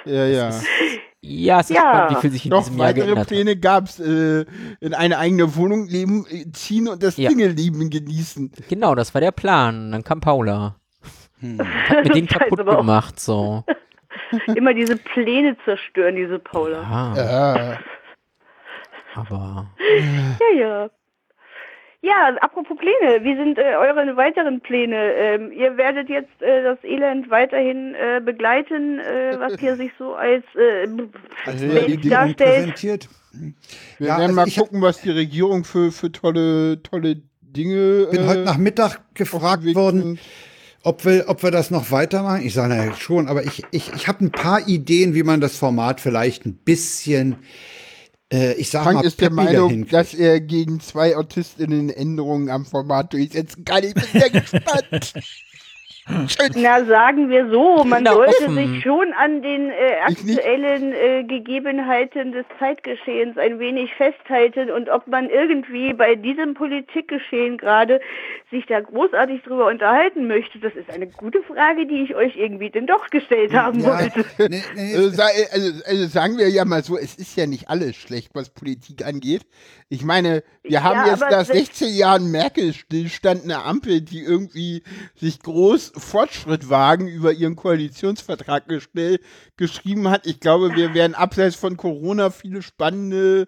[0.04, 0.50] ja, ja.
[1.26, 1.80] Ja, es ist ja.
[1.80, 4.44] spannend, wie viel sich in Noch diesem Jahr geändert weitere Pläne gab es, äh,
[4.80, 7.30] in eine eigene Wohnung leben, äh, ziehen und das ja.
[7.30, 8.52] Single-Leben genießen.
[8.68, 9.92] Genau, das war der Plan.
[9.92, 10.76] Dann kam Paula.
[11.40, 11.58] Hm.
[11.88, 13.64] Hat mir den kaputt gemacht, so.
[14.54, 16.82] Immer diese Pläne zerstören, diese Paula.
[16.82, 17.56] Ja.
[17.56, 17.78] ja.
[19.14, 19.70] Aber.
[20.40, 20.90] Ja, ja.
[22.04, 25.14] Ja, apropos Pläne, wie sind äh, eure weiteren Pläne?
[25.14, 30.14] Ähm, ihr werdet jetzt äh, das Elend weiterhin äh, begleiten, äh, was hier sich so
[30.14, 30.86] als, äh,
[31.46, 31.62] als
[32.06, 32.36] darstellt.
[32.36, 33.08] präsentiert.
[33.32, 38.02] Wir ja, werden also mal gucken, was die Regierung für, für tolle, tolle Dinge.
[38.02, 40.18] Ich bin heute äh, Nachmittag gefragt worden,
[40.82, 42.44] ob wir, ob wir das noch weitermachen.
[42.44, 45.56] Ich sage, naja, schon, aber ich, ich, ich habe ein paar Ideen, wie man das
[45.56, 47.36] Format vielleicht ein bisschen
[48.32, 52.64] äh, ich sag Frank mal, ist der Meinung, dass er gegen zwei AutistInnen Änderungen am
[52.64, 53.84] Format durchsetzen kann.
[53.84, 55.14] Ich bin sehr gespannt.
[56.06, 62.44] Na, sagen wir so, man sollte sich schon an den äh, aktuellen äh, Gegebenheiten des
[62.58, 68.00] Zeitgeschehens ein wenig festhalten und ob man irgendwie bei diesem Politikgeschehen gerade
[68.50, 72.68] sich da großartig drüber unterhalten möchte, das ist eine gute Frage, die ich euch irgendwie
[72.68, 74.24] denn doch gestellt haben ja, wollte.
[74.50, 77.96] Nee, nee, also, also, also, sagen wir ja mal so, es ist ja nicht alles
[77.96, 79.46] schlecht, was Politik angeht.
[79.94, 84.82] Ich meine, wir haben ja, jetzt nach 16 Jahren Merkel-Stillstand eine Ampel, die irgendwie
[85.14, 88.64] sich groß Fortschrittwagen über ihren Koalitionsvertrag
[89.56, 90.26] geschrieben hat.
[90.26, 93.46] Ich glaube, wir werden abseits von Corona viele spannende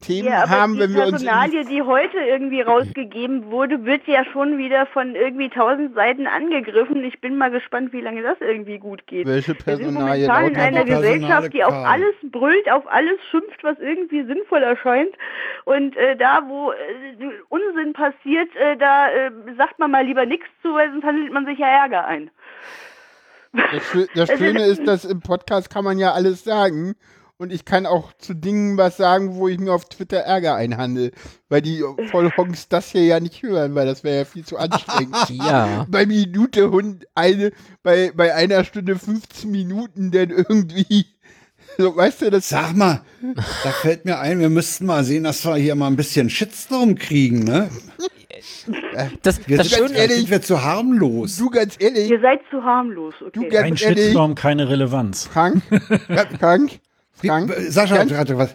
[0.00, 1.18] Themen ja, haben, wenn wir uns.
[1.18, 6.28] Die Personalie, die heute irgendwie rausgegeben wurde, wird ja schon wieder von irgendwie tausend Seiten
[6.28, 7.02] angegriffen.
[7.02, 9.26] Ich bin mal gespannt, wie lange das irgendwie gut geht.
[9.26, 10.20] Welche Personalie?
[10.20, 14.24] Wir sind momentan in einer Gesellschaft, die auf alles brüllt, auf alles schimpft, was irgendwie
[14.24, 15.10] sinnvoll erscheint.
[15.64, 16.76] Und äh, da, wo äh,
[17.48, 21.44] Unsinn passiert, äh, da äh, sagt man mal lieber nichts zu, weil sonst handelt man
[21.44, 22.30] sich ja Ärger ein.
[23.52, 26.94] Das, das Schöne ist, dass im Podcast kann man ja alles sagen
[27.38, 31.12] und ich kann auch zu Dingen was sagen, wo ich mir auf Twitter Ärger einhandel,
[31.48, 35.16] weil die Vollhongs das hier ja nicht hören, weil das wäre ja viel zu anstrengend.
[35.30, 35.86] ja.
[35.88, 37.52] Bei Minute Hund eine,
[37.84, 41.06] bei, bei einer Stunde 15 Minuten denn irgendwie.
[41.78, 43.02] So, weißt du, das Sag mal,
[43.62, 46.96] da fällt mir ein, wir müssten mal sehen, dass wir hier mal ein bisschen Shitstorm
[46.96, 47.70] kriegen, ne?
[49.22, 51.36] Das, wir das sind, ehrlich, sind wir zu harmlos.
[51.36, 52.10] Du ganz ehrlich.
[52.10, 53.14] Ihr seid zu harmlos.
[53.20, 53.30] Okay.
[53.32, 55.26] Du ganz Ein Shitstorm, keine Relevanz.
[55.26, 55.62] Frank,
[56.40, 56.80] Frank,
[57.26, 57.54] Frank?
[57.68, 58.54] Sascha hat gerade was.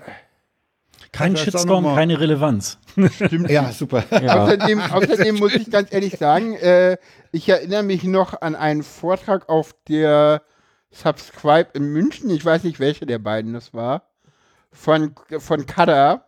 [1.12, 2.80] Kein Shitstorm, keine Relevanz.
[3.16, 3.50] Stimmt.
[3.50, 4.04] ja, super.
[4.12, 4.44] Ja.
[4.44, 6.98] Außerdem, außerdem muss ich ganz ehrlich sagen, äh,
[7.32, 10.42] ich erinnere mich noch an einen Vortrag auf der
[10.92, 12.30] Subscribe in München.
[12.32, 14.10] Ich weiß nicht, welche der beiden das war.
[14.72, 16.26] Von, von Kada,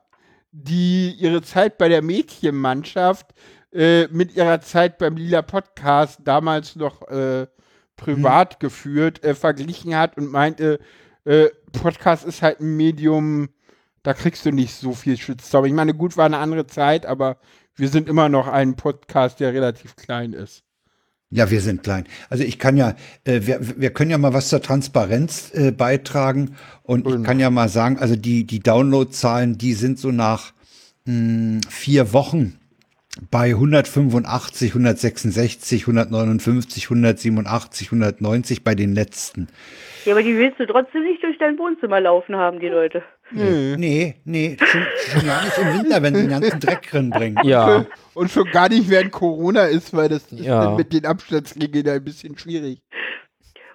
[0.51, 3.33] die ihre Zeit bei der Mädchenmannschaft
[3.73, 7.47] äh, mit ihrer Zeit beim Lila Podcast damals noch äh,
[7.95, 8.59] privat hm.
[8.59, 10.79] geführt, äh, verglichen hat und meinte,
[11.25, 13.49] äh, Podcast ist halt ein Medium,
[14.03, 15.65] da kriegst du nicht so viel Shitstorm.
[15.65, 17.37] Ich meine, gut war eine andere Zeit, aber
[17.75, 20.63] wir sind immer noch ein Podcast, der relativ klein ist.
[21.31, 22.05] Ja, wir sind klein.
[22.29, 22.95] Also ich kann ja,
[23.25, 27.49] äh, wir, wir können ja mal was zur Transparenz äh, beitragen und ich kann ja
[27.49, 30.53] mal sagen, also die, die Downloadzahlen, die sind so nach
[31.05, 32.59] mh, hm, vier Wochen
[33.31, 39.47] bei 185, 166, 159, 187, 190 bei den letzten.
[40.05, 43.03] Ja, aber die willst du trotzdem nicht durch dein Wohnzimmer laufen haben, die Leute.
[43.31, 47.09] Nee, nee, nee schon, schon gar nicht im Winter, wenn sie den ganzen Dreck drin
[47.09, 47.39] bringen.
[47.43, 47.85] Ja.
[48.13, 50.75] Und schon gar nicht, während Corona ist, weil das ist ja.
[50.75, 52.81] mit den Abstandsregeln ein bisschen schwierig.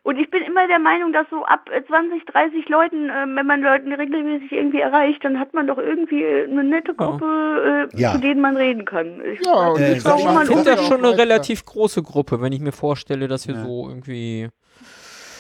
[0.03, 3.47] Und ich bin immer der Meinung, dass so ab 20, äh, 30 Leuten, äh, wenn
[3.47, 8.13] man Leuten regelmäßig irgendwie erreicht, dann hat man doch irgendwie eine nette Gruppe, äh, ja.
[8.13, 9.21] zu denen man reden kann.
[9.25, 13.29] Ich ja, äh, ich finde das schon eine relativ große Gruppe, wenn ich mir vorstelle,
[13.29, 13.63] dass wir ja.
[13.63, 14.49] so irgendwie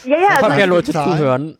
[0.04, 1.16] ja, ja, also mehr Leute Zahlen?
[1.16, 1.58] zuhören.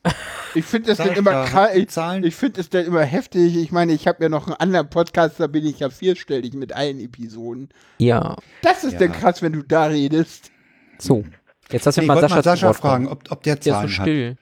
[0.54, 1.44] Ich finde es dann immer
[1.74, 3.56] ich, ich finde es dann immer heftig.
[3.56, 6.72] Ich meine, ich habe ja noch einen anderen Podcast, da bin ich ja vierstellig mit
[6.72, 7.68] allen Episoden.
[7.98, 8.36] Ja.
[8.62, 8.98] Das ist ja.
[8.98, 10.50] dann krass, wenn du da redest.
[10.98, 11.24] So.
[11.70, 13.96] Jetzt hast du nee, mal Sascha, mal Sascha fragen, ob, ob der Zahlen der ist
[13.96, 14.36] so still.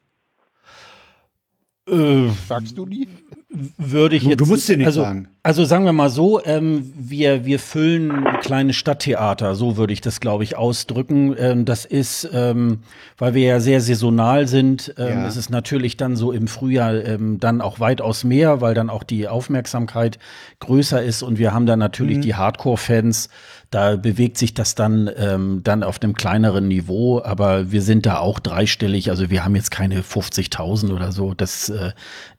[1.86, 3.08] Äh, Sagst du die?
[3.50, 4.40] Würde ich jetzt.
[4.40, 5.28] Du musst dir nicht also, sagen.
[5.42, 10.20] Also sagen wir mal so, ähm, wir, wir füllen kleine Stadttheater, so würde ich das,
[10.20, 11.34] glaube ich, ausdrücken.
[11.38, 12.80] Ähm, das ist, ähm,
[13.16, 15.26] weil wir ja sehr saisonal sind, ähm, ja.
[15.26, 19.02] ist es natürlich dann so im Frühjahr ähm, dann auch weitaus mehr, weil dann auch
[19.02, 20.18] die Aufmerksamkeit
[20.60, 22.22] größer ist und wir haben dann natürlich mhm.
[22.22, 23.30] die Hardcore-Fans,
[23.70, 28.18] da bewegt sich das dann, ähm, dann auf einem kleineren Niveau, aber wir sind da
[28.18, 31.92] auch dreistellig, also wir haben jetzt keine 50.000 oder so, das äh,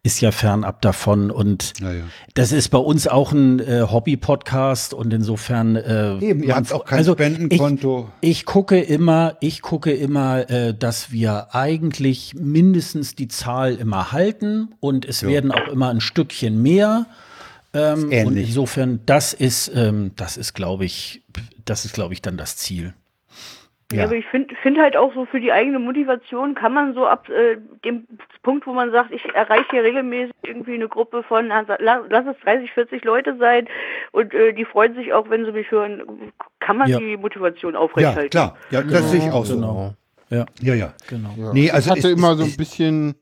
[0.03, 1.91] ist ja fernab davon und ja,
[2.35, 6.73] das ist bei uns uns auch ein äh, Hobby-Podcast und insofern äh, eben, ihr habt
[6.73, 8.09] auch kein also Spendenkonto.
[8.19, 14.11] Ich, ich, gucke immer, ich gucke immer, äh, dass wir eigentlich mindestens die Zahl immer
[14.11, 15.29] halten und es ja.
[15.29, 17.05] werden auch immer ein Stückchen mehr.
[17.73, 21.23] Ähm, und insofern, das ist, ähm, das ist, glaube ich,
[21.65, 22.93] das ist, glaube ich, dann das Ziel.
[23.91, 27.07] Ja, aber ich finde find halt auch so für die eigene Motivation kann man so
[27.07, 28.05] ab äh, dem
[28.43, 32.71] Punkt, wo man sagt, ich erreiche hier regelmäßig irgendwie eine Gruppe von, lass, es 30,
[32.71, 33.67] 40 Leute sein
[34.11, 36.03] und äh, die freuen sich auch, wenn sie mich hören,
[36.59, 36.99] kann man ja.
[36.99, 38.37] die Motivation aufrechterhalten.
[38.37, 38.57] Ja, klar.
[38.69, 39.55] Ja, das genau, sehe ich auch so.
[39.55, 39.93] Genau.
[40.29, 40.75] Ja, ja.
[40.75, 40.93] ja.
[41.07, 41.33] Genau.
[41.35, 41.53] Ja.
[41.53, 43.15] Nee, also ich hatte immer so ein bisschen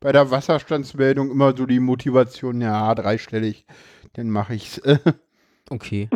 [0.00, 3.66] bei der Wasserstandsmeldung immer so die Motivation, ja, dreistellig,
[4.14, 4.80] dann mache ich's.
[5.70, 6.08] okay.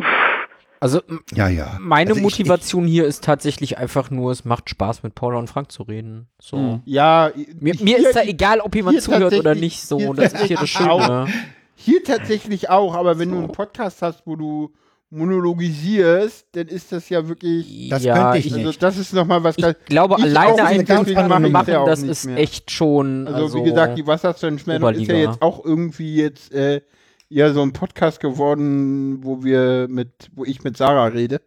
[0.79, 1.01] Also
[1.33, 1.77] ja, ja.
[1.79, 5.49] meine also Motivation ich, hier ist tatsächlich einfach nur, es macht Spaß mit Paula und
[5.49, 6.27] Frank zu reden.
[6.39, 6.57] So.
[6.57, 6.81] Hm.
[6.85, 9.81] Ja, mir, mir ist da egal, ob jemand zuhört oder nicht.
[9.81, 11.27] So, das ist hier das Schöne.
[11.75, 13.35] Hier tatsächlich auch, aber wenn so.
[13.35, 14.73] du einen Podcast hast, wo du
[15.15, 17.89] monologisierst, dann ist das ja wirklich.
[17.89, 18.83] Das ja, könnte ich also nicht.
[18.83, 19.57] Das ist nochmal was.
[19.57, 22.37] Ich glaube, alleine ein Podcast machen, ja das ist mehr.
[22.37, 23.27] echt schon.
[23.27, 26.81] Also, also wie gesagt, die Wasserstandsmeldung ist ja jetzt auch irgendwie jetzt äh,
[27.29, 31.41] ja so ein Podcast geworden, wo wir mit, wo ich mit Sarah rede.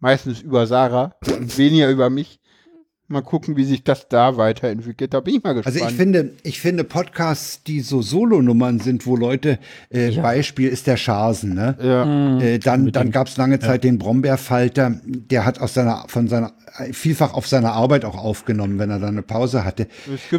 [0.00, 2.38] Meistens über Sarah und weniger über mich.
[3.14, 5.14] Mal gucken, wie sich das da weiterentwickelt.
[5.14, 5.76] Da bin ich mal gespannt.
[5.76, 9.60] Also ich finde, ich finde Podcasts, die so Solo-Nummern sind, wo Leute,
[9.92, 10.20] äh, ja.
[10.20, 11.76] Beispiel ist der Scharsen, ne?
[11.80, 12.40] Ja.
[12.40, 13.90] Äh, dann dann gab es lange Zeit ja.
[13.90, 16.54] den Brombeerfalter, der hat aus seiner, von seiner,
[16.90, 19.86] vielfach auf seiner Arbeit auch aufgenommen, wenn er dann eine Pause hatte.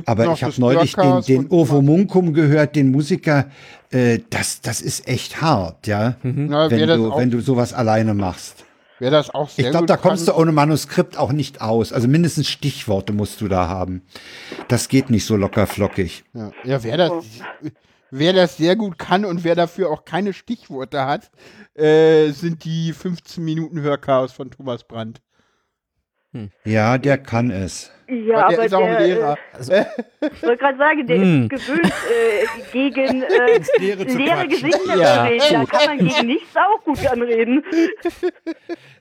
[0.06, 3.46] Aber ich habe neulich den, den Ovo Munkum gehört, den Musiker,
[3.92, 6.18] äh, das, das ist echt hart, ja.
[6.24, 6.48] Mhm.
[6.50, 8.65] Na, wenn, du, wenn du sowas alleine machst.
[9.00, 10.36] Wer das auch sehr Ich glaube, da kommst kann.
[10.36, 11.92] du ohne Manuskript auch nicht aus.
[11.92, 14.04] Also mindestens Stichworte musst du da haben.
[14.70, 16.24] Das geht nicht so locker flockig.
[16.34, 17.12] Ja, ja wer das,
[18.10, 21.30] wer das sehr gut kann und wer dafür auch keine Stichworte hat,
[21.74, 25.22] äh, sind die 15 Minuten Hörchaos von Thomas Brandt.
[26.32, 26.52] Hm.
[26.64, 27.92] Ja, der kann es.
[28.08, 29.34] Ja, der aber ist auch der, ein Lehrer.
[29.34, 31.44] Äh, also, ich wollte gerade sagen, der hm.
[31.44, 35.16] ist gewöhnt äh, gegen äh, leere Gesichter ja.
[35.16, 35.68] zu reden.
[35.72, 37.64] Da kann man gegen nichts auch gut anreden.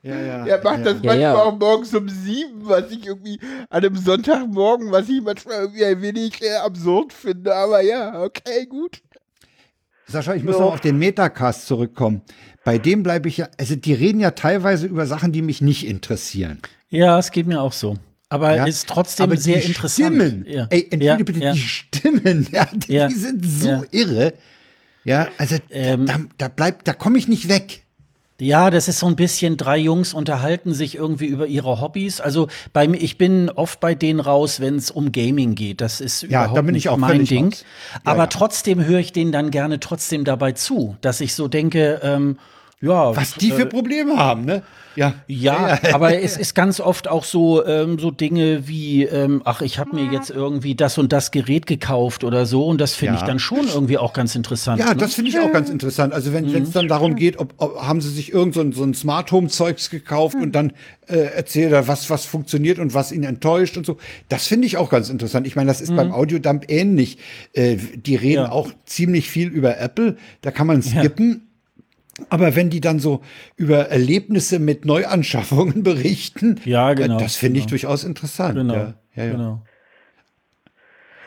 [0.02, 0.46] Ja, ja.
[0.46, 0.84] Er macht ja.
[0.84, 3.40] das manchmal ja, auch morgens um sieben, was ich irgendwie
[3.70, 7.54] an einem Sonntagmorgen, was ich manchmal irgendwie ein wenig äh, absurd finde.
[7.54, 9.00] Aber ja, okay, gut.
[10.06, 12.20] Sascha, ich muss noch auf den Metacast zurückkommen.
[12.64, 15.86] Bei dem bleibe ich ja, also die reden ja teilweise über Sachen, die mich nicht
[15.86, 16.58] interessieren.
[16.90, 17.96] Ja, es geht mir auch so.
[18.28, 18.64] Aber ja?
[18.64, 20.16] ist trotzdem Aber sehr interessant.
[20.16, 20.66] Stimmen, ja.
[20.70, 21.52] ey, entschuldige ja, bitte, ja.
[21.52, 24.34] die Stimmen, ja, die, die sind so irre.
[25.04, 27.84] Ja, also ähm, da, da bleibt, da komme ich nicht weg.
[28.40, 32.20] Ja, das ist so ein bisschen, drei Jungs unterhalten sich irgendwie über ihre Hobbys.
[32.20, 35.80] Also bei mir, ich bin oft bei denen raus, wenn es um Gaming geht.
[35.80, 37.52] Das ist ja, überhaupt nicht mein Ding.
[37.52, 42.00] Ja, Aber trotzdem höre ich denen dann gerne trotzdem dabei zu, dass ich so denke,
[42.02, 42.38] ähm,
[42.84, 43.16] ja.
[43.16, 44.62] Was die für äh, Probleme haben, ne?
[44.96, 45.14] Ja.
[45.26, 49.78] Ja, aber es ist ganz oft auch so, ähm, so Dinge wie, ähm, ach, ich
[49.78, 53.20] habe mir jetzt irgendwie das und das Gerät gekauft oder so und das finde ja.
[53.20, 54.80] ich dann schon irgendwie auch ganz interessant.
[54.80, 54.96] Ja, ne?
[54.96, 56.12] das finde ich auch ganz interessant.
[56.12, 56.62] Also wenn mhm.
[56.62, 59.32] es dann darum geht, ob, ob, haben sie sich irgend so ein, so ein Smart
[59.32, 60.42] Home Zeugs gekauft mhm.
[60.42, 60.72] und dann
[61.06, 63.98] äh, erzählt er, was, was funktioniert und was ihn enttäuscht und so.
[64.28, 65.46] Das finde ich auch ganz interessant.
[65.46, 65.96] Ich meine, das ist mhm.
[65.96, 67.18] beim Audiodump ähnlich.
[67.52, 68.52] Äh, die reden ja.
[68.52, 70.16] auch ziemlich viel über Apple.
[70.40, 71.48] Da kann man skippen.
[72.28, 73.22] Aber wenn die dann so
[73.56, 77.64] über Erlebnisse mit Neuanschaffungen berichten, ja, äh, genau, das finde genau.
[77.64, 78.56] ich durchaus interessant.
[78.56, 79.32] Genau, ja, ja, ja.
[79.32, 79.62] genau.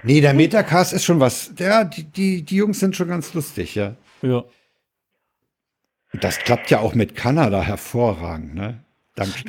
[0.03, 1.51] Nee, der Metacast ist schon was.
[1.59, 3.95] Ja, die, die, die Jungs sind schon ganz lustig, ja.
[4.21, 4.45] Ja.
[6.13, 8.83] Das klappt ja auch mit Kanada hervorragend, ne?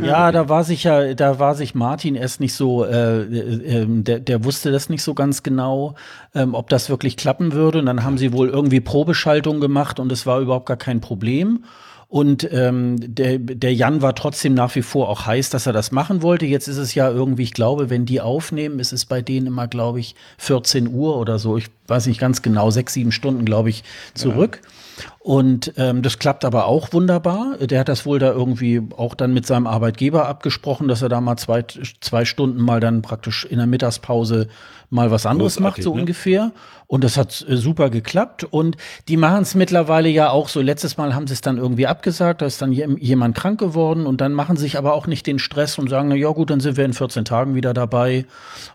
[0.06, 4.04] Ja, da war sich ja, da war sich Martin erst nicht so, äh, äh, ähm,
[4.04, 5.94] der, der wusste das nicht so ganz genau,
[6.34, 7.78] ähm, ob das wirklich klappen würde.
[7.80, 11.64] Und dann haben sie wohl irgendwie Probeschaltung gemacht und es war überhaupt gar kein Problem.
[12.10, 15.92] Und ähm, der, der Jan war trotzdem nach wie vor auch heiß, dass er das
[15.92, 16.46] machen wollte.
[16.46, 19.68] Jetzt ist es ja irgendwie, ich glaube, wenn die aufnehmen, ist es bei denen immer,
[19.68, 21.58] glaube ich, 14 Uhr oder so.
[21.58, 23.84] Ich weiß nicht ganz genau, sechs, sieben Stunden, glaube ich,
[24.14, 24.60] zurück.
[24.62, 25.12] Ja.
[25.28, 27.58] Und ähm, das klappt aber auch wunderbar.
[27.58, 31.20] Der hat das wohl da irgendwie auch dann mit seinem Arbeitgeber abgesprochen, dass er da
[31.20, 31.66] mal zwei,
[32.00, 34.48] zwei Stunden mal dann praktisch in der Mittagspause
[34.88, 36.00] mal was anderes Großartig, macht, so ne?
[36.00, 36.52] ungefähr.
[36.86, 38.44] Und das hat äh, super geklappt.
[38.44, 38.78] Und
[39.08, 40.62] die machen es mittlerweile ja auch so.
[40.62, 44.22] Letztes Mal haben sie es dann irgendwie abgesagt, da ist dann jemand krank geworden und
[44.22, 46.78] dann machen sich aber auch nicht den Stress und sagen, na ja gut, dann sind
[46.78, 48.24] wir in 14 Tagen wieder dabei.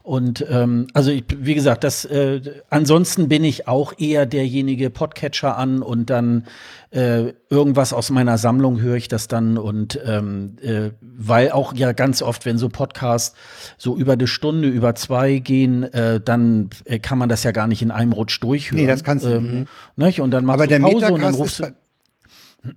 [0.03, 5.57] Und ähm, also ich, wie gesagt, das äh, ansonsten bin ich auch eher derjenige Podcatcher
[5.57, 6.42] an und dann
[6.91, 11.91] äh, irgendwas aus meiner Sammlung höre ich das dann und ähm, äh, weil auch ja
[11.93, 13.35] ganz oft, wenn so Podcasts
[13.77, 17.67] so über eine Stunde, über zwei gehen, äh, dann äh, kann man das ja gar
[17.67, 18.81] nicht in einem Rutsch durchhören.
[18.81, 19.29] Nee, das kannst du.
[19.29, 20.21] Ähm, nicht.
[20.21, 21.73] Und dann machst Aber du Pause und dann rufst du.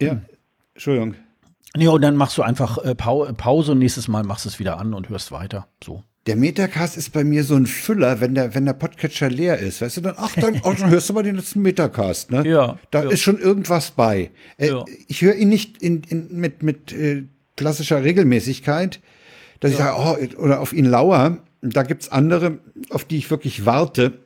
[0.00, 0.20] Ja,
[0.74, 1.14] Entschuldigung.
[1.76, 4.78] Nee, und dann machst du einfach äh, Pause und nächstes Mal machst du es wieder
[4.78, 5.68] an und hörst weiter.
[5.84, 6.02] So.
[6.26, 9.80] Der Metacast ist bei mir so ein Füller, wenn der, wenn der Podcatcher leer ist.
[9.80, 12.46] Weißt du, dann, ach, dann, ach, dann hörst du mal den letzten Metacast, ne?
[12.46, 12.78] Ja.
[12.90, 13.10] Da ja.
[13.10, 14.30] ist schon irgendwas bei.
[14.56, 14.84] Äh, ja.
[15.06, 17.24] Ich höre ihn nicht in, in, mit, mit äh,
[17.56, 19.00] klassischer Regelmäßigkeit,
[19.60, 19.78] dass ja.
[19.78, 21.38] ich sage, oh, oder auf ihn lauer.
[21.62, 22.58] Da gibt's andere,
[22.90, 24.18] auf die ich wirklich warte.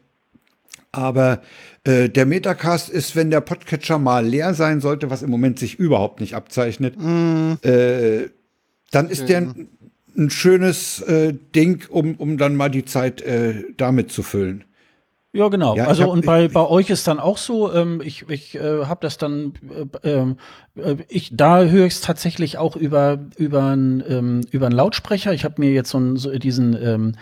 [0.92, 1.42] Aber
[1.84, 5.78] äh, der Metacast ist, wenn der Podcatcher mal leer sein sollte, was im Moment sich
[5.78, 7.52] überhaupt nicht abzeichnet, mm.
[7.62, 8.30] äh,
[8.90, 9.54] dann ist der
[10.16, 14.64] ein, schönes äh, Ding, um, um dann mal die Zeit äh, damit zu füllen.
[15.32, 15.76] Ja, genau.
[15.76, 18.84] Ja, also hab, und bei, bei euch ist dann auch so, ähm, ich, ich äh,
[18.84, 19.52] habe das dann,
[20.02, 20.36] äh, ähm,
[20.74, 25.32] äh, ich, da höre ich es tatsächlich auch über, über, ein, ähm, über einen Lautsprecher.
[25.32, 27.12] Ich habe mir jetzt so, einen, so diesen ähm,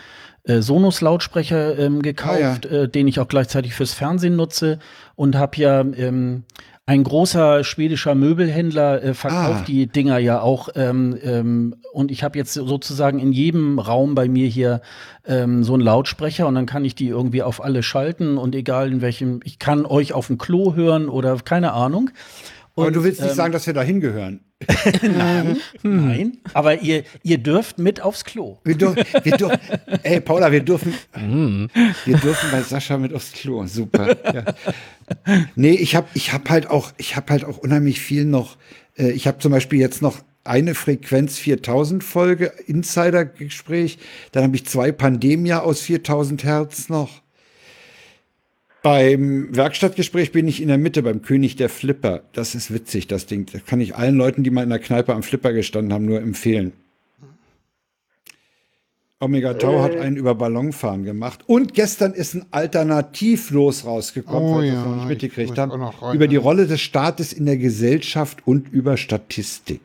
[0.43, 2.81] äh, Sonos-Lautsprecher ähm, gekauft, ah, ja.
[2.83, 4.79] äh, den ich auch gleichzeitig fürs Fernsehen nutze
[5.15, 6.45] und habe ja ähm,
[6.89, 9.65] ein großer schwedischer Möbelhändler äh, verkauft ah.
[9.67, 10.69] die Dinger ja auch.
[10.73, 14.81] Ähm, ähm, und ich habe jetzt sozusagen in jedem Raum bei mir hier
[15.23, 18.91] ähm, so einen Lautsprecher und dann kann ich die irgendwie auf alle schalten und egal
[18.91, 22.09] in welchem, ich kann euch auf dem Klo hören oder keine Ahnung.
[22.73, 24.39] Und, Aber du willst nicht ähm, sagen, dass wir da hingehören.
[25.01, 26.37] nein, nein.
[26.53, 28.57] Aber ihr, ihr dürft mit aufs Klo.
[28.65, 29.59] Wir, dür wir dür
[30.03, 33.65] ey, Paula, wir dürfen, wir dürfen bei Sascha mit aufs Klo.
[33.65, 34.17] Super.
[34.33, 34.45] Ja.
[35.55, 38.57] Nee, ich habe ich hab halt auch, ich habe halt auch unheimlich viel noch.
[38.97, 43.97] Äh, ich habe zum Beispiel jetzt noch eine Frequenz 4000 Folge Insider-Gespräch.
[44.31, 47.21] Dann habe ich zwei Pandemia aus 4000 Hertz noch.
[48.81, 52.21] Beim Werkstattgespräch bin ich in der Mitte, beim König der Flipper.
[52.31, 53.45] Das ist witzig, das Ding.
[53.51, 56.21] Das kann ich allen Leuten, die mal in der Kneipe am Flipper gestanden haben, nur
[56.21, 56.71] empfehlen.
[59.21, 59.81] Omega Tau äh.
[59.81, 61.41] hat einen über Ballonfahren gemacht.
[61.45, 65.73] Und gestern ist ein Alternativlos rausgekommen, oh, ja, noch nicht mitgekriegt haben,
[66.13, 69.81] über die Rolle des Staates in der Gesellschaft und über Statistik.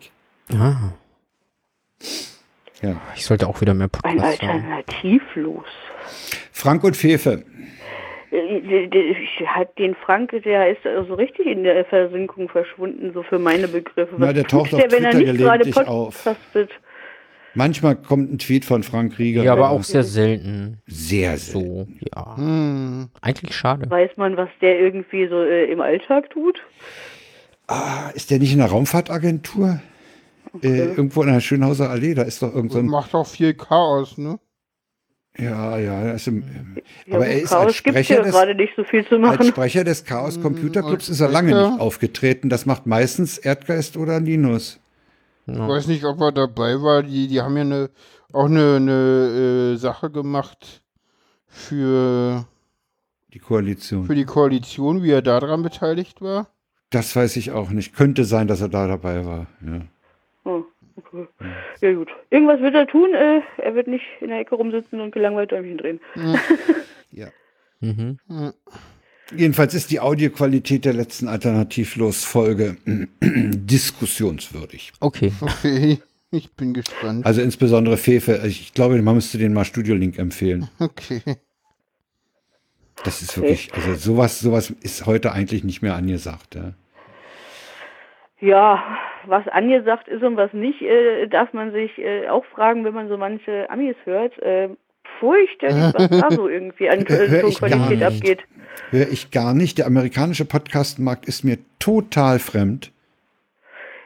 [0.52, 0.92] Ah.
[2.80, 3.00] Ja.
[3.16, 5.64] Ich sollte auch wieder mehr Podcasts Ein Alternativlos.
[6.52, 7.44] Frank und Fefe
[9.46, 14.14] hat den Frank, der ist so richtig in der Versenkung verschwunden, so für meine Begriffe.
[14.18, 16.28] Was ja, der taucht auf der, Twitter gelegentlich auf.
[17.54, 19.44] Manchmal kommt ein Tweet von Frank Rieger.
[19.44, 20.78] Ja, aber auch sehr selten.
[20.86, 21.60] Sehr selten.
[21.60, 22.36] So, ja.
[22.36, 23.08] Hm.
[23.20, 23.88] Eigentlich schade.
[23.88, 26.60] Weiß man, was der irgendwie so äh, im Alltag tut?
[27.68, 29.80] Ah, ist der nicht in der Raumfahrtagentur?
[30.54, 30.66] Äh, okay.
[30.66, 32.86] Äh, irgendwo in der Schönhauser Allee, da ist doch irgend so ein.
[32.86, 34.40] Macht auch viel Chaos, ne?
[35.36, 36.42] Ja, ja, also, ja
[37.10, 39.38] aber er ist Chaos als Sprecher, des, gerade nicht so viel zu machen.
[39.38, 42.48] als Sprecher des Chaos Computer Clubs ist er lange nicht aufgetreten.
[42.48, 44.78] Das macht meistens Erdgeist oder Linus.
[45.46, 47.02] Ich weiß nicht, ob er dabei war.
[47.02, 47.90] Die, die haben ja eine,
[48.32, 50.82] auch eine, eine äh, Sache gemacht
[51.48, 52.46] für
[53.32, 54.06] die Koalition.
[54.06, 56.46] Für die Koalition, wie er daran beteiligt war.
[56.90, 57.94] Das weiß ich auch nicht.
[57.94, 59.48] Könnte sein, dass er da dabei war.
[59.66, 59.80] Ja.
[60.96, 61.26] Okay.
[61.80, 62.08] Ja gut.
[62.30, 63.12] Irgendwas wird er tun.
[63.14, 66.00] Äh, er wird nicht in der Ecke rumsitzen und gelangweilt Däumchen drehen.
[67.10, 67.26] ja.
[67.80, 68.18] mhm.
[69.34, 72.76] Jedenfalls ist die Audioqualität der letzten Alternativlos-Folge
[73.20, 74.92] diskussionswürdig.
[75.00, 75.32] Okay.
[75.40, 75.98] Okay.
[76.30, 77.24] Ich bin gespannt.
[77.24, 78.42] Also insbesondere Fefe.
[78.44, 80.68] Ich glaube, man müsste den mal Studio Link empfehlen.
[80.80, 81.22] Okay.
[83.04, 86.56] Das ist wirklich, also sowas, sowas ist heute eigentlich nicht mehr angesagt.
[86.56, 86.74] Ja
[88.44, 88.82] ja,
[89.26, 93.08] was angesagt ist und was nicht, äh, darf man sich äh, auch fragen, wenn man
[93.08, 94.38] so manche Amis hört.
[94.42, 94.70] Äh,
[95.20, 97.04] fürchterlich, was da so irgendwie an
[97.40, 98.44] Tonqualität abgeht.
[98.90, 99.78] Höre ich gar nicht.
[99.78, 102.92] Der amerikanische Podcastmarkt ist mir total fremd.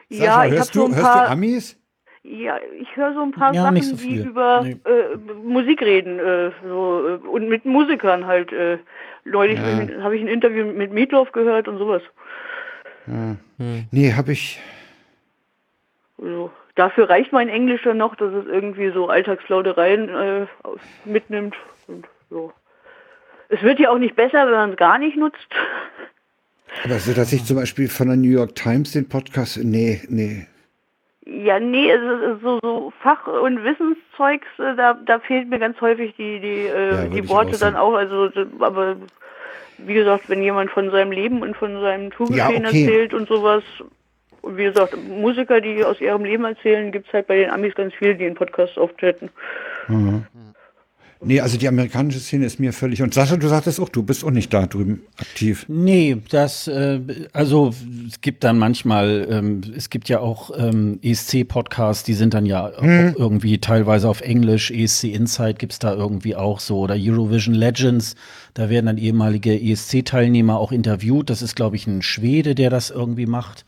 [0.09, 1.77] Sascha, ja, ich hörst, du, so ein paar, hörst du Amis?
[2.23, 4.77] Ja, ich höre so ein paar ja, Sachen, so die über nee.
[4.85, 8.51] äh, Musik reden äh, so, äh, und mit Musikern halt.
[8.51, 8.79] Äh,
[9.25, 10.03] neulich ja.
[10.03, 12.01] habe ich ein Interview mit Meatloaf gehört und sowas.
[13.07, 13.35] Ja.
[13.57, 13.85] Hm.
[13.91, 14.59] Nee, habe ich.
[16.21, 20.45] Also, dafür reicht mein Englisch dann noch, dass es irgendwie so Alltagsplaudereien äh,
[21.05, 21.55] mitnimmt.
[21.87, 22.53] Und so.
[23.49, 25.37] Es wird ja auch nicht besser, wenn man es gar nicht nutzt.
[26.83, 29.57] Aber so, dass ich zum Beispiel von der New York Times den Podcast.
[29.63, 30.45] Nee, nee.
[31.25, 35.79] Ja, nee, es ist so, so Fach- und Wissenszeugs, äh, da, da fehlt mir ganz
[35.79, 37.93] häufig die, die, äh, ja, die Worte auch dann auch.
[37.93, 38.29] Also,
[38.59, 38.97] aber
[39.77, 42.83] wie gesagt, wenn jemand von seinem Leben und von seinem Zugeschehen ja, okay.
[42.83, 43.63] erzählt und sowas,
[44.41, 47.75] und wie gesagt, Musiker, die aus ihrem Leben erzählen, gibt es halt bei den Amis
[47.75, 49.29] ganz viele, die in Podcasts auftreten.
[49.87, 50.25] Mhm.
[51.21, 53.01] Nee, also die amerikanische Szene ist mir völlig.
[53.01, 55.65] Und Sascha, du sagtest auch, du bist auch nicht da drüben aktiv.
[55.67, 57.01] Nee, das, äh,
[57.33, 57.73] also
[58.07, 62.71] es gibt dann manchmal, ähm, es gibt ja auch ähm, ESC-Podcasts, die sind dann ja
[62.73, 63.15] hm.
[63.17, 64.71] irgendwie teilweise auf Englisch.
[64.71, 66.79] ESC Insight gibt es da irgendwie auch so.
[66.79, 68.15] Oder Eurovision Legends,
[68.53, 71.29] da werden dann ehemalige ESC-Teilnehmer auch interviewt.
[71.29, 73.65] Das ist, glaube ich, ein Schwede, der das irgendwie macht.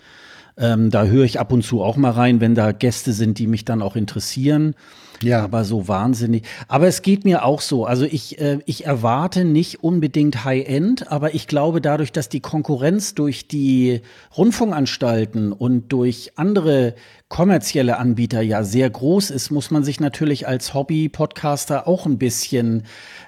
[0.62, 3.48] Ähm, da höre ich ab und zu auch mal rein, wenn da Gäste sind, die
[3.48, 4.76] mich dann auch interessieren.
[5.24, 5.44] Ja.
[5.44, 6.44] Aber so wahnsinnig.
[6.68, 7.86] Aber es geht mir auch so.
[7.86, 13.14] Also ich, äh, ich erwarte nicht unbedingt High-End, aber ich glaube dadurch, dass die Konkurrenz
[13.14, 14.02] durch die
[14.38, 16.96] Rundfunkanstalten und durch andere
[17.32, 22.84] kommerzielle Anbieter ja sehr groß ist, muss man sich natürlich als Hobby-Podcaster auch ein bisschen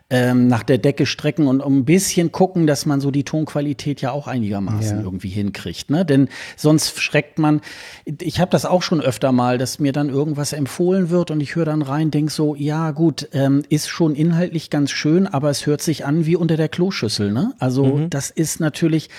[0.09, 4.01] ähm, nach der Decke strecken und um ein bisschen gucken, dass man so die Tonqualität
[4.01, 5.03] ja auch einigermaßen ja.
[5.03, 5.89] irgendwie hinkriegt.
[5.89, 6.05] Ne?
[6.05, 6.27] Denn
[6.57, 7.61] sonst schreckt man.
[8.21, 11.55] Ich habe das auch schon öfter mal, dass mir dann irgendwas empfohlen wird und ich
[11.55, 15.65] höre dann rein, denk so, ja gut, ähm, ist schon inhaltlich ganz schön, aber es
[15.65, 17.31] hört sich an wie unter der Kloschüssel.
[17.31, 17.53] Ne?
[17.57, 18.09] Also mhm.
[18.09, 19.09] das ist natürlich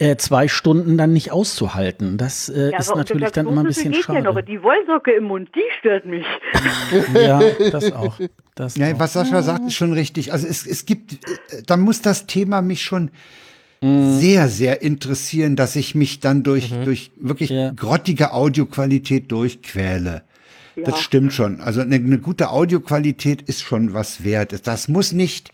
[0.00, 2.18] äh, zwei Stunden dann nicht auszuhalten.
[2.18, 4.18] Das äh, ja, ist natürlich dann immer ein bisschen schade.
[4.18, 4.42] Ja noch.
[4.42, 6.26] Die Wollsocke im Mund, die stört mich.
[7.14, 7.40] ja,
[7.70, 8.18] das auch.
[8.54, 10.32] Das ja, was Sascha sagt, ist schon richtig.
[10.32, 13.10] Also es, es gibt, äh, da muss das Thema mich schon
[13.80, 14.18] mhm.
[14.18, 16.84] sehr, sehr interessieren, dass ich mich dann durch, mhm.
[16.84, 17.70] durch wirklich ja.
[17.70, 20.22] grottige Audioqualität durchquäle.
[20.76, 20.84] Ja.
[20.84, 21.60] Das stimmt schon.
[21.60, 24.66] Also eine, eine gute Audioqualität ist schon was wert.
[24.66, 25.50] Das muss nicht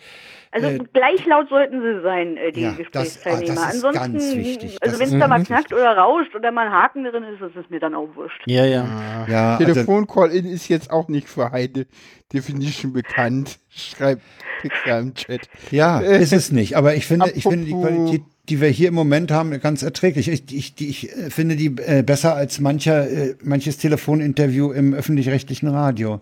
[0.51, 3.55] also äh, gleich laut sollten sie sein, äh, die ja, Gesprächsteilnehmer.
[3.55, 4.79] Das, ah, das ist Ansonsten, ganz wichtig.
[4.81, 7.71] also wenn es da mal knackt oder rauscht oder mal ein Haken drin ist, ist
[7.71, 8.43] mir dann auch wurscht.
[8.47, 8.85] Ja, ja.
[8.85, 11.87] Ah, ja also Telefoncall-In ist jetzt auch nicht für Heide
[12.33, 14.23] Definition bekannt, schreibt
[14.61, 15.49] Pixar im Chat.
[15.71, 16.77] Ja, ist es nicht.
[16.77, 20.29] Aber ich finde, ich finde die Qualität die wir hier im Moment haben, ganz erträglich.
[20.29, 24.95] Ich, ich, die, ich äh, finde die äh, besser als mancher, äh, manches Telefoninterview im
[24.95, 26.21] öffentlich-rechtlichen Radio.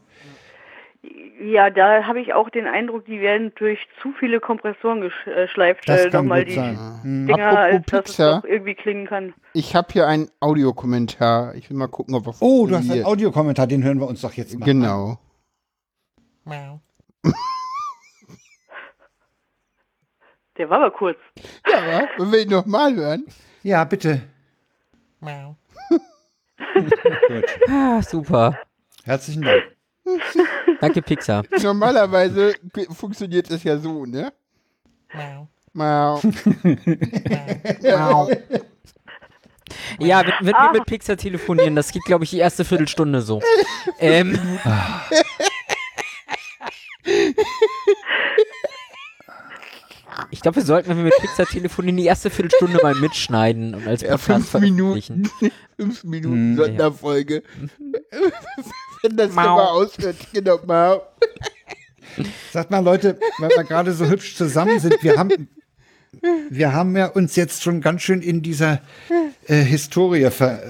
[1.47, 6.06] Ja, da habe ich auch den Eindruck, die werden durch zu viele Kompressoren geschleift, das
[6.06, 6.77] äh, nochmal die sein.
[7.05, 7.28] Mhm.
[7.28, 9.32] Dinger, als dass Pizza, es doch irgendwie klingen kann.
[9.52, 11.55] Ich habe hier einen Audiokommentar.
[11.55, 14.23] Ich will mal gucken, ob er Oh, du hast einen Audiokommentar, den hören wir uns
[14.23, 15.20] doch jetzt mal Genau.
[16.47, 16.81] An.
[20.59, 21.18] Der war aber kurz.
[21.64, 23.24] Ja, wollen wir ihn nochmal hören?
[23.62, 24.23] Ja, bitte.
[27.68, 28.59] ah, super.
[29.05, 29.76] Herzlichen Dank.
[30.81, 31.45] Danke, Pixar.
[31.62, 32.55] Normalerweise
[32.91, 34.33] funktioniert es ja so, ne?
[35.12, 35.49] Mau.
[35.73, 36.20] Mau.
[37.83, 38.31] Mau.
[39.99, 43.43] Ja, wenn, wenn wir mit Pixar telefonieren, das geht, glaube ich, die erste Viertelstunde so.
[43.99, 44.39] ähm.
[50.31, 53.87] Ich glaube, wir sollten, wenn wir mit Pixar telefonieren, die erste Viertelstunde mal mitschneiden und
[53.87, 55.31] als Podcast ja, fünf Minuten,
[55.77, 57.43] fünf Minuten hm, Sonderfolge.
[58.12, 58.19] Ja.
[59.02, 59.56] wenn das Mau.
[59.56, 61.01] mal aushört, genau mal.
[62.52, 65.48] Sagt mal, Leute, weil wir gerade so hübsch zusammen sind, wir haben,
[66.51, 68.81] wir haben ja uns jetzt schon ganz schön in dieser
[69.47, 70.62] äh, Historie ver,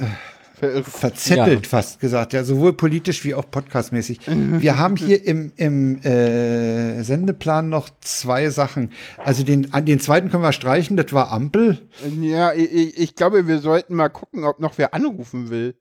[0.60, 1.68] äh, verzettelt, ja.
[1.68, 4.20] fast gesagt, ja, sowohl politisch wie auch podcastmäßig.
[4.26, 8.90] Wir haben hier im, im äh, Sendeplan noch zwei Sachen.
[9.22, 11.78] Also den, den zweiten können wir streichen, das war Ampel.
[12.20, 15.74] Ja, ich, ich glaube, wir sollten mal gucken, ob noch wer anrufen will.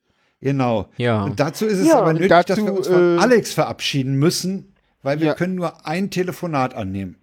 [0.45, 0.89] Genau.
[0.97, 1.23] Ja.
[1.23, 1.97] Und dazu ist es ja.
[1.97, 5.33] aber nötig, dazu, dass wir uns von äh, Alex verabschieden müssen, weil wir ja.
[5.33, 7.15] können nur ein Telefonat annehmen.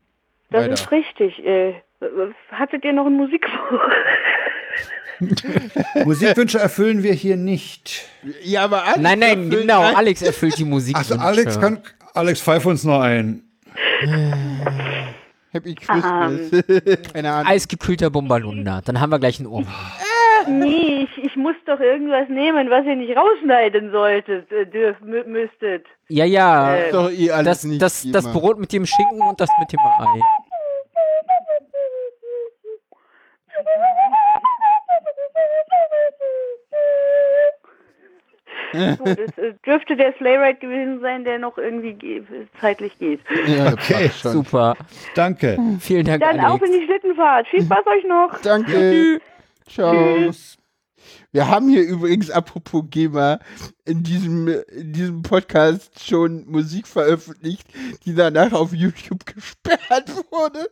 [0.51, 0.75] Das Leider.
[0.75, 1.39] ist richtig.
[1.47, 1.75] Äh,
[2.51, 3.55] hattet ihr noch ein Musikwunsch?
[6.05, 8.09] Musikwünsche erfüllen wir hier nicht.
[8.43, 9.83] Ja, aber Alex Nein, nein, genau.
[9.83, 10.97] Alex erfüllt die Musik.
[10.97, 11.81] Also Alex kann,
[12.15, 13.45] Alex pfeif uns noch ein.
[15.53, 16.51] Happy Christmas.
[17.13, 17.53] Keine Ahnung.
[17.53, 18.81] Eisgekühlter Bombalunda.
[18.85, 19.65] Dann haben wir gleich einen Ohr.
[20.49, 25.87] Nee, ich, ich muss doch irgendwas nehmen, was ihr nicht rausschneiden solltet, äh, dürf, müsstet.
[26.09, 26.75] Ja, ja.
[26.75, 29.73] Äh, doch eh alles das, nicht das, das Brot mit dem Schinken und das mit
[29.73, 30.21] dem Ei.
[38.73, 42.23] so, das äh, dürfte der Slayride gewesen sein, der noch irgendwie ge
[42.61, 43.21] zeitlich geht.
[43.47, 44.77] Ja, okay, super.
[45.15, 45.59] Danke.
[45.81, 46.53] Vielen Dank, Dann Alex.
[46.53, 47.47] auf in die Schlittenfahrt.
[47.49, 48.41] Viel Spaß euch noch.
[48.43, 49.21] Danke.
[49.69, 50.33] Ciao.
[51.33, 53.41] Wir haben hier übrigens, apropos GEMA,
[53.85, 57.67] in diesem, in diesem Podcast schon Musik veröffentlicht,
[58.05, 60.69] die danach auf YouTube gesperrt wurde.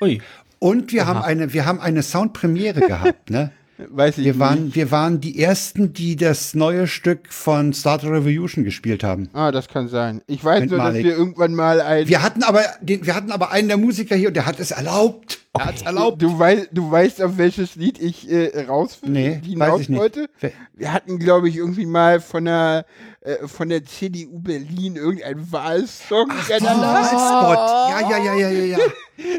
[0.00, 0.20] Ui.
[0.58, 1.08] Und wir Aha.
[1.08, 3.52] haben eine, wir haben eine Soundpremiere gehabt, ne?
[3.90, 4.76] Weiß ich wir waren, nicht.
[4.76, 9.28] Wir waren die ersten, die das neue Stück von Star Revolution gespielt haben.
[9.32, 10.22] Ah, das kann sein.
[10.26, 12.08] Ich weiß nur, dass wir irgendwann mal ein.
[12.08, 14.70] Wir hatten aber, den, wir hatten aber einen der Musiker hier und der hat es
[14.70, 15.40] erlaubt.
[15.54, 16.22] Er hat es erlaubt.
[16.22, 19.98] Du, weißt, du weißt, auf welches Lied ich äh, rausfinde, nee, weiß ich nicht.
[20.00, 20.28] wollte?
[20.74, 22.86] Wir hatten, glaube ich, irgendwie mal von der
[23.24, 26.28] äh, von der CDU Berlin irgendein Wahlsong.
[26.28, 27.56] Ach, Wahlspot.
[27.60, 28.78] Ja, ja, ja, ja, ja, ja.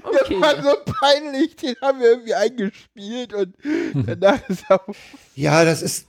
[0.04, 0.40] Okay.
[0.40, 3.56] Der war so peinlich, den haben wir irgendwie eingespielt und
[4.08, 4.88] danach ist auch.
[5.36, 6.08] Ja, das ist.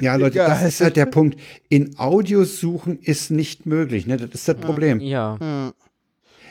[0.00, 0.48] Ja, Leute, ja.
[0.48, 1.38] das ist halt der Punkt.
[1.68, 4.16] In Audios suchen ist nicht möglich, ne?
[4.16, 5.00] Das ist das Problem.
[5.00, 5.36] Ja.
[5.38, 5.72] ja.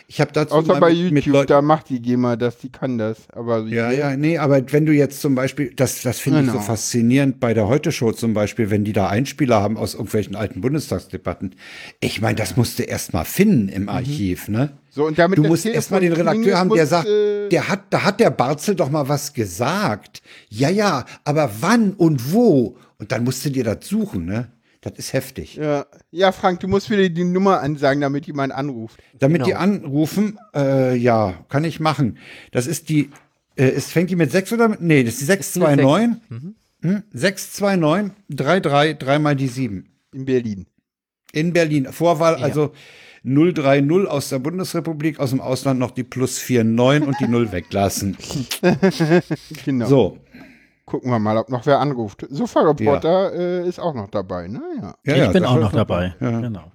[0.07, 3.29] Ich habe dazu Außer bei YouTube, da macht die GEMA das, die kann das.
[3.31, 6.51] Aber ja, ja, nee, aber wenn du jetzt zum Beispiel, das, das finde genau.
[6.51, 6.73] ich so genau.
[6.73, 11.55] faszinierend bei der Heute-Show zum Beispiel, wenn die da Einspieler haben aus irgendwelchen alten Bundestagsdebatten.
[11.99, 13.89] Ich meine, das musst du erst mal finden im mhm.
[13.89, 14.55] Archiv, mhm.
[14.55, 14.69] ne?
[14.89, 18.03] So, und damit du musst erst mal den Redakteur haben, der sagt, der hat, da
[18.03, 20.21] hat der Barzel doch mal was gesagt.
[20.49, 22.77] Ja, ja, aber wann und wo?
[22.99, 24.52] Und dann musst du dir das suchen, ne?
[24.83, 25.55] Das ist heftig.
[25.55, 28.99] Ja, ja Frank, du musst wieder die Nummer ansagen, damit jemand anruft.
[29.17, 29.45] Damit genau.
[29.45, 32.17] die anrufen, äh, ja, kann ich machen.
[32.51, 33.09] Das ist die,
[33.55, 36.21] äh, es fängt die mit 6 oder mit, nee, das ist die 629.
[36.29, 36.55] Mhm.
[36.81, 37.03] Hm?
[37.13, 39.89] 629 33 dreimal die 7.
[40.13, 40.67] In Berlin.
[41.31, 41.87] In Berlin.
[41.91, 42.43] Vorwahl, ja.
[42.43, 42.73] also
[43.23, 48.17] 030 aus der Bundesrepublik, aus dem Ausland noch die plus 49 und die 0 weglassen.
[49.63, 49.87] genau.
[49.87, 50.17] So,
[50.85, 52.25] Gucken wir mal, ob noch wer anruft.
[52.29, 53.63] Sofa-Reporter ja.
[53.63, 54.61] äh, ist auch noch dabei, ne?
[54.81, 54.95] Ja.
[55.05, 56.13] ja ich ja, bin auch noch dabei.
[56.19, 56.71] Ja, genau.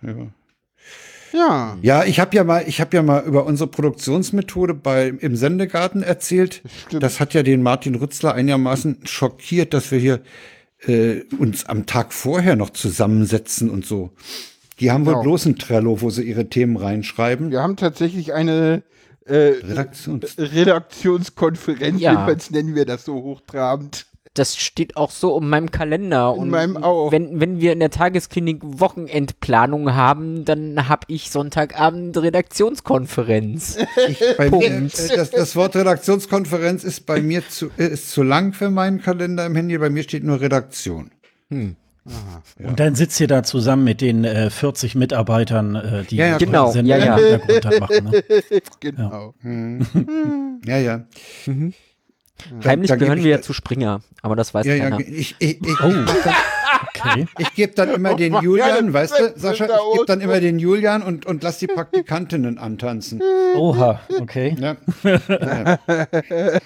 [1.32, 1.76] Ja.
[1.82, 6.02] Ja, ich habe ja mal, ich habe ja mal über unsere Produktionsmethode bei im Sendegarten
[6.02, 6.62] erzählt.
[6.86, 7.02] Stimmt.
[7.02, 10.20] Das hat ja den Martin Rützler einigermaßen schockiert, dass wir hier
[10.86, 14.10] äh, uns am Tag vorher noch zusammensetzen und so.
[14.80, 15.18] Die haben genau.
[15.18, 17.50] wohl bloß ein Trello, wo sie ihre Themen reinschreiben.
[17.50, 18.82] Wir haben tatsächlich eine
[19.28, 22.12] äh, Redaktions Redaktionskonferenz, ja.
[22.12, 24.06] jedenfalls nennen wir das so hochtrabend.
[24.34, 26.32] Das steht auch so um meinem Kalender.
[26.34, 27.10] In und meinem auch.
[27.10, 33.78] Wenn, wenn wir in der Tagesklinik Wochenendplanung haben, dann habe ich Sonntagabend Redaktionskonferenz.
[34.08, 34.52] Ich, Punkt.
[34.52, 39.02] Mir, äh, das, das, Wort Redaktionskonferenz ist bei mir zu, ist zu lang für meinen
[39.02, 39.76] Kalender im Handy.
[39.76, 41.10] Bei mir steht nur Redaktion.
[41.50, 41.76] Hm.
[42.08, 42.68] Aha, ja.
[42.68, 46.38] Und dann sitzt ihr da zusammen mit den äh, 40 Mitarbeitern, äh, die ja, ja,
[46.38, 46.70] genau.
[46.70, 47.16] Sender ja, ja.
[47.16, 48.10] im Hintergrund machen.
[48.10, 48.22] Ne?
[48.80, 49.34] Genau.
[49.42, 50.60] Ja, hm.
[50.64, 50.78] ja.
[50.78, 51.04] ja.
[51.46, 51.74] Mhm.
[52.64, 55.00] Heimlich gehören wir ja zu Springer, aber das weiß ja, keiner.
[55.00, 55.92] Ja, ich, ich, ich, oh.
[57.00, 57.26] Okay.
[57.38, 61.02] Ich gebe dann immer den Julian, weißt du, Sascha, ich gebe dann immer den Julian
[61.02, 63.22] und, und lass die Praktikantinnen antanzen.
[63.56, 64.56] Oha, okay.
[64.58, 64.76] Ja.
[65.04, 65.78] Ja.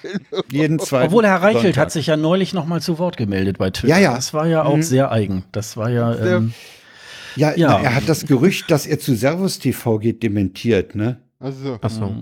[0.51, 1.81] Jeden zweiten Obwohl Herr Reichelt Sonntag.
[1.81, 3.95] hat sich ja neulich noch mal zu Wort gemeldet bei Twitter.
[3.95, 4.15] Ja, ja.
[4.15, 4.83] Das war ja auch mhm.
[4.83, 5.45] sehr eigen.
[5.51, 6.15] Das war ja.
[6.15, 6.53] Ähm,
[7.35, 7.69] ja, ja.
[7.69, 11.17] Na, er hat das Gerücht, dass er zu Servus TV geht, dementiert, ne?
[11.39, 11.79] Also.
[11.81, 12.15] Ach so.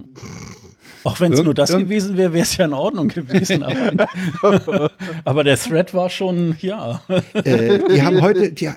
[1.03, 3.63] Auch wenn es nur das gewesen wäre, wäre es ja in Ordnung gewesen.
[3.63, 4.91] Aber,
[5.25, 7.01] aber, der Thread war schon, ja.
[7.33, 8.69] Äh, die haben heute, die,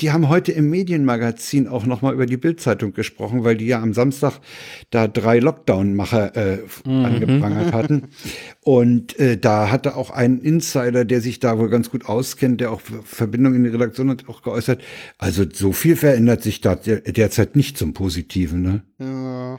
[0.00, 3.80] die haben heute im Medienmagazin auch noch mal über die Bildzeitung gesprochen, weil die ja
[3.80, 4.40] am Samstag
[4.90, 7.04] da drei Lockdown-Macher äh, mhm.
[7.04, 8.08] angeprangert hatten.
[8.60, 12.70] Und äh, da hatte auch ein Insider, der sich da wohl ganz gut auskennt, der
[12.70, 14.82] auch Verbindung in die Redaktion hat, auch geäußert.
[15.18, 18.62] Also so viel verändert sich da derzeit nicht zum Positiven.
[18.62, 18.82] Ne?
[19.00, 19.58] Ja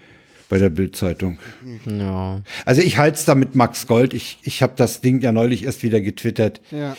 [0.49, 1.39] bei der Bildzeitung.
[1.85, 2.41] Ja.
[2.65, 4.13] Also ich halte es da mit Max Gold.
[4.13, 6.59] Ich, ich habe das Ding ja neulich erst wieder getwittert.
[6.71, 6.97] Ja.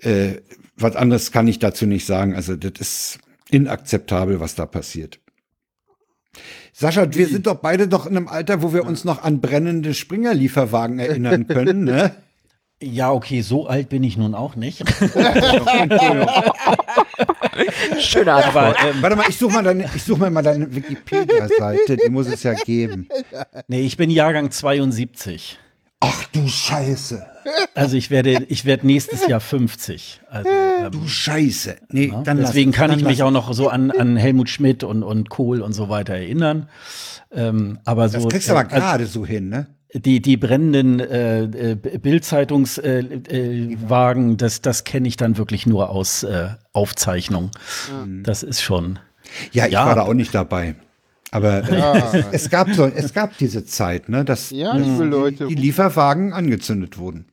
[0.00, 0.40] Äh,
[0.76, 2.34] was anderes kann ich dazu nicht sagen.
[2.34, 3.18] Also das ist
[3.50, 5.18] inakzeptabel, was da passiert.
[6.72, 9.92] Sascha, wir sind doch beide doch in einem Alter, wo wir uns noch an brennende
[9.92, 12.14] Springerlieferwagen erinnern können, ne?
[12.80, 14.80] Ja, okay, so alt bin ich nun auch nicht.
[17.98, 18.78] Schöne Antwort.
[18.78, 22.42] Aber, ähm, Warte mal, ich suche mal, deine, such mal deine Wikipedia-Seite, die muss es
[22.42, 23.08] ja geben.
[23.68, 25.58] Nee, ich bin Jahrgang 72.
[26.00, 27.24] Ach du Scheiße.
[27.74, 30.20] Also ich werde, ich werde nächstes Jahr 50.
[30.28, 31.76] Also, ähm, du Scheiße.
[31.90, 34.48] Nee, ja, dann deswegen lass, kann dann ich mich auch noch so an, an Helmut
[34.48, 36.68] Schmidt und, und Kohl und so weiter erinnern.
[37.30, 39.66] Ähm, aber so, das kriegst du aber äh, gerade so hin, ne?
[39.94, 45.90] Die, die brennenden äh, äh, Bildzeitungswagen, äh, äh, das, das kenne ich dann wirklich nur
[45.90, 47.50] aus äh, Aufzeichnung.
[48.04, 48.22] Mhm.
[48.22, 48.98] Das ist schon.
[49.52, 49.86] Ja, ich ja.
[49.86, 50.74] war da auch nicht dabei.
[51.30, 52.12] Aber ja.
[52.32, 55.46] es, gab so, es gab diese Zeit, ne, dass ja, Leute.
[55.46, 57.32] die Lieferwagen angezündet wurden.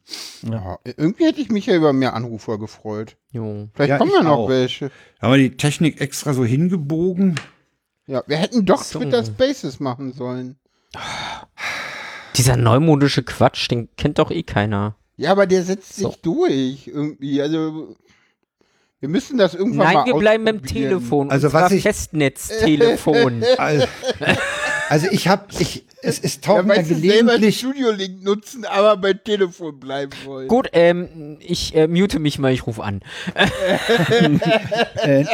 [0.50, 0.80] Ja.
[0.86, 3.18] Irgendwie hätte ich mich ja über mehr Anrufer gefreut.
[3.32, 3.68] Jo.
[3.74, 4.50] Vielleicht kommen ja noch auch.
[4.50, 4.92] welche.
[5.22, 7.36] Haben wir die Technik extra so hingebogen?
[8.08, 9.00] Ja, wir hätten doch so.
[9.00, 10.56] Twitter Spaces machen sollen.
[12.40, 14.96] Dieser neumodische Quatsch, den kennt doch eh keiner.
[15.18, 16.10] Ja, aber der setzt so.
[16.10, 17.42] sich durch irgendwie.
[17.42, 17.96] Also
[19.02, 21.30] wir müssen das irgendwann Nein, mal wir bleiben beim Telefon.
[21.32, 23.44] Also was ich Festnetztelefon.
[23.58, 23.86] also,
[24.90, 29.80] also ich habe ich es ist tauchen ja, gelegentlich Studio Link nutzen, aber beim Telefon
[29.80, 30.48] bleiben wollen.
[30.48, 33.02] Gut, ähm, ich äh, mute mich mal, ich rufe an.
[35.04, 35.26] äh,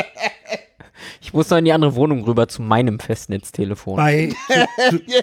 [1.21, 3.97] ich muss noch in die andere Wohnung rüber zu meinem Festnetztelefon.
[3.97, 4.33] Bei
[4.89, 5.03] zu, zu,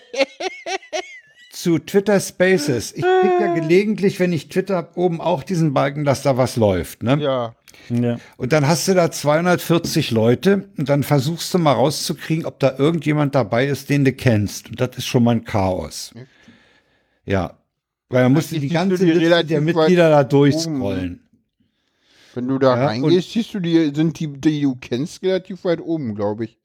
[1.63, 2.93] zu Twitter Spaces.
[2.93, 6.57] Ich kriege ja gelegentlich, wenn ich Twitter habe, oben auch diesen Balken, dass da was
[6.57, 7.05] läuft.
[7.05, 7.19] Ne?
[7.21, 7.55] Ja.
[7.89, 8.19] ja.
[8.37, 12.77] Und dann hast du da 240 Leute und dann versuchst du mal rauszukriegen, ob da
[12.77, 14.71] irgendjemand dabei ist, den du kennst.
[14.71, 16.13] Und das ist schon mal ein Chaos.
[17.27, 17.59] Ja.
[18.09, 21.21] Weil man muss die ganze die Liste der Mitglieder da durchscrollen.
[22.35, 25.81] Wenn du da ja, reingehst, siehst du die, sind die, die du kennst, relativ weit
[25.81, 26.59] oben, glaube ich.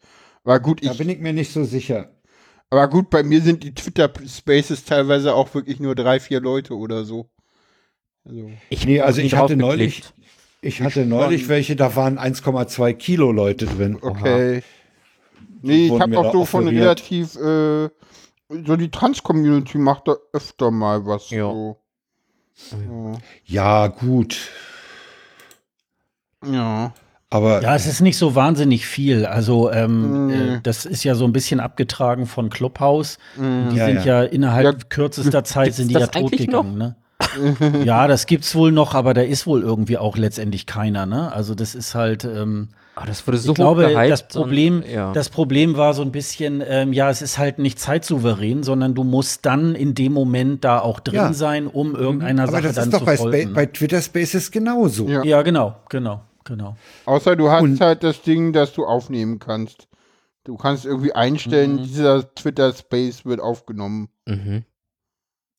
[0.44, 0.88] War gut, ich.
[0.88, 2.10] Da bin ich mir nicht so sicher.
[2.70, 7.06] Aber gut, bei mir sind die Twitter-Spaces teilweise auch wirklich nur drei, vier Leute oder
[7.06, 7.30] so.
[8.26, 10.04] Also, ich nee, also ich hatte neulich,
[10.62, 13.98] ich hatte neulich welche, da waren 1,2 Kilo Leute drin.
[14.02, 14.58] Okay.
[14.58, 14.62] Aha.
[15.62, 17.90] Nee, ich habe auch so von relativ, äh,
[18.50, 21.30] so die Trans-Community macht da öfter mal was.
[21.30, 21.52] Ja.
[22.54, 23.20] So.
[23.46, 24.50] Ja, gut.
[26.46, 26.94] Ja.
[27.30, 29.26] Aber ja, es ist nicht so wahnsinnig viel.
[29.26, 30.30] Also ähm, mm.
[30.30, 33.18] äh, das ist ja so ein bisschen abgetragen von Clubhouse.
[33.36, 33.70] Mm.
[33.72, 34.88] Die ja, sind ja, ja innerhalb ja.
[34.88, 36.78] kürzester Zeit sind die ja totgegangen.
[36.78, 36.96] Ne?
[37.84, 41.06] ja, das gibt's wohl noch, aber da ist wohl irgendwie auch letztendlich keiner.
[41.06, 41.32] Ne?
[41.32, 42.24] Also das ist halt.
[42.24, 45.14] Ähm, Oh, das wurde so ich glaube, das Problem, und, ja.
[45.14, 49.04] das Problem war so ein bisschen, ähm, ja, es ist halt nicht zeitsouverän, sondern du
[49.04, 51.34] musst dann in dem Moment da auch drin ja.
[51.34, 53.10] sein, um irgendeiner Aber Sache dann zu folgen.
[53.10, 55.08] Aber das ist doch bei, Spa bei Twitter Spaces genauso.
[55.08, 55.24] Ja.
[55.24, 56.78] ja, genau, genau, genau.
[57.06, 59.88] Außer du hast und halt das Ding, dass du aufnehmen kannst.
[60.44, 61.84] Du kannst irgendwie einstellen, mhm.
[61.84, 64.10] dieser Twitter Space wird aufgenommen.
[64.26, 64.64] Mhm.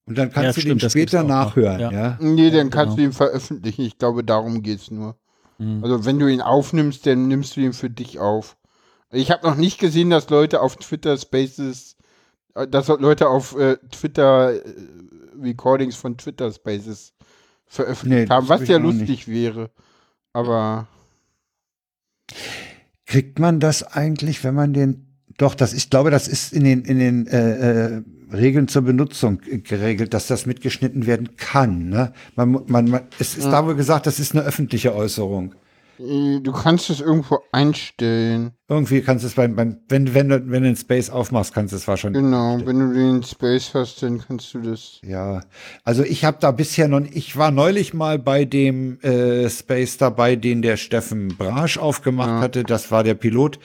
[0.06, 2.16] Und dann kannst du stimmt, den später nachhören, ja?
[2.20, 3.08] Nee, dann kannst genau.
[3.08, 3.82] du ihn veröffentlichen.
[3.82, 5.16] Ich glaube, darum geht es nur.
[5.58, 5.84] Mhm.
[5.84, 8.56] Also wenn du ihn aufnimmst, dann nimmst du ihn für dich auf.
[9.10, 11.96] Ich habe noch nicht gesehen, dass Leute auf Twitter Spaces,
[12.54, 14.62] äh, dass Leute auf äh, Twitter äh,
[15.40, 17.12] Recordings von Twitter Spaces
[17.66, 19.70] veröffentlicht nee, haben, was ja lustig wäre.
[20.32, 20.88] Aber
[23.06, 25.04] kriegt man das eigentlich, wenn man den
[25.38, 28.02] doch, das ich glaube, das ist in den in den äh, äh,
[28.32, 31.88] Regeln zur Benutzung geregelt, dass das mitgeschnitten werden kann.
[31.88, 32.12] Ne?
[32.36, 33.50] Man, man, man, es ist ja.
[33.50, 35.54] da wohl gesagt, das ist eine öffentliche Äußerung.
[35.98, 38.52] Äh, du kannst es irgendwo einstellen.
[38.68, 41.72] Irgendwie kannst du es beim, beim wenn, wenn, du, wenn du den Space aufmachst, kannst
[41.72, 42.22] du es wahrscheinlich.
[42.22, 42.78] Genau, einstellen.
[42.78, 45.00] wenn du den Space hast, dann kannst du das.
[45.02, 45.40] Ja,
[45.84, 50.36] also ich habe da bisher noch, ich war neulich mal bei dem äh, Space dabei,
[50.36, 52.40] den der Steffen Brasch aufgemacht ja.
[52.40, 52.64] hatte.
[52.64, 53.58] Das war der Pilot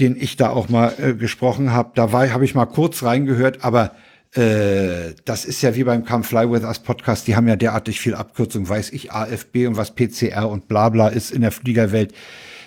[0.00, 1.92] den ich da auch mal äh, gesprochen habe.
[1.94, 3.92] Da habe ich mal kurz reingehört, aber
[4.36, 8.00] äh, das ist ja wie beim Come Fly With Us Podcast, die haben ja derartig
[8.00, 12.12] viel Abkürzung, weiß ich, AFB und was PCR und bla bla ist in der Fliegerwelt.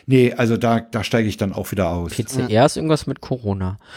[0.10, 2.14] Nee, also da, da steige ich dann auch wieder aus.
[2.14, 3.77] PCR ist irgendwas mit Corona.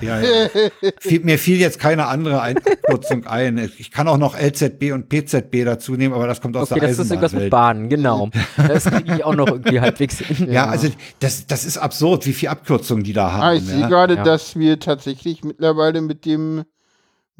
[0.00, 1.20] Ja, ja.
[1.22, 3.70] mir fiel jetzt keine andere Einkurzung ein.
[3.78, 6.88] Ich kann auch noch LZB und PZB dazu nehmen, aber das kommt aus okay, der
[6.88, 7.22] Eisenbahnwelt.
[7.22, 8.30] das ist irgendwas mit Bahnen, genau.
[8.56, 10.50] Das kriege ich auch noch irgendwie halbwegs hin.
[10.50, 10.88] Ja, also
[11.18, 13.42] das, das ist absurd, wie viel Abkürzungen die da haben.
[13.42, 13.76] Ah, ich ja.
[13.76, 14.22] sehe gerade, ja.
[14.24, 16.64] dass wir tatsächlich mittlerweile mit dem,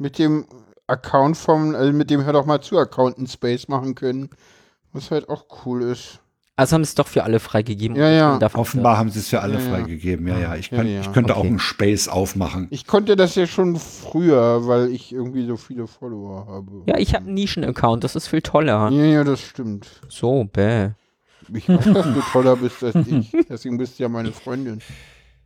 [0.01, 0.45] mit dem
[0.87, 4.29] Account vom, also mit dem Hör doch mal zu Account in Space machen können.
[4.93, 6.19] Was halt auch cool ist.
[6.57, 7.95] Also haben sie es doch für alle freigegeben.
[7.95, 8.39] Ja, ja.
[8.53, 10.27] Offenbar haben sie es für alle ja, freigegeben.
[10.27, 10.55] Ja, ja.
[10.55, 11.01] Ich, kann, ja, ja.
[11.01, 11.41] ich könnte okay.
[11.41, 12.67] auch einen Space aufmachen.
[12.71, 16.83] Ich konnte das ja schon früher, weil ich irgendwie so viele Follower habe.
[16.87, 18.03] Ja, ich habe einen Nischen-Account.
[18.03, 18.89] Das ist viel toller.
[18.91, 19.87] Ja, ja, das stimmt.
[20.09, 20.89] So, bäh.
[21.53, 23.31] Ich weiß, dass du toller bist als ich.
[23.49, 24.81] Deswegen bist du ja meine Freundin.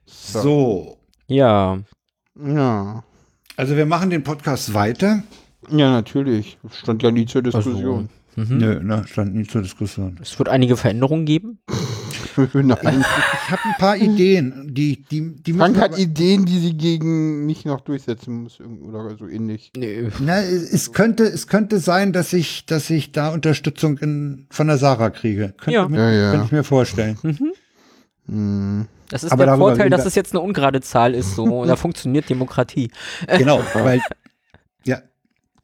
[0.06, 0.42] So.
[0.42, 0.98] so.
[1.28, 1.80] Ja.
[2.36, 3.04] Ja.
[3.58, 5.24] Also wir machen den Podcast weiter.
[5.70, 6.58] Ja, natürlich.
[6.72, 8.10] Stand ja nie zur Diskussion.
[8.36, 8.54] Also.
[8.54, 8.58] Mhm.
[8.58, 10.20] Nö, ne, stand nie zur Diskussion.
[10.22, 11.60] Es wird einige Veränderungen geben.
[12.54, 13.06] Nein.
[13.46, 17.64] Ich habe ein paar Ideen, die, die, die Frank hat Ideen, die sie gegen mich
[17.64, 19.72] noch durchsetzen muss oder so ähnlich.
[19.78, 20.10] Nee.
[20.20, 24.80] Na, es könnte, es könnte sein, dass ich, dass ich da Unterstützung in, von der
[24.80, 25.54] Sarah kriege.
[25.58, 25.88] Könnte, ja.
[25.88, 26.32] Mir, ja, ja.
[26.32, 27.20] könnte ich mir vorstellen.
[27.22, 27.54] Mhm.
[28.26, 28.88] Mhm.
[29.10, 31.66] Das ist Aber der Vorteil, dass es jetzt eine ungerade Zahl ist, so.
[31.66, 32.92] da funktioniert Demokratie.
[33.38, 34.02] Genau, weil,
[34.84, 35.02] ja,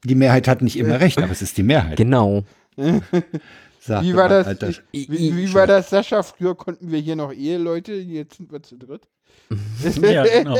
[0.04, 1.96] die Mehrheit hat nicht immer recht, aber es ist die Mehrheit.
[1.96, 2.44] Genau.
[2.76, 4.46] wie war das?
[4.46, 6.22] Alter, wie, wie war das, Sascha?
[6.22, 9.02] Früher konnten wir hier noch Eheleute, jetzt sind wir zu dritt.
[10.00, 10.56] ja, genau.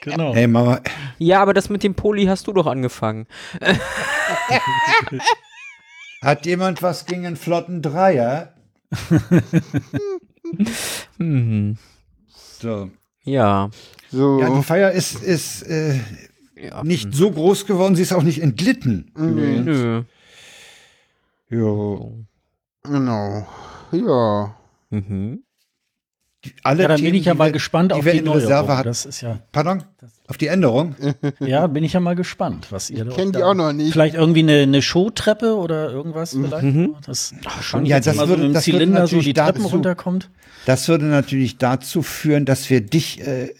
[0.00, 0.34] genau.
[0.34, 0.80] Hey, Mama.
[1.18, 3.26] Ja, aber das mit dem Poli hast du doch angefangen.
[6.22, 8.54] Hat jemand was gegen einen flotten Dreier?
[11.18, 11.76] hm.
[12.62, 12.90] So.
[13.24, 13.70] Ja.
[14.10, 14.40] So.
[14.40, 15.98] Ja, die Feier ist, ist äh,
[16.54, 16.84] ja.
[16.84, 19.10] nicht so groß geworden, sie ist auch nicht entglitten.
[19.16, 19.64] Mhm.
[19.64, 20.02] Nö.
[21.50, 22.08] Ja.
[22.84, 23.46] Genau.
[23.90, 24.54] Ja.
[24.90, 25.42] Mhm.
[26.44, 28.86] Die, alle ja, dann Themen, bin ich ja mal gespannt auf die, die Reserve hat.
[28.86, 29.38] Das ist ja.
[29.52, 29.84] Pardon?
[30.26, 30.96] Auf die Änderung?
[31.40, 33.14] ja, bin ich ja mal gespannt, was ihr da.
[33.14, 33.92] Kennt die auch noch nicht.
[33.92, 36.44] Vielleicht irgendwie eine, eine Showtreppe oder irgendwas mhm.
[36.46, 36.64] vielleicht.
[36.64, 36.96] Mhm.
[37.06, 37.86] Das Ach, schon.
[37.86, 40.30] Ja, das würde, so das Zylinder so die Treppen dazu, runterkommt.
[40.66, 43.54] Das würde natürlich dazu führen, dass wir dich äh,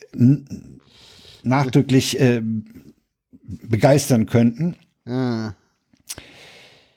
[1.45, 2.43] nachdrücklich äh,
[3.45, 4.77] begeistern könnten.
[5.07, 5.55] Ja.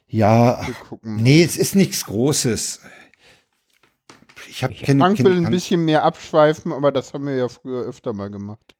[0.08, 0.66] Ja,
[1.02, 2.80] nee, es ist nichts Großes.
[4.56, 7.84] Ich habe keine Frank will ein bisschen mehr abschweifen, aber das haben wir ja früher
[7.84, 8.74] öfter mal gemacht.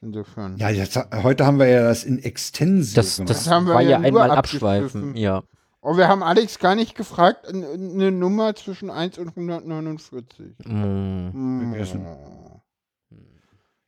[0.00, 0.56] Insofern.
[0.56, 3.30] Ja, jetzt, heute haben wir ja das in Extensio das, gemacht.
[3.30, 5.42] Das haben wir war ja, ja einmal abschweifen, ja.
[5.80, 10.54] Und wir haben Alex gar nicht gefragt, eine Nummer zwischen 1 und 149.
[10.64, 11.30] Mm.
[11.32, 11.74] Mm.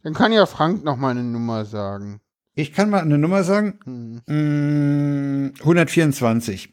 [0.02, 2.20] Dann kann ja Frank noch mal eine Nummer sagen.
[2.56, 4.22] Ich kann mal eine Nummer sagen.
[4.26, 5.52] Hm.
[5.60, 6.72] 124.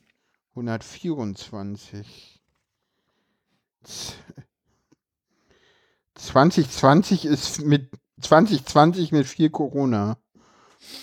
[0.55, 2.39] 124.
[6.19, 7.91] 2020 ist mit
[8.21, 10.17] 2020 mit viel Corona.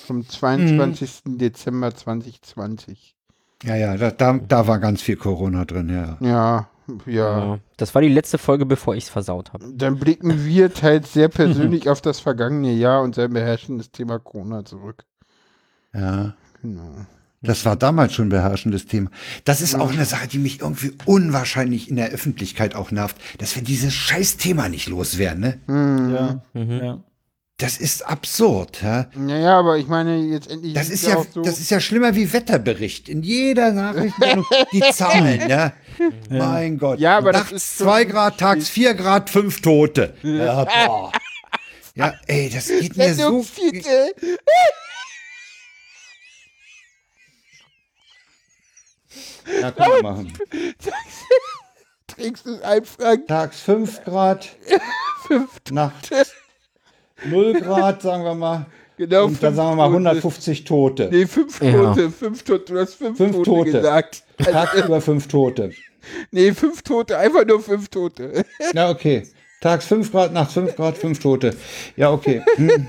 [0.06, 1.24] Vom 22.
[1.24, 1.38] Mhm.
[1.38, 3.14] Dezember 2020.
[3.62, 6.16] Ja, ja, da, da, da war ganz viel Corona drin, ja.
[6.20, 6.68] Ja,
[7.06, 7.58] ja.
[7.76, 9.72] Das war die letzte Folge, bevor ich es versaut habe.
[9.72, 14.64] Dann blicken wir teils sehr persönlich auf das vergangene Jahr und sein beherrschendes Thema Corona
[14.64, 15.04] zurück.
[15.94, 16.34] Ja.
[16.62, 17.06] Genau.
[17.46, 19.10] Das war damals schon ein beherrschendes Thema.
[19.44, 23.54] Das ist auch eine Sache, die mich irgendwie unwahrscheinlich in der Öffentlichkeit auch nervt, dass
[23.56, 25.60] wir dieses scheiß Thema nicht loswerden, ne?
[25.66, 26.14] Mhm.
[26.14, 26.42] Ja.
[26.54, 26.70] Mhm.
[26.82, 27.04] ja.
[27.58, 29.06] Das ist absurd, ja.
[29.14, 30.74] Naja, aber ich meine, jetzt endlich.
[30.74, 33.08] Das ist ja, so das ist ja schlimmer wie Wetterbericht.
[33.08, 34.14] In jeder Nachricht
[34.72, 35.48] die Zahlen, ja.
[35.48, 35.72] ja.
[36.28, 36.98] Mein Gott.
[36.98, 40.12] Ja, aber Nachts das ist zwei Grad, tags vier Grad, fünf Tote.
[40.22, 41.12] Ja, boah.
[41.94, 43.42] ja ey, das geht mir so.
[49.60, 50.32] Ja, können wir machen.
[52.06, 53.16] Trinkst du es einfach?
[53.26, 54.48] Tags 5 Grad.
[55.28, 56.10] 5 Nacht
[57.24, 58.66] 0 Grad, sagen wir mal.
[58.96, 59.26] Genau.
[59.26, 61.08] Und dann sagen wir mal 150 Tote.
[61.10, 62.02] Nee, 5 Tote.
[62.02, 62.08] Ja.
[62.08, 62.72] 5 Tote.
[62.72, 64.22] Du hast 5 Tote, Tote gesagt.
[64.38, 65.70] Tagsüber 5 Tote.
[66.30, 67.18] Nee, 5 Tote.
[67.18, 68.44] Einfach nur 5 Tote.
[68.74, 69.24] Ja, okay.
[69.60, 71.56] Tags 5 Grad, nachts 5 Grad, 5 Tote.
[71.96, 72.42] Ja, okay.
[72.56, 72.86] Hm.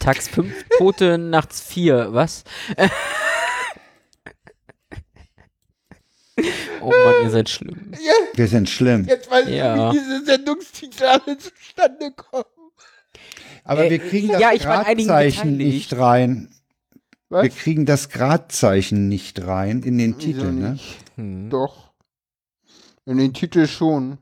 [0.00, 2.08] Tags 5 Tote, nachts 4.
[2.12, 2.44] Was?
[6.80, 7.92] Oh Mann, ihr seid schlimm.
[7.92, 9.06] Ja, wir sind schlimm.
[9.08, 9.90] Jetzt weiß ja.
[9.90, 12.44] ich, wie diese Sendungstitel alle zustande kommen.
[13.64, 16.50] Aber äh, wir kriegen das ja, Gradzeichen nicht rein.
[17.28, 17.44] Was?
[17.44, 20.78] Wir kriegen das Gradzeichen nicht rein in den Titel, ne?
[21.16, 21.50] Hm.
[21.50, 21.92] Doch.
[23.06, 24.18] In den Titel schon.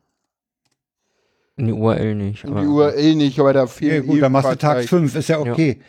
[1.57, 2.45] In die URL nicht.
[2.45, 4.05] In die URL nicht, aber da fehlt.
[4.05, 5.79] Ja, gut, dann machst du Tag 5, ist ja okay.
[5.79, 5.85] Ja.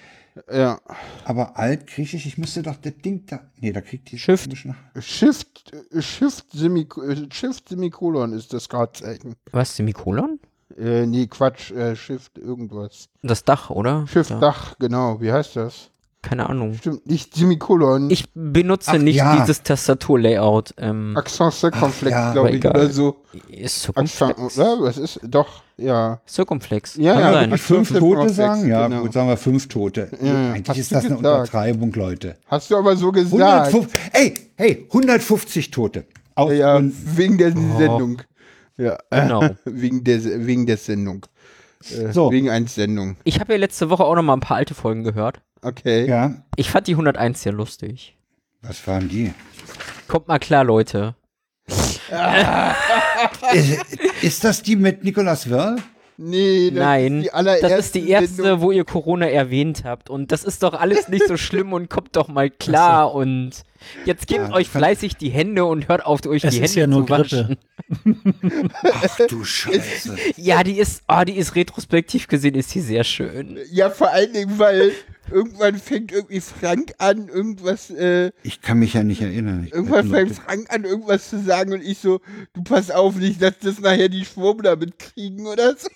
[0.51, 0.79] Ja.
[1.25, 3.39] Aber altgriechisch, ich müsste doch das Ding da.
[3.59, 4.51] Nee, da kriegt die Shift.
[4.99, 9.35] Shift, Shift, Semikolon, Shift Semikolon ist das Gradzeichen.
[9.51, 10.39] Was, Semikolon?
[10.77, 13.09] Äh, nee, Quatsch, äh, Shift irgendwas.
[13.21, 14.07] Das Dach, oder?
[14.07, 14.39] Shift ja.
[14.39, 15.21] Dach, genau.
[15.21, 15.91] Wie heißt das?
[16.23, 16.73] Keine Ahnung.
[16.75, 18.09] Stimmt, nicht Semikolon.
[18.09, 19.41] Ich benutze Ach, nicht ja.
[19.41, 20.73] dieses Tastaturlayout.
[20.77, 23.17] Ähm, Accent Circumflex, ja, glaube ich, oder so.
[23.49, 24.39] Ist Circumflex.
[24.39, 24.81] Accent, oder?
[24.83, 25.19] Was ist?
[25.21, 26.21] Doch, ja.
[26.25, 26.95] Circumflex.
[26.95, 27.33] Ja, ja.
[27.33, 27.57] Sein.
[27.57, 28.67] Fünf Tote sagen?
[28.67, 29.01] Ja, genau.
[29.01, 30.09] gut, sagen wir fünf Tote.
[30.21, 32.37] Ja, Eigentlich ist das eine Untertreibung, Leute.
[32.47, 33.73] Hast du aber so gesagt.
[33.73, 36.05] 150, ey, hey, 150 Tote.
[36.35, 37.77] Auf ja, wegen der oh.
[37.77, 38.21] Sendung.
[38.77, 39.49] Ja, genau.
[39.65, 41.25] wegen, der, wegen der Sendung.
[41.91, 42.31] Äh, so.
[42.31, 43.17] Wegen einer Sendung.
[43.25, 45.41] Ich habe ja letzte Woche auch noch mal ein paar alte Folgen gehört.
[45.63, 46.07] Okay.
[46.07, 46.35] Ja.
[46.55, 48.15] Ich fand die 101 sehr lustig.
[48.61, 49.33] Was waren die?
[50.07, 51.15] Kommt mal klar, Leute.
[53.53, 55.77] ist, ist, das die mit Nicolas Wörl?
[56.17, 58.61] Nee, das Nein, ist die allererste das ist die erste, Sendung.
[58.61, 60.09] wo ihr Corona erwähnt habt.
[60.09, 63.09] Und das ist doch alles nicht so schlimm und kommt doch mal klar.
[63.09, 63.17] So.
[63.17, 63.51] Und
[64.05, 67.09] jetzt gebt ja, euch fleißig die Hände und hört auf, euch die Hände ja zu
[67.09, 67.57] waschen.
[68.83, 70.15] Ach du Scheiße.
[70.37, 73.57] Ja, die ist, oh, die ist retrospektiv gesehen, ist die sehr schön.
[73.71, 74.91] Ja, vor allen Dingen, weil
[75.33, 77.89] irgendwann fängt irgendwie Frank an, irgendwas.
[77.89, 79.65] Äh, ich kann mich ja nicht erinnern.
[79.65, 82.21] Ich irgendwann fängt Frank an, irgendwas zu sagen und ich so,
[82.53, 85.89] du pass auf nicht, dass das nachher die Schwurbler mitkriegen oder so.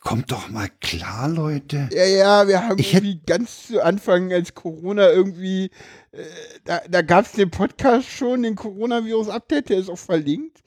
[0.00, 1.88] Kommt doch mal klar, Leute.
[1.92, 5.70] Ja, ja, wir haben ich irgendwie ganz zu Anfang, als Corona irgendwie,
[6.12, 6.22] äh,
[6.64, 10.62] da, da gab es den Podcast schon, den Coronavirus-Update, der ist auch verlinkt.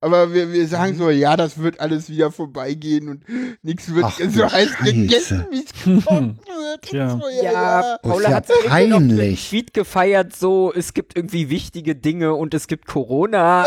[0.00, 0.98] Aber wir, wir sagen mhm.
[0.98, 3.24] so, ja, das wird alles wieder vorbeigehen und
[3.62, 6.92] nichts wird Ach, so heiß gegessen, wie es gekocht wird.
[6.92, 7.98] Ja, so, ja, ja.
[7.98, 12.68] Paula hat ja noch einen Tweet gefeiert, so, es gibt irgendwie wichtige Dinge und es
[12.68, 13.64] gibt Corona.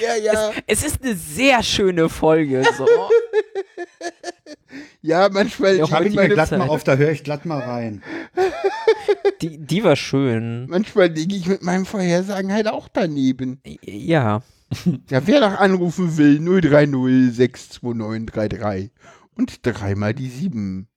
[0.00, 0.52] ja, ja.
[0.66, 2.86] Es, es, ist eine sehr schöne Folge, so.
[5.02, 5.76] ja, manchmal.
[5.76, 8.02] Ich habe ich mir glatt mal auf, da höre ich glatt mal rein.
[9.42, 10.66] Die, die war schön.
[10.68, 13.60] Manchmal liege ich mit meinem Vorhersagen halt auch daneben.
[13.82, 14.42] Ja.
[15.08, 18.90] Ja, wer noch anrufen will, 030 62933
[19.36, 20.88] und dreimal die 7.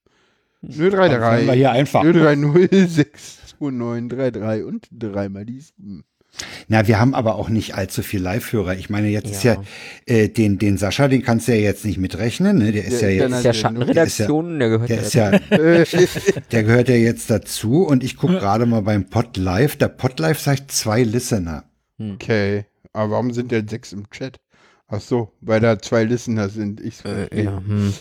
[0.64, 2.02] 033 wir hier einfach.
[2.04, 6.04] 030 62933 und dreimal die 7.
[6.68, 8.76] Na, wir haben aber auch nicht allzu viel Live-Hörer.
[8.76, 9.32] Ich meine, jetzt ja.
[9.32, 9.64] ist ja
[10.06, 12.58] äh, den, den Sascha, den kannst du ja jetzt nicht mitrechnen.
[12.58, 12.72] Ne?
[12.72, 13.44] Der ist der, ja jetzt.
[13.44, 15.32] Der Schattenredaktion, der, gehört der ist ja,
[16.52, 17.84] der gehört ja jetzt dazu.
[17.84, 19.78] Und ich gucke gerade mal beim Podlive.
[19.78, 21.64] Der Podlive sagt zwei Listener.
[22.00, 22.66] Okay.
[22.94, 24.40] Aber warum sind denn sechs im Chat?
[24.90, 26.80] Ach so, weil da zwei Listener sind.
[26.80, 27.58] Ich äh, ja.
[27.58, 27.94] Hm.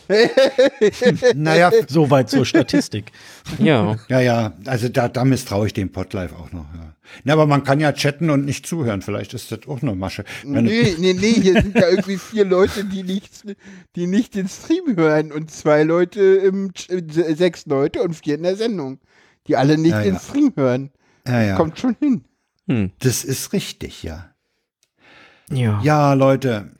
[1.35, 3.11] naja, soweit zur Statistik.
[3.59, 3.97] ja.
[4.09, 6.67] Ja, ja, also da, da misstraue ich dem Podlife auch noch.
[6.75, 6.95] Ja.
[7.25, 9.03] Na, aber man kann ja chatten und nicht zuhören.
[9.03, 10.25] Vielleicht ist das auch eine Masche.
[10.45, 13.33] Nee, nee, nee, hier sind ja irgendwie vier Leute, die nicht,
[13.97, 16.71] die nicht den Stream hören und zwei Leute, im,
[17.09, 19.01] sechs Leute und vier in der Sendung,
[19.49, 20.91] die alle nicht ja, den Stream hören.
[21.27, 21.57] Ja, ja.
[21.57, 22.25] Kommt schon hin.
[22.69, 22.93] Hm.
[23.01, 24.36] Das ist richtig, ja.
[25.51, 25.81] Ja.
[25.83, 26.71] Ja, Leute,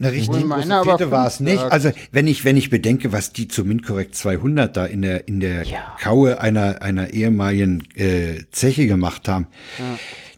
[0.00, 1.62] eine richtig große Fete war es nicht.
[1.62, 5.40] Also wenn ich wenn ich bedenke, was die zu Mincorrect 200 da in der in
[5.40, 5.94] der ja.
[6.00, 9.46] Kaue einer einer ehemaligen äh, Zeche gemacht haben.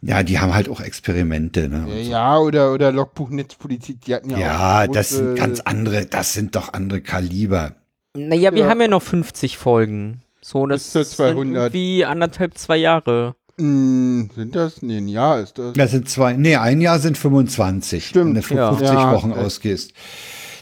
[0.02, 0.16] Ja.
[0.16, 0.22] ja.
[0.24, 1.68] die haben halt auch Experimente.
[1.68, 1.86] Ne?
[1.88, 6.06] Ja, ja, oder oder Logbuch Netzpolitik, die hatten ja Ja, auch das sind ganz andere,
[6.06, 7.76] das sind doch andere Kaliber.
[8.16, 10.22] Naja, wir haben ja noch 50 Folgen.
[10.42, 11.72] So, das ist 200.
[11.72, 13.36] wie anderthalb, zwei Jahre.
[13.58, 14.82] Mm, sind das?
[14.82, 15.74] Nee, ein Jahr ist das.
[15.74, 18.06] Das sind zwei, nee, ein Jahr sind 25.
[18.06, 18.28] Stimmt.
[18.28, 19.12] Wenn du 50 ja.
[19.12, 19.92] Wochen ausgehst.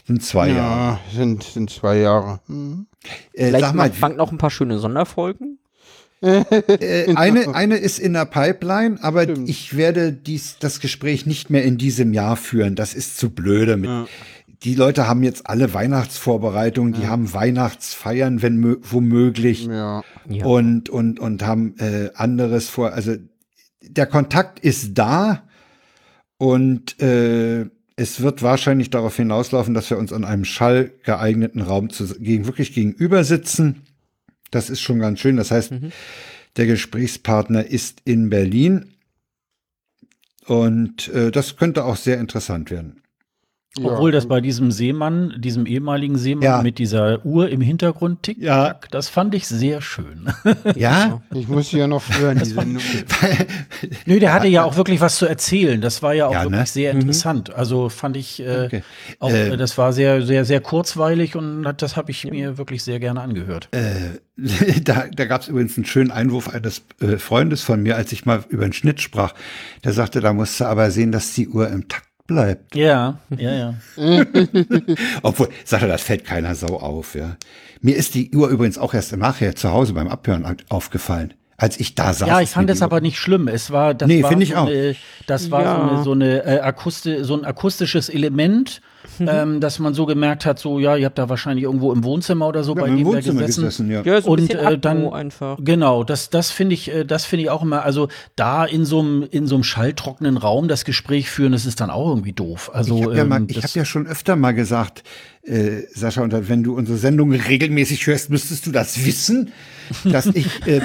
[0.07, 0.99] Sind zwei ja, Jahre.
[1.13, 2.39] Sind, sind zwei Jahre.
[2.47, 2.87] Mhm.
[3.33, 5.59] Äh, Vielleicht sag mal, fangt noch ein paar schöne Sonderfolgen.
[6.21, 9.49] äh, eine, eine ist in der Pipeline, aber Stimmt.
[9.49, 12.75] ich werde dies, das Gespräch nicht mehr in diesem Jahr führen.
[12.75, 13.77] Das ist zu blöde.
[13.77, 14.07] Mit, ja
[14.63, 17.07] die Leute haben jetzt alle Weihnachtsvorbereitungen, die ja.
[17.07, 19.65] haben Weihnachtsfeiern, wenn womöglich.
[19.65, 20.03] Ja.
[20.29, 20.45] ja.
[20.45, 22.93] Und, und, und haben äh, anderes vor.
[22.93, 23.15] Also
[23.81, 25.43] der Kontakt ist da
[26.37, 27.65] und äh,
[27.95, 32.73] es wird wahrscheinlich darauf hinauslaufen, dass wir uns an einem schallgeeigneten Raum zu, gegen, wirklich
[32.73, 33.83] gegenüber sitzen.
[34.51, 35.37] Das ist schon ganz schön.
[35.37, 35.91] Das heißt, mhm.
[36.57, 38.93] der Gesprächspartner ist in Berlin.
[40.45, 43.01] Und äh, das könnte auch sehr interessant werden.
[43.79, 46.61] Obwohl das bei diesem Seemann, diesem ehemaligen Seemann ja.
[46.61, 48.77] mit dieser Uhr im Hintergrund tickt, ja.
[48.91, 50.29] das fand ich sehr schön.
[50.75, 51.21] Ja?
[51.33, 52.83] Ich muss ja noch hören, die Sendung.
[54.05, 55.79] Nö, der hatte ja auch wirklich was zu erzählen.
[55.81, 56.65] Das war ja auch ja, wirklich ne?
[56.65, 57.01] sehr mhm.
[57.01, 57.49] interessant.
[57.49, 57.55] Mhm.
[57.55, 58.83] Also fand ich, äh, okay.
[59.19, 62.99] auch, äh, das war sehr, sehr, sehr kurzweilig und das habe ich mir wirklich sehr
[62.99, 63.69] gerne angehört.
[63.71, 64.19] Äh,
[64.83, 68.25] da da gab es übrigens einen schönen Einwurf eines äh, Freundes von mir, als ich
[68.25, 69.33] mal über den Schnitt sprach.
[69.83, 72.75] Der sagte, da musst du aber sehen, dass die Uhr im Takt bleibt.
[72.75, 73.73] Ja, ja, ja.
[75.21, 77.37] Obwohl, sagt er, das fällt keiner Sau auf, ja.
[77.81, 81.79] Mir ist die Uhr übrigens auch erst im Nachher zu Hause beim Abhören aufgefallen als
[81.79, 82.27] ich da saß.
[82.27, 83.47] Ja, ich fand es aber nicht schlimm.
[83.47, 84.67] Es war, das nee, war finde ich so auch.
[84.67, 84.95] Eine,
[85.27, 85.75] das war ja.
[85.75, 88.81] so, eine, so, eine, äh, Akusti so ein akustisches Element,
[89.19, 89.29] mhm.
[89.29, 92.47] ähm, dass man so gemerkt hat, so ja, ihr habt da wahrscheinlich irgendwo im Wohnzimmer
[92.47, 93.63] oder so ja, bei dem Wohnzimmer gesessen.
[93.63, 94.01] gesessen ja.
[94.03, 95.57] ja, so und äh, dann einfach.
[95.61, 97.83] Genau, das das finde ich, äh, das finde ich auch immer.
[97.83, 101.81] Also da in so einem in so einem schalltrockenen Raum das Gespräch führen, das ist
[101.81, 102.71] dann auch irgendwie doof.
[102.73, 105.03] Also ich habe ja, ähm, hab ja schon öfter mal gesagt,
[105.43, 109.51] äh, Sascha, und wenn du unsere Sendung regelmäßig hörst, müsstest du das wissen,
[110.03, 110.81] dass ich äh,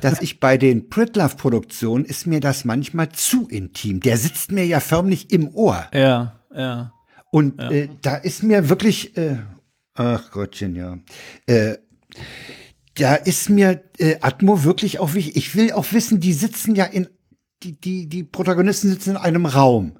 [0.00, 4.00] dass ich bei den Pritlove-Produktionen ist mir das manchmal zu intim.
[4.00, 5.86] Der sitzt mir ja förmlich im Ohr.
[5.92, 6.92] Ja, ja.
[7.30, 7.70] Und ja.
[7.70, 9.38] Äh, da ist mir wirklich, äh,
[9.94, 10.98] ach Gottchen, ja.
[11.46, 11.76] Äh,
[12.94, 15.36] da ist mir äh, Atmo wirklich auch wichtig.
[15.36, 17.08] Ich will auch wissen, die sitzen ja in,
[17.62, 19.98] die, die, die Protagonisten sitzen in einem Raum.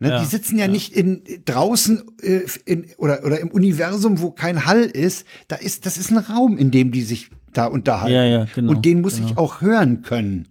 [0.00, 4.20] Ne, ja, die sitzen ja, ja, nicht in draußen äh, in, oder oder im Universum,
[4.20, 5.24] wo kein Hall ist.
[5.46, 8.12] Da ist das ist ein Raum, in dem die sich da unterhalten.
[8.12, 9.28] Ja, ja, genau, Und den muss genau.
[9.28, 10.48] ich auch hören können.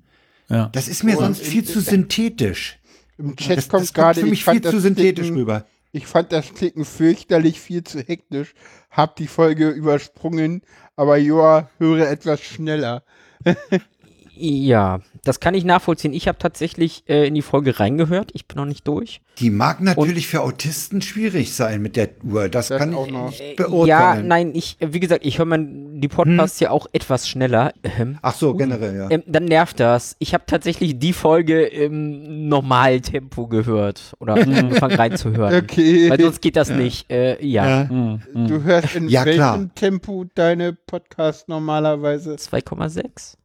[0.50, 0.70] Ja.
[0.72, 2.80] Das ist mir Und sonst viel zu synthetisch.
[3.18, 5.66] Im Chat das, kommt gerade für mich viel zu synthetisch Klicken, rüber.
[5.92, 8.54] Ich fand das Klicken fürchterlich viel zu hektisch.
[8.90, 10.62] Hab die Folge übersprungen,
[10.96, 13.04] aber Joa, höre etwas schneller.
[14.36, 16.14] ja, das kann ich nachvollziehen.
[16.14, 18.32] Ich habe tatsächlich äh, in die Folge reingehört.
[18.34, 19.22] Ich bin noch nicht durch.
[19.40, 22.50] Die mag natürlich Und, für Autisten schwierig sein mit der Uhr.
[22.50, 23.28] Das, das kann ich noch.
[23.28, 23.88] nicht äh, beurteilen.
[23.88, 26.66] Ja, nein, ich, wie gesagt, ich höre man die Podcasts hm.
[26.66, 27.74] ja auch etwas schneller.
[27.84, 29.12] Ähm, Ach so, generell, ja.
[29.12, 30.16] Ähm, dann nervt das.
[30.20, 35.64] Ich habe tatsächlich die Folge im Normaltempo gehört oder angefangen reinzuhören.
[35.64, 36.10] Okay.
[36.10, 36.76] Weil sonst geht das ja.
[36.76, 37.12] nicht.
[37.12, 37.82] Äh, ja.
[37.82, 37.90] ja.
[37.90, 38.48] Hm, hm.
[38.48, 39.70] Du hörst in ja, welchem klar.
[39.76, 42.34] Tempo deine Podcasts normalerweise?
[42.36, 43.36] 2,6.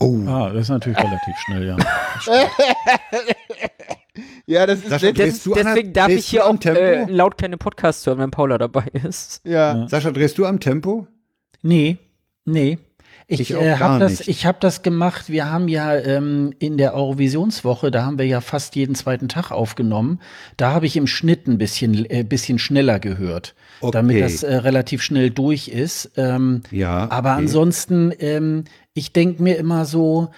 [0.00, 0.16] Oh.
[0.26, 1.76] Ah, das ist natürlich relativ schnell, ja.
[4.46, 8.18] ja, das ist Sascha, des, deswegen darf ich hier auch äh, laut keine Podcasts hören,
[8.18, 9.40] wenn Paula dabei ist.
[9.44, 9.76] Ja.
[9.76, 9.88] ja.
[9.88, 11.08] Sascha, drehst du am Tempo?
[11.62, 11.98] Nee,
[12.44, 12.78] nee.
[13.30, 15.28] Ich, ich äh, habe das, ich hab das gemacht.
[15.28, 19.50] Wir haben ja ähm, in der Eurovisionswoche, da haben wir ja fast jeden zweiten Tag
[19.50, 20.20] aufgenommen.
[20.56, 23.90] Da habe ich im Schnitt ein bisschen, äh, bisschen schneller gehört, okay.
[23.92, 26.12] damit das äh, relativ schnell durch ist.
[26.16, 27.10] Ähm, ja.
[27.10, 27.40] Aber okay.
[27.40, 28.64] ansonsten, ähm,
[28.94, 30.30] ich denke mir immer so,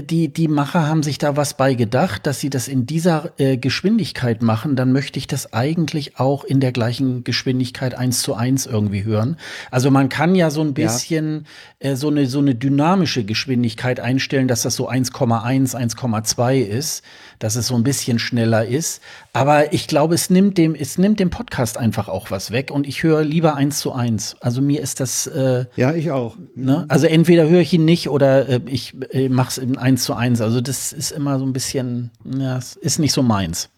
[0.00, 3.58] die, die Macher haben sich da was bei gedacht, dass sie das in dieser äh,
[3.58, 8.64] Geschwindigkeit machen, dann möchte ich das eigentlich auch in der gleichen Geschwindigkeit eins zu eins
[8.64, 9.36] irgendwie hören.
[9.70, 11.44] Also man kann ja so ein bisschen
[11.82, 11.90] ja.
[11.90, 17.04] äh, so, eine, so eine dynamische Geschwindigkeit einstellen, dass das so 1,1, 1,2 ist,
[17.38, 19.00] dass es so ein bisschen schneller ist.
[19.32, 22.86] Aber ich glaube, es nimmt dem, es nimmt dem Podcast einfach auch was weg und
[22.86, 24.36] ich höre lieber eins zu eins.
[24.40, 25.26] Also mir ist das.
[25.26, 26.36] Äh, ja, ich auch.
[26.54, 26.84] Ne?
[26.88, 30.14] Also entweder höre ich ihn nicht oder äh, ich äh, mache es in eins zu
[30.14, 30.40] eins.
[30.40, 33.68] Also das ist immer so ein bisschen, ja, ist nicht so meins.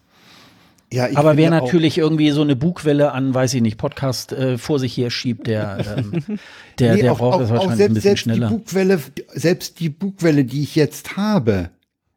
[0.93, 4.77] Ja, Aber wer natürlich irgendwie so eine Bugwelle an, weiß ich nicht, Podcast äh, vor
[4.77, 6.39] sich her schiebt, der, ähm,
[6.79, 8.49] der, nee, der auch, braucht auch, das wahrscheinlich selbst, ein bisschen selbst schneller.
[8.49, 8.99] Die Bugwelle,
[9.33, 11.69] selbst die Bugwelle, die ich jetzt habe,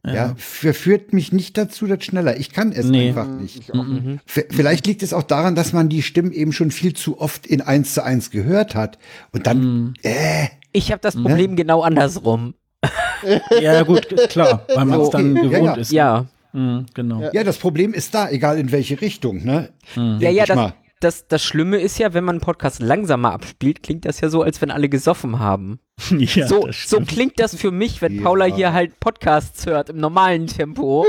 [0.06, 0.14] ja.
[0.14, 2.38] ja, verführt mich nicht dazu, das schneller.
[2.38, 3.08] Ich kann es nee.
[3.08, 3.72] einfach nicht.
[3.72, 4.20] Mhm.
[4.26, 7.62] Vielleicht liegt es auch daran, dass man die Stimmen eben schon viel zu oft in
[7.62, 8.98] eins zu eins gehört hat.
[9.32, 9.94] Und dann, mhm.
[10.02, 11.56] äh, Ich habe das Problem ne?
[11.56, 12.54] genau andersrum.
[13.60, 15.74] ja, gut, klar, weil man es dann gewohnt ja, ja.
[15.74, 15.92] ist.
[15.92, 16.26] Ja.
[16.52, 17.30] Mhm, genau.
[17.32, 19.70] Ja, das Problem ist da, egal in welche Richtung, ne?
[19.96, 20.18] Mhm.
[20.20, 20.72] Ja, ja, das,
[21.04, 24.42] das, das Schlimme ist ja, wenn man einen Podcast langsamer abspielt, klingt das ja so,
[24.42, 25.78] als wenn alle gesoffen haben.
[26.18, 28.22] ja, so, so klingt das für mich, wenn ja.
[28.22, 31.06] Paula hier halt Podcasts hört im normalen Tempo.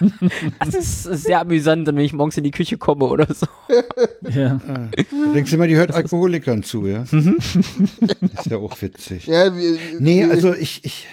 [0.58, 3.46] das ist sehr amüsant, wenn ich morgens in die Küche komme oder so.
[4.28, 4.60] Ja.
[5.10, 7.04] Du denkst immer, die hört Alkoholikern zu, ja?
[7.10, 7.38] Mhm.
[7.38, 9.26] ist ja auch witzig.
[9.26, 11.06] Ja, wir, nee, also ich, ich,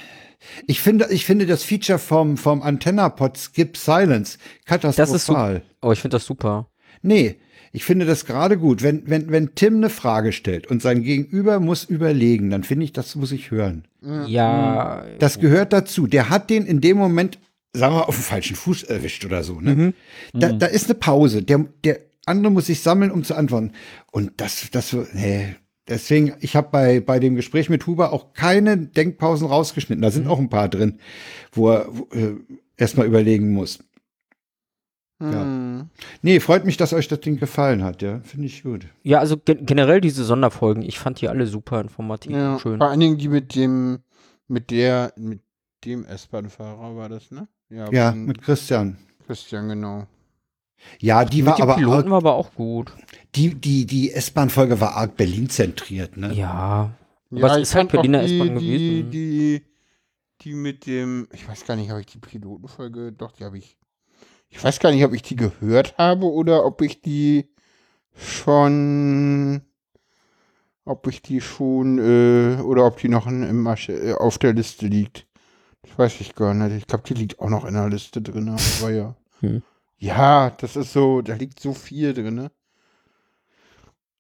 [0.68, 5.62] ich finde, ich finde das Feature vom, vom Antenna-Pod Skip Silence katastrophal.
[5.82, 6.70] oh, ich finde das super.
[7.02, 7.38] Nee,
[7.76, 8.84] ich finde das gerade gut.
[8.84, 12.94] Wenn, wenn, wenn Tim eine Frage stellt und sein Gegenüber muss überlegen, dann finde ich,
[12.94, 13.86] das muss ich hören.
[14.28, 15.04] Ja.
[15.20, 16.08] Das gehört dazu.
[16.08, 17.38] Der hat den in dem Moment,
[17.74, 19.60] sagen wir, auf den falschen Fuß erwischt oder so.
[19.60, 19.76] Ne?
[19.76, 19.94] Mhm.
[20.34, 21.44] Da, da ist eine Pause.
[21.44, 23.74] Der, der andere muss sich sammeln, um zu antworten.
[24.10, 25.56] Und das, das, nee.
[25.90, 30.02] Deswegen, ich habe bei, bei dem Gespräch mit Huber auch keine Denkpausen rausgeschnitten.
[30.02, 30.32] Da sind mhm.
[30.32, 31.00] auch ein paar drin,
[31.52, 32.36] wo er äh,
[32.78, 33.80] erstmal überlegen muss.
[35.22, 35.42] Ja.
[35.44, 35.90] Hm.
[36.22, 38.20] Nee, freut mich, dass euch das Ding gefallen hat, ja.
[38.22, 38.88] Finde ich gut.
[39.04, 42.78] Ja, also gen generell diese Sonderfolgen, ich fand die alle super informativ ja, und schön.
[42.80, 44.00] Vor allen Dingen die mit dem,
[44.48, 45.42] mit der, mit
[45.86, 47.48] dem S-Bahn-Fahrer war das, ne?
[47.70, 48.98] Ja, ja mit Christian.
[49.26, 50.06] Christian, genau.
[51.00, 52.92] Ja, die mit war aber Piloten war aber auch gut.
[53.36, 56.34] Die, die, die S-Bahn-Folge war arg Berlin zentriert, ne?
[56.34, 56.94] Ja.
[57.32, 59.10] Aber ja, ist halt Berliner S-Bahn gewesen.
[59.12, 59.66] Die, die,
[60.42, 63.78] die mit dem, ich weiß gar nicht, habe ich die Pilotenfolge, doch, die habe ich
[64.56, 67.50] ich weiß gar nicht, ob ich die gehört habe oder ob ich die
[68.16, 69.62] schon,
[70.86, 74.88] ob ich die schon, äh, oder ob die noch in, im, äh, auf der Liste
[74.88, 75.28] liegt.
[75.82, 76.74] Das weiß ich gar nicht.
[76.78, 78.56] Ich glaube, die liegt auch noch in der Liste drin.
[78.80, 79.16] Aber ja.
[79.42, 79.62] Hm.
[79.98, 82.50] Ja, das ist so, da liegt so viel drin.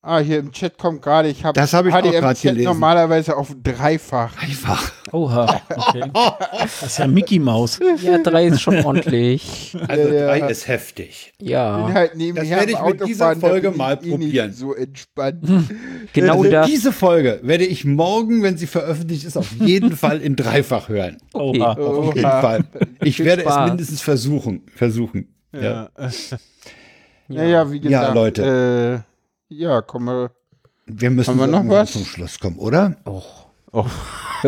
[0.07, 2.65] Ah, hier im Chat kommt gerade, ich habe das hab ich HDMZ gelesen.
[2.65, 4.36] normalerweise auf dreifach.
[4.36, 4.91] Dreifach.
[5.11, 6.03] Oha, okay.
[6.14, 7.80] Das ist ja Mickey Maus.
[8.03, 9.76] Ja, drei ist schon ordentlich.
[9.88, 10.45] Also drei ja.
[10.45, 11.34] ist heftig.
[11.41, 11.90] Ja.
[11.91, 14.53] Halt das werde ich mit dieser Folge mal eh probieren.
[14.53, 15.44] So entspannt.
[16.14, 16.68] Genau also das.
[16.68, 21.18] Diese Folge werde ich morgen, wenn sie veröffentlicht ist, auf jeden Fall in dreifach hören.
[21.34, 21.61] Okay.
[21.61, 21.73] Oha.
[21.73, 22.64] Auf jeden Fall.
[23.02, 23.56] Ich werde Spaß.
[23.56, 24.61] es mindestens versuchen.
[24.76, 25.34] Versuchen.
[25.52, 25.90] Ja.
[25.98, 26.07] Ja,
[27.27, 28.07] ja, ja wie gesagt.
[28.07, 29.03] Ja, Leute.
[29.03, 29.15] Äh,
[29.47, 30.31] ja, kommen wir.
[30.88, 31.93] Wir müssen wir noch was?
[31.93, 32.97] zum Schluss kommen, oder?
[33.05, 33.45] Och.
[33.72, 33.85] Oh.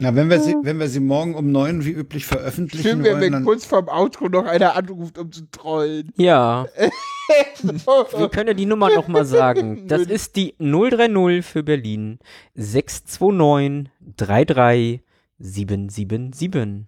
[0.00, 3.20] Na, wenn wir, sie, wenn wir sie morgen um neun wie üblich veröffentlichen Schön, wenn
[3.20, 6.12] wir kurz vorm Outro noch einer anruft, um zu trollen.
[6.16, 6.66] Ja.
[7.62, 9.86] wir können ja die Nummer noch mal sagen.
[9.86, 12.18] Das ist die 030 für Berlin
[12.54, 15.00] 629 33
[15.38, 16.86] 777.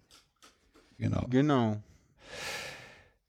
[0.99, 1.27] Genau.
[1.31, 1.77] Genau.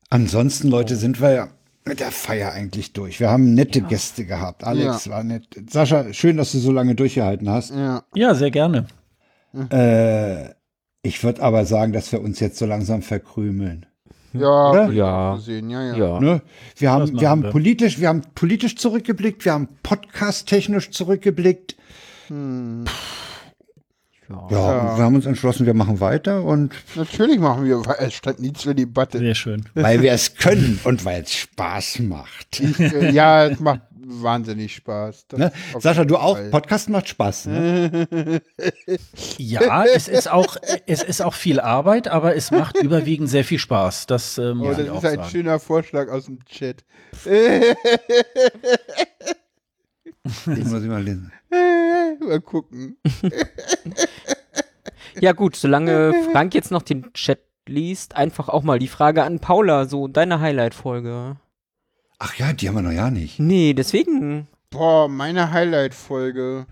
[0.10, 1.50] Ansonsten, Leute, sind wir ja
[1.86, 3.20] mit der Feier eigentlich durch.
[3.20, 3.88] Wir haben nette ja.
[3.88, 4.64] Gäste gehabt.
[4.64, 5.12] Alex ja.
[5.12, 5.48] war nett.
[5.70, 7.72] Sascha, schön, dass du so lange durchgehalten hast.
[7.72, 8.88] Ja, ja sehr gerne.
[9.70, 10.54] Äh,
[11.02, 13.86] ich würde aber sagen, dass wir uns jetzt so langsam verkrümeln.
[14.34, 15.38] Ja, ja.
[15.38, 15.70] Sehen.
[15.70, 15.96] ja, ja.
[15.96, 16.20] ja.
[16.20, 16.42] Ne?
[16.78, 17.50] Wir haben, wir haben wir.
[17.50, 21.76] politisch, wir haben politisch zurückgeblickt, wir haben podcast-technisch zurückgeblickt.
[22.28, 22.86] Hm.
[24.50, 26.74] Ja, ja, wir haben uns entschlossen, wir machen weiter und.
[26.96, 29.20] Natürlich machen wir, weil es stand nie zur Debatte.
[29.20, 29.66] Sehr schön.
[29.74, 32.60] Weil wir es können und weil es Spaß macht.
[32.60, 35.26] Ich, äh, ja, es macht wahnsinnig Spaß.
[35.38, 35.52] Ne?
[35.80, 36.38] Sascha, du auch?
[36.50, 37.46] Podcast macht Spaß.
[37.48, 38.08] Ne?
[39.38, 43.60] ja, es ist auch, es ist auch viel Arbeit, aber es macht überwiegend sehr viel
[43.60, 44.08] Spaß.
[44.08, 45.30] Das, ähm, oh, das ist ein sagen.
[45.30, 46.84] schöner Vorschlag aus dem Chat.
[50.24, 51.32] Ich muss mal lesen.
[52.20, 52.98] mal gucken.
[55.20, 59.40] ja, gut, solange Frank jetzt noch den Chat liest, einfach auch mal die Frage an
[59.40, 61.38] Paula, so deine Highlight-Folge.
[62.20, 63.40] Ach ja, die haben wir noch ja nicht.
[63.40, 64.48] Nee, deswegen.
[64.70, 66.68] Boah, meine Highlight-Folge.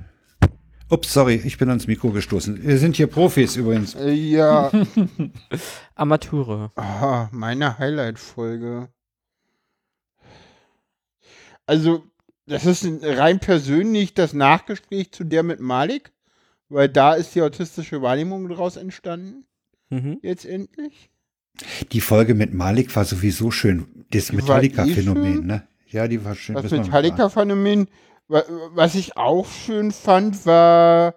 [0.92, 2.64] Ups, sorry, ich bin ans Mikro gestoßen.
[2.64, 3.94] Wir sind hier Profis übrigens.
[3.96, 4.72] Äh, ja.
[5.96, 6.72] Amateure.
[6.76, 8.90] Aha, meine Highlight-Folge.
[11.68, 12.04] Also,
[12.50, 16.12] das ist rein persönlich das Nachgespräch zu der mit Malik,
[16.68, 19.46] weil da ist die autistische Wahrnehmung daraus entstanden.
[19.90, 20.20] Mhm.
[20.22, 21.10] Jetzt endlich.
[21.92, 24.06] Die Folge mit Malik war sowieso schön.
[24.12, 25.68] Das Metallica-Phänomen, ne?
[25.88, 26.56] Ja, die war schön.
[26.56, 27.88] Das Metallica-Phänomen,
[28.28, 31.16] was ich auch schön fand, war,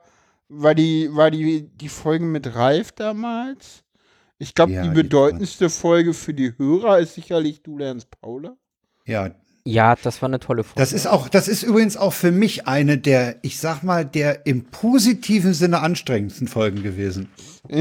[0.48, 3.84] war die, war die, die Folge mit Ralf damals.
[4.38, 8.56] Ich glaube, ja, die bedeutendste die Folge für die Hörer ist sicherlich Du lernst Paula.
[9.04, 9.30] Ja,
[9.64, 10.80] ja, das war eine tolle Folge.
[10.80, 14.46] Das ist auch, das ist übrigens auch für mich eine der, ich sag mal, der
[14.46, 17.28] im positiven Sinne anstrengendsten Folgen gewesen.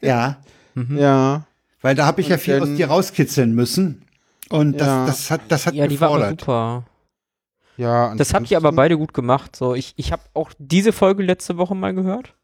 [0.00, 0.38] ja.
[0.74, 0.98] Mhm.
[0.98, 1.46] Ja.
[1.80, 4.02] Weil da habe ich Und ja viel aus dir rauskitzeln müssen.
[4.48, 5.06] Und das, ja.
[5.06, 6.84] das hat, das hat ja, die war super.
[7.76, 9.56] Ja, das habt ihr aber beide gut gemacht.
[9.56, 12.34] So, ich, ich habe auch diese Folge letzte Woche mal gehört.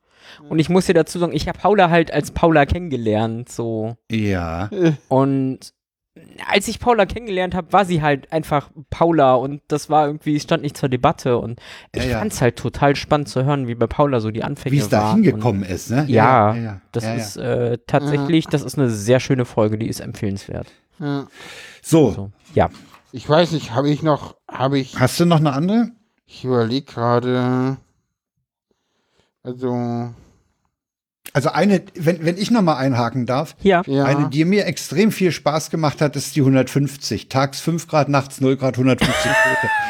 [0.48, 3.96] Und ich muss dir dazu sagen, ich habe Paula halt als Paula kennengelernt, so.
[4.10, 4.70] Ja.
[5.08, 5.72] Und
[6.48, 10.62] als ich Paula kennengelernt habe, war sie halt einfach Paula und das war irgendwie, stand
[10.62, 11.60] nicht zur Debatte und
[11.92, 12.18] ich ja, ja.
[12.18, 14.88] fand es halt total spannend zu hören, wie bei Paula so die Anfänge Wie es
[14.88, 16.04] da hingekommen ist, ne?
[16.08, 20.66] Ja, ja das ist äh, tatsächlich, das ist eine sehr schöne Folge, die ist empfehlenswert.
[21.82, 22.10] So.
[22.10, 22.30] so.
[22.54, 22.70] Ja.
[23.12, 24.98] Ich weiß nicht, habe ich noch, habe ich.
[24.98, 25.90] Hast du noch eine andere?
[26.26, 27.76] Ich überlege gerade.
[29.42, 30.10] Also.
[31.32, 33.82] Also eine, wenn, wenn ich nochmal einhaken darf, ja.
[33.86, 34.04] ja.
[34.04, 37.28] eine, die mir extrem viel Spaß gemacht hat, ist die 150.
[37.28, 39.14] Tags 5 Grad, nachts 0 Grad, 150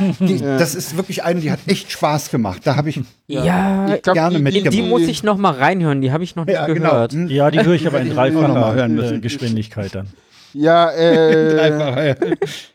[0.21, 0.59] die, ja.
[0.59, 2.63] Das ist wirklich eine, die hat echt Spaß gemacht.
[2.65, 4.75] Da habe ich ja, ja ich glaub, gerne die, mitgemacht.
[4.75, 6.91] Die muss ich nochmal reinhören, die habe ich noch nicht ja, genau.
[6.91, 7.13] gehört.
[7.13, 7.31] Genau.
[7.31, 10.09] Ja, die höre ich aber in dreifacher äh, Geschwindigkeit dann.
[10.53, 12.17] Ja, äh,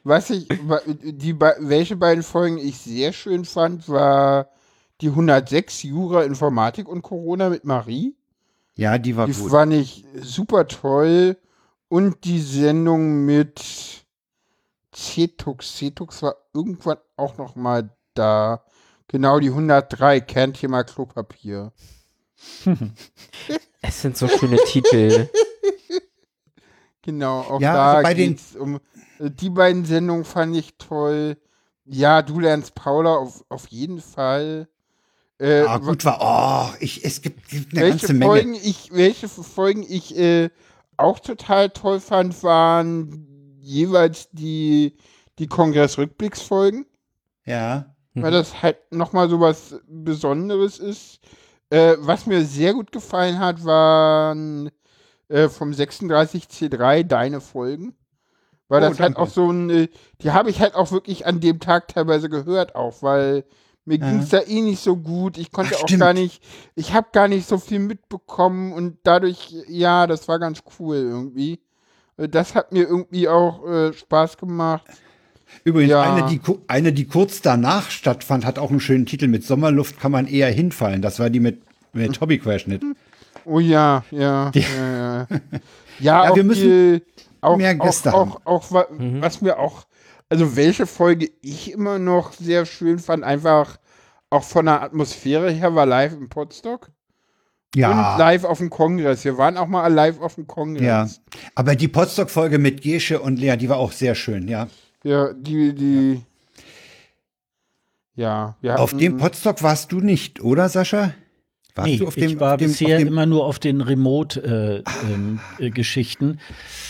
[0.04, 0.48] was ich,
[1.04, 4.48] die, welche beiden Folgen ich sehr schön fand, war
[5.02, 8.16] die 106 Jura Informatik und Corona mit Marie.
[8.76, 9.46] Ja, die war die gut.
[9.46, 11.38] Die fand ich super toll.
[11.88, 13.62] Und die Sendung mit
[14.94, 15.78] Cetux.
[15.78, 18.64] Cetux war irgendwann auch noch mal da.
[19.08, 21.72] Genau, die 103, Kernthema Klopapier.
[23.82, 25.30] es sind so schöne Titel.
[27.06, 28.80] Genau, auch ja, da also bei den um
[29.20, 31.38] äh, die beiden Sendungen fand ich toll.
[31.86, 34.68] Ja, du lernst Paula auf, auf jeden Fall.
[35.38, 38.32] Äh, ah, gut war, oh, ich, es gibt, gibt eine welche ganze Menge.
[38.32, 40.50] Folgen ich, welche Folgen ich äh,
[40.98, 44.96] auch total toll fand, waren jeweils die,
[45.40, 46.86] die Kongress-Rückblicksfolgen.
[47.46, 47.96] Ja.
[48.14, 51.20] Weil das halt nochmal so was Besonderes ist.
[51.70, 54.72] Äh, was mir sehr gut gefallen hat, waren
[55.28, 57.94] äh, vom 36C3 deine Folgen.
[58.70, 59.20] Weil oh, das halt danke.
[59.20, 59.88] halt auch so ein, äh,
[60.22, 63.44] die habe ich halt auch wirklich an dem Tag teilweise gehört auch, weil
[63.86, 64.10] mir ja.
[64.10, 65.38] ging es da eh nicht so gut.
[65.38, 66.44] Ich konnte Ach, auch gar nicht,
[66.76, 71.60] ich habe gar nicht so viel mitbekommen und dadurch, ja, das war ganz cool irgendwie.
[72.18, 74.86] Äh, das hat mir irgendwie auch äh, Spaß gemacht.
[75.64, 76.02] Übrigens, ja.
[76.02, 79.28] eine, die, eine, die kurz danach stattfand, hat auch einen schönen Titel.
[79.28, 81.02] Mit Sommerluft kann man eher hinfallen.
[81.02, 81.62] Das war die mit,
[81.94, 82.84] mit Hobbyquerschnitt.
[83.46, 84.50] Oh ja, ja.
[84.50, 85.28] Die, ja, ja.
[86.00, 87.04] ja, ja wir müssen die,
[87.42, 88.32] auch, mehr Gäste auch, haben.
[88.46, 89.22] Auch, auch, mhm.
[89.22, 89.86] was mir auch
[90.30, 93.78] also welche Folge ich immer noch sehr schön fand, einfach
[94.30, 96.90] auch von der Atmosphäre her, war live im Potsdok.
[97.76, 98.14] Ja.
[98.14, 99.26] Und live auf dem Kongress.
[99.26, 100.82] Wir waren auch mal live auf dem Kongress.
[100.82, 101.08] Ja.
[101.56, 104.68] Aber die Potsdok-Folge mit Gesche und Lea, die war auch sehr schön, ja.
[105.04, 106.22] Ja, die, die.
[108.16, 108.78] Ja, ja.
[108.78, 111.14] Auf dem Potsdok warst du nicht, oder, Sascha?
[111.76, 116.26] Warst nee, du auf dem, ich war dem, bisher immer nur auf den Remote-Geschichten.
[116.26, 116.42] Äh, ähm, äh,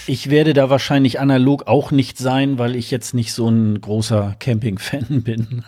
[0.08, 4.36] ich werde da wahrscheinlich analog auch nicht sein, weil ich jetzt nicht so ein großer
[4.40, 5.64] Camping-Fan bin.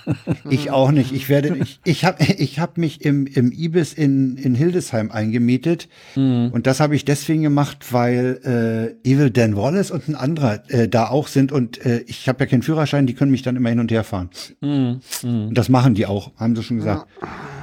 [0.52, 1.14] ich auch nicht.
[1.14, 5.90] Ich werde, ich, ich habe ich hab mich im, im Ibis in, in Hildesheim eingemietet.
[6.16, 6.50] Mhm.
[6.52, 10.88] Und das habe ich deswegen gemacht, weil äh, Evil Dan Wallace und ein anderer äh,
[10.88, 11.52] da auch sind.
[11.52, 14.04] Und äh, ich habe ja keinen Führerschein, die können mich dann immer hin und her
[14.04, 14.30] fahren.
[14.62, 15.00] Mhm.
[15.24, 15.48] Mhm.
[15.48, 17.08] Und das machen die auch, haben sie schon gesagt.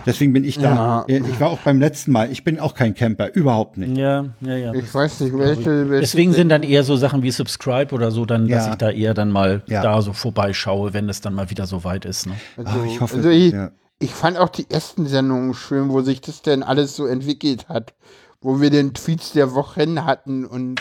[0.06, 1.04] Deswegen bin ich da.
[1.08, 1.16] Ja.
[1.16, 2.30] Ich war auch beim letzten Mal.
[2.30, 3.96] Ich bin auch kein Camper, überhaupt nicht.
[3.96, 4.74] Ja, ja, ja.
[4.74, 6.00] Ich weiß nicht, welche, welche.
[6.00, 9.14] Deswegen sind dann eher so Sachen wie Subscribe oder so, dann, dass ich da eher
[9.14, 9.82] dann mal ja.
[9.82, 12.26] da so vorbeischaue, wenn es dann mal wieder so weit ist.
[12.26, 12.34] Ne?
[12.56, 13.70] Also, Ach, ich hoffe, also ich, ja.
[13.98, 17.94] ich fand auch die ersten Sendungen schön, wo sich das denn alles so entwickelt hat.
[18.40, 20.78] Wo wir den Tweets der Wochen hatten und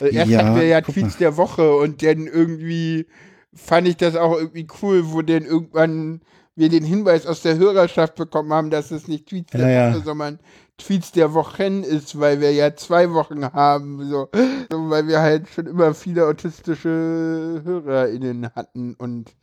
[0.00, 3.06] äh, erst ja, hatten wir ja Tweets der Woche und dann irgendwie
[3.54, 6.20] fand ich das auch irgendwie cool, wo dann irgendwann
[6.56, 9.98] wir den Hinweis aus der Hörerschaft bekommen haben, dass es nicht Tweets der ja, Woche,
[9.98, 10.04] ja.
[10.04, 10.38] sondern
[10.78, 14.28] Tweets der Wochen ist, weil wir ja zwei Wochen haben, so,
[14.70, 19.34] so, weil wir halt schon immer viele autistische HörerInnen hatten und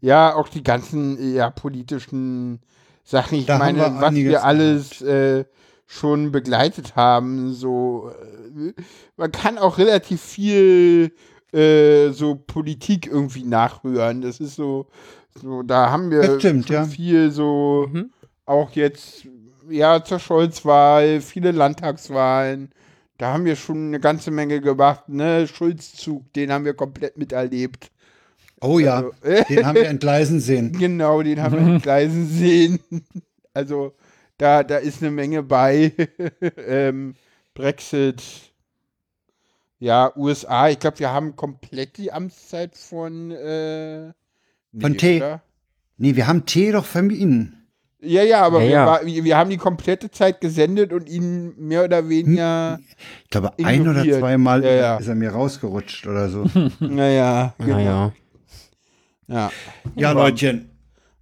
[0.00, 2.60] ja, auch die ganzen ja, politischen
[3.04, 5.44] Sachen, ich da meine, wir was wir alles äh,
[5.86, 8.10] schon begleitet haben, so
[8.56, 8.72] äh,
[9.16, 11.12] man kann auch relativ viel
[11.52, 14.22] äh, so Politik irgendwie nachrühren.
[14.22, 14.86] Das ist so,
[15.34, 16.84] so da haben wir stimmt, ja.
[16.84, 18.10] viel so mhm.
[18.46, 19.26] auch jetzt
[19.68, 22.72] ja zur Scholz-Wahl, viele Landtagswahlen.
[23.18, 25.46] Da haben wir schon eine ganze Menge gemacht, ne?
[25.46, 27.90] Schulzzug, den haben wir komplett miterlebt.
[28.60, 29.12] Oh ja, also,
[29.48, 30.72] den haben wir entgleisen sehen.
[30.72, 32.80] Genau, den haben wir entgleisen sehen.
[33.52, 33.96] Also
[34.38, 35.92] da, da ist eine Menge bei.
[36.56, 37.16] ähm,
[37.52, 38.22] Brexit,
[39.80, 40.68] ja, USA.
[40.68, 44.12] Ich glaube, wir haben komplett die Amtszeit von äh,
[44.72, 45.16] nee, von T.
[45.16, 45.42] Oder?
[45.96, 47.56] Nee, wir haben T doch vermieden.
[48.02, 49.24] Ja, ja, aber ja, wir, ja.
[49.24, 52.80] wir, haben die komplette Zeit gesendet und ihn mehr oder weniger.
[53.24, 56.46] Ich glaube, ein oder zweimal ja, ist er mir rausgerutscht oder so.
[56.80, 57.76] naja, genau.
[57.76, 58.12] Naja.
[59.26, 59.52] Ja.
[59.94, 60.70] Ja, Leutchen.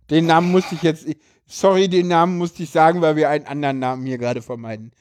[0.09, 1.07] Den Namen musste ich jetzt.
[1.47, 4.93] Sorry, den Namen musste ich sagen, weil wir einen anderen Namen hier gerade vermeiden.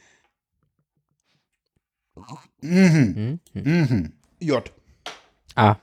[2.61, 3.39] Mhm.
[3.53, 3.63] Mhm.
[3.63, 4.13] mhm.
[4.39, 4.71] J.
[5.55, 5.75] Ah.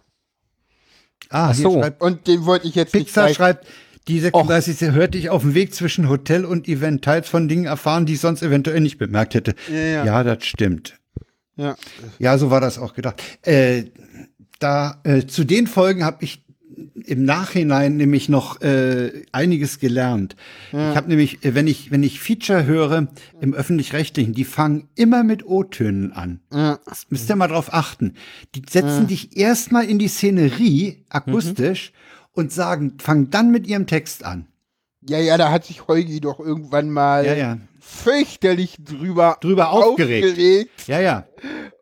[1.34, 1.80] Ah, Ach so.
[1.80, 3.66] Schreibt, und den wollte ich jetzt Pixar nicht schreibt,
[4.06, 4.88] die 36.
[4.88, 4.94] Och.
[4.94, 8.20] hörte ich auf dem Weg zwischen Hotel und Event teils von Dingen erfahren, die ich
[8.20, 9.56] sonst eventuell nicht bemerkt hätte.
[9.68, 10.04] Ja, ja.
[10.04, 10.94] ja das stimmt.
[11.56, 11.74] Ja.
[12.20, 13.20] ja, so war das auch gedacht.
[13.42, 13.86] Äh,
[14.60, 16.43] da äh, zu den Folgen habe ich
[17.04, 20.36] im Nachhinein nämlich noch äh, einiges gelernt.
[20.72, 20.90] Ja.
[20.90, 23.08] Ich habe nämlich, äh, wenn ich wenn ich Feature höre
[23.40, 26.40] im öffentlich-rechtlichen, die fangen immer mit O-Tönen an.
[26.52, 26.78] Ja.
[26.86, 28.14] Das müsst ihr mal drauf achten.
[28.54, 29.06] Die setzen ja.
[29.06, 34.46] dich erstmal in die Szenerie akustisch mhm und sagen, fangen dann mit ihrem Text an.
[35.08, 37.58] Ja, ja, da hat sich Heugi doch irgendwann mal ja, ja.
[37.84, 40.30] Fürchterlich drüber, drüber aufgeregt.
[40.30, 40.70] aufgeregt.
[40.86, 41.26] Ja, ja.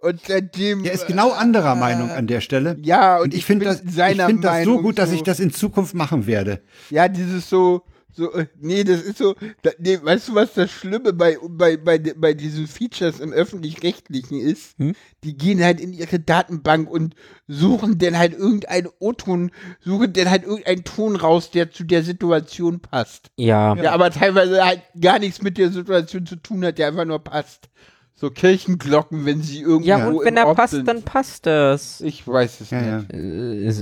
[0.01, 0.85] Und seitdem.
[0.85, 2.77] Er ist genau anderer äh, Meinung an der Stelle.
[2.83, 5.41] Ja, und, und ich, ich finde das, ich find das so gut, dass ich das
[5.41, 6.61] in Zukunft machen werde.
[6.91, 7.83] Ja, dieses so,
[8.15, 11.79] so, äh, nee, das ist so, da, nee, weißt du, was das Schlimme bei, bei,
[11.79, 14.79] bei, bei diesen Features im Öffentlich-Rechtlichen ist?
[14.79, 14.95] Hm?
[15.25, 17.15] Die gehen halt in ihre Datenbank und
[17.49, 22.81] suchen dann halt irgendeinen O-Ton, suchen dann halt irgendeinen Ton raus, der zu der Situation
[22.81, 23.31] passt.
[23.37, 23.75] Ja.
[23.77, 27.19] Ja, aber teilweise halt gar nichts mit der Situation zu tun hat, der einfach nur
[27.19, 27.71] passt.
[28.15, 30.87] So Kirchenglocken, wenn sie irgendwo Ja, und wenn er Ort passt, sind.
[30.87, 32.01] dann passt das.
[32.03, 33.13] Ich weiß es ja, nicht.
[33.13, 33.19] Ja.
[33.19, 33.73] Äh,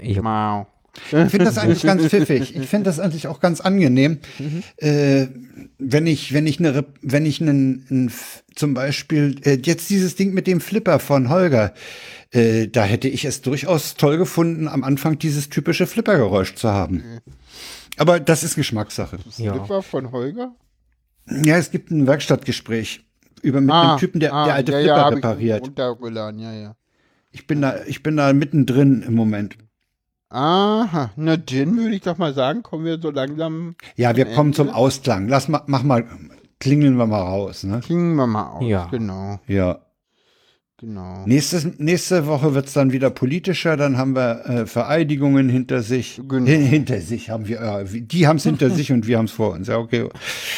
[0.00, 0.66] ich, wow.
[1.04, 2.56] Ich finde das eigentlich ganz pfiffig.
[2.56, 4.62] Ich finde das eigentlich auch ganz angenehm, mhm.
[4.76, 5.26] äh,
[5.78, 8.12] wenn ich, wenn ich eine, wenn ich einen, einen
[8.54, 11.74] zum Beispiel äh, jetzt dieses Ding mit dem Flipper von Holger,
[12.30, 16.96] äh, da hätte ich es durchaus toll gefunden, am Anfang dieses typische Flippergeräusch zu haben.
[16.96, 17.20] Mhm.
[17.96, 19.18] Aber das ist Geschmackssache.
[19.38, 19.54] Ja.
[19.54, 20.54] Flipper von Holger?
[21.28, 23.04] Ja, es gibt ein Werkstattgespräch
[23.42, 25.68] über mit ah, einem Typen, der, ah, der alte ja, Flipper ja, repariert.
[25.68, 25.78] Ich,
[26.16, 26.76] ja, ja.
[27.32, 29.56] ich bin da, ich bin da mittendrin im Moment.
[30.28, 33.76] Aha, na dann würde ich doch mal sagen, kommen wir so langsam.
[33.94, 34.56] Ja, wir kommen Ende.
[34.56, 35.28] zum Ausklang.
[35.28, 36.04] Lass mal, mach mal,
[36.58, 37.80] klingeln wir mal raus, ne?
[37.80, 38.86] Klingeln wir mal aus, ja.
[38.90, 39.38] genau.
[39.46, 39.80] Ja.
[40.78, 41.24] Genau.
[41.24, 46.20] Nächstes, nächste Woche wird es dann wieder politischer, dann haben wir äh, Vereidigungen hinter sich.
[46.28, 46.46] Genau.
[46.46, 49.52] hinter sich haben wir, äh, die haben es hinter sich und wir haben es vor
[49.52, 49.68] uns.
[49.68, 50.08] Ja, okay.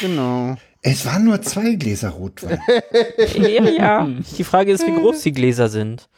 [0.00, 0.56] Genau.
[0.80, 2.60] Es waren nur zwei Gläser Rotwein.
[3.36, 4.08] ja, ja.
[4.36, 6.08] Die Frage ist, wie groß die Gläser sind.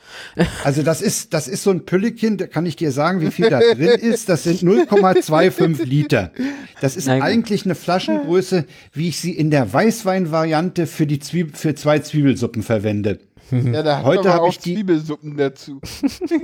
[0.65, 3.49] Also das ist, das ist so ein Püllikchen, da kann ich dir sagen, wie viel
[3.49, 4.29] da drin ist.
[4.29, 6.33] Das sind 0,25 Liter.
[6.81, 7.23] Das ist Nein.
[7.23, 12.63] eigentlich eine Flaschengröße, wie ich sie in der Weißwein-Variante für die Zwieb für zwei Zwiebelsuppen
[12.63, 13.19] verwende.
[13.51, 15.81] Ja, da heute habe ich die Zwiebelsuppen dazu.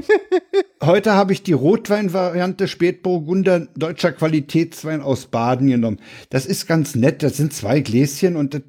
[0.83, 6.01] heute habe ich die Rotwein-Variante Spätburgunder deutscher Qualitätswein aus Baden genommen.
[6.31, 7.23] Das ist ganz nett.
[7.23, 8.63] Das sind zwei Gläschen und das,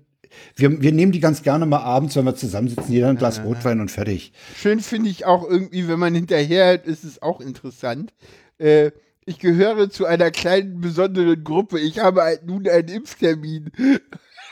[0.55, 3.81] wir, wir nehmen die ganz gerne mal abends, wenn wir zusammensitzen, jeder ein Glas Rotwein
[3.81, 4.33] und fertig.
[4.55, 8.13] Schön finde ich auch irgendwie, wenn man hinterher ist es auch interessant.
[8.57, 8.91] Äh,
[9.25, 11.79] ich gehöre zu einer kleinen besonderen Gruppe.
[11.79, 13.71] Ich habe halt nun einen Impftermin.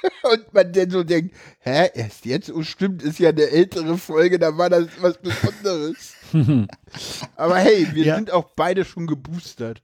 [0.31, 2.51] Und man dann so denkt, hä, erst jetzt?
[2.51, 6.15] Oh, stimmt, ist ja eine ältere Folge, da war das was Besonderes.
[7.35, 8.15] Aber hey, wir ja.
[8.15, 9.81] sind auch beide schon geboostert.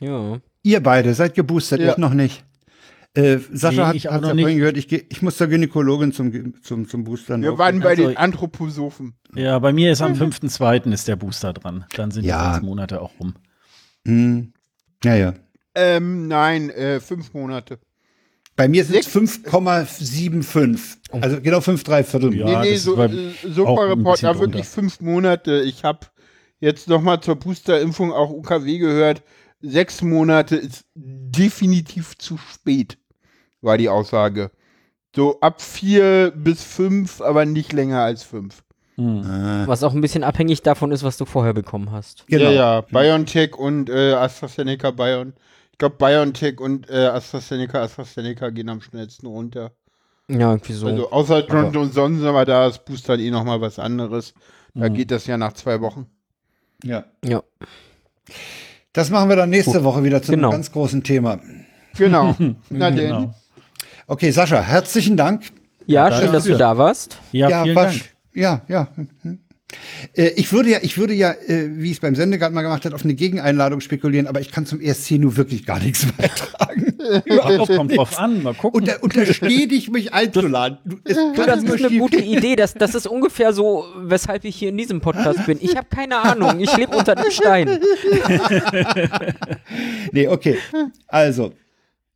[0.00, 0.40] Ja.
[0.62, 1.92] Ihr beide seid geboostert, ja.
[1.92, 2.44] ich noch nicht.
[3.16, 6.60] Äh, Sascha nee, hat, hat ja vorhin gehört, ich, geh, ich muss zur Gynäkologin zum,
[6.62, 7.42] zum, zum Boostern.
[7.42, 9.14] Wir waren bei also, den Anthroposophen.
[9.36, 10.92] Ja, bei mir ist am 5.2.
[10.92, 11.84] ist der Booster dran.
[11.94, 12.48] Dann sind ja.
[12.48, 13.34] die sechs Monate auch rum.
[14.04, 14.52] Hm.
[15.04, 15.34] Ja, ja.
[15.76, 17.78] Ähm, nein, äh, fünf Monate.
[18.56, 20.98] Bei mir sind es 5,75.
[21.20, 22.34] Also genau 5, 3 Viertel.
[22.34, 25.62] Ja, nee, nee, so, äh, Sofa-Report, da wirklich fünf Monate.
[25.62, 26.06] Ich habe
[26.60, 29.22] jetzt nochmal zur Booster-Impfung auch UKW gehört.
[29.60, 32.98] Sechs Monate ist definitiv zu spät,
[33.60, 34.50] war die Aussage.
[35.16, 38.62] So ab vier bis fünf, aber nicht länger als fünf.
[38.96, 39.64] Hm.
[39.66, 42.26] Was auch ein bisschen abhängig davon ist, was du vorher bekommen hast.
[42.28, 42.44] Genau.
[42.44, 42.80] Ja, ja.
[42.82, 45.32] BioNTech und äh, AstraZeneca Bion
[45.74, 49.72] Ich glaube, BioNTech und äh, AstraZeneca, AstraZeneca gehen am schnellsten runter.
[50.28, 50.86] Ja, irgendwie so.
[50.86, 54.34] Also außer John Johnson, aber da ist Booster eh nochmal was anderes.
[54.72, 54.94] Da mhm.
[54.94, 56.06] geht das ja nach zwei Wochen.
[56.84, 57.06] Ja.
[57.24, 57.42] Ja.
[58.92, 59.82] Das machen wir dann nächste Gut.
[59.82, 60.50] Woche wieder zu genau.
[60.50, 61.40] einem ganz großen Thema.
[61.98, 62.36] Genau.
[62.70, 63.08] Na denn.
[63.08, 63.34] Genau.
[64.06, 65.42] Okay, Sascha, herzlichen Dank.
[65.86, 67.18] Ja, schön, dass du da warst.
[67.32, 68.14] Ja, ja vielen Dank.
[68.32, 68.88] Ja, ja.
[70.14, 72.94] Äh, ich würde ja, ich würde ja, äh, wie es beim Sendegarten mal gemacht hat,
[72.94, 76.94] auf eine Gegeneinladung spekulieren, aber ich kann zum ESC nur wirklich gar nichts beitragen.
[77.24, 78.80] Überhaupt kommt drauf an, mal gucken.
[78.80, 80.78] Und da unterstehe dich, mich einzuladen.
[81.04, 82.56] Es das ist eine gute Idee.
[82.56, 85.58] Das, das ist ungefähr so, weshalb ich hier in diesem Podcast bin.
[85.60, 86.60] Ich habe keine Ahnung.
[86.60, 87.68] Ich lebe unter dem Stein.
[90.12, 90.58] nee, okay.
[91.08, 91.52] Also,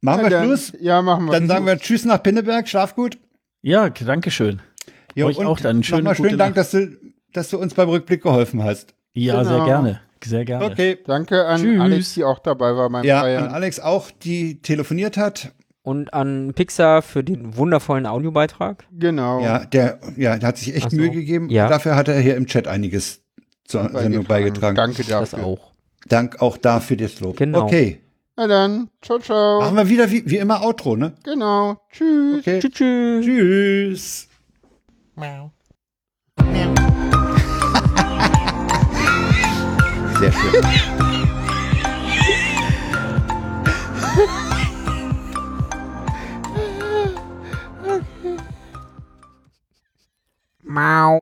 [0.00, 0.72] machen wir Schluss.
[0.80, 1.32] Ja, machen wir.
[1.32, 2.68] Dann sagen wir Tschüss nach Pinneberg.
[2.68, 3.18] Schlaf gut.
[3.60, 4.62] Ja, danke schön.
[5.14, 5.82] Jo, Euch auch dann.
[5.82, 6.96] Schönen Nochmal schönen Dank, dass du
[7.32, 8.94] dass du uns beim Rückblick geholfen hast.
[9.12, 9.56] Ja, genau.
[9.56, 10.00] sehr gerne.
[10.24, 10.64] Sehr gerne.
[10.66, 10.98] Okay.
[11.06, 11.80] Danke an Tschüss.
[11.80, 13.44] Alex, die auch dabei war beim Ja, Feiern.
[13.44, 15.52] an Alex auch, die telefoniert hat.
[15.82, 18.84] Und an Pixar für den wundervollen Audiobeitrag.
[18.92, 19.40] Genau.
[19.40, 20.96] Ja, der, ja, der hat sich echt so.
[20.96, 21.48] Mühe gegeben.
[21.48, 21.68] Ja.
[21.68, 23.22] Dafür hat er hier im Chat einiges
[23.64, 24.02] zur beigetragen.
[24.02, 24.76] Sendung beigetragen.
[24.76, 25.20] Danke dafür.
[25.20, 25.72] Das auch.
[26.08, 27.36] Dank auch dafür das Lob.
[27.36, 27.62] Genau.
[27.64, 28.00] Okay.
[28.36, 29.60] Na dann, ciao, ciao.
[29.60, 31.12] Machen wir wieder wie, wie immer Outro, ne?
[31.24, 31.80] Genau.
[31.90, 32.40] Tschüss.
[32.40, 32.60] Okay.
[32.60, 32.72] Tschüss.
[32.72, 33.24] Tschüss.
[33.24, 34.28] Tschüss.
[35.16, 35.50] Miau.
[36.36, 37.17] Miau.
[40.18, 40.38] 解释。
[50.62, 51.16] 猫。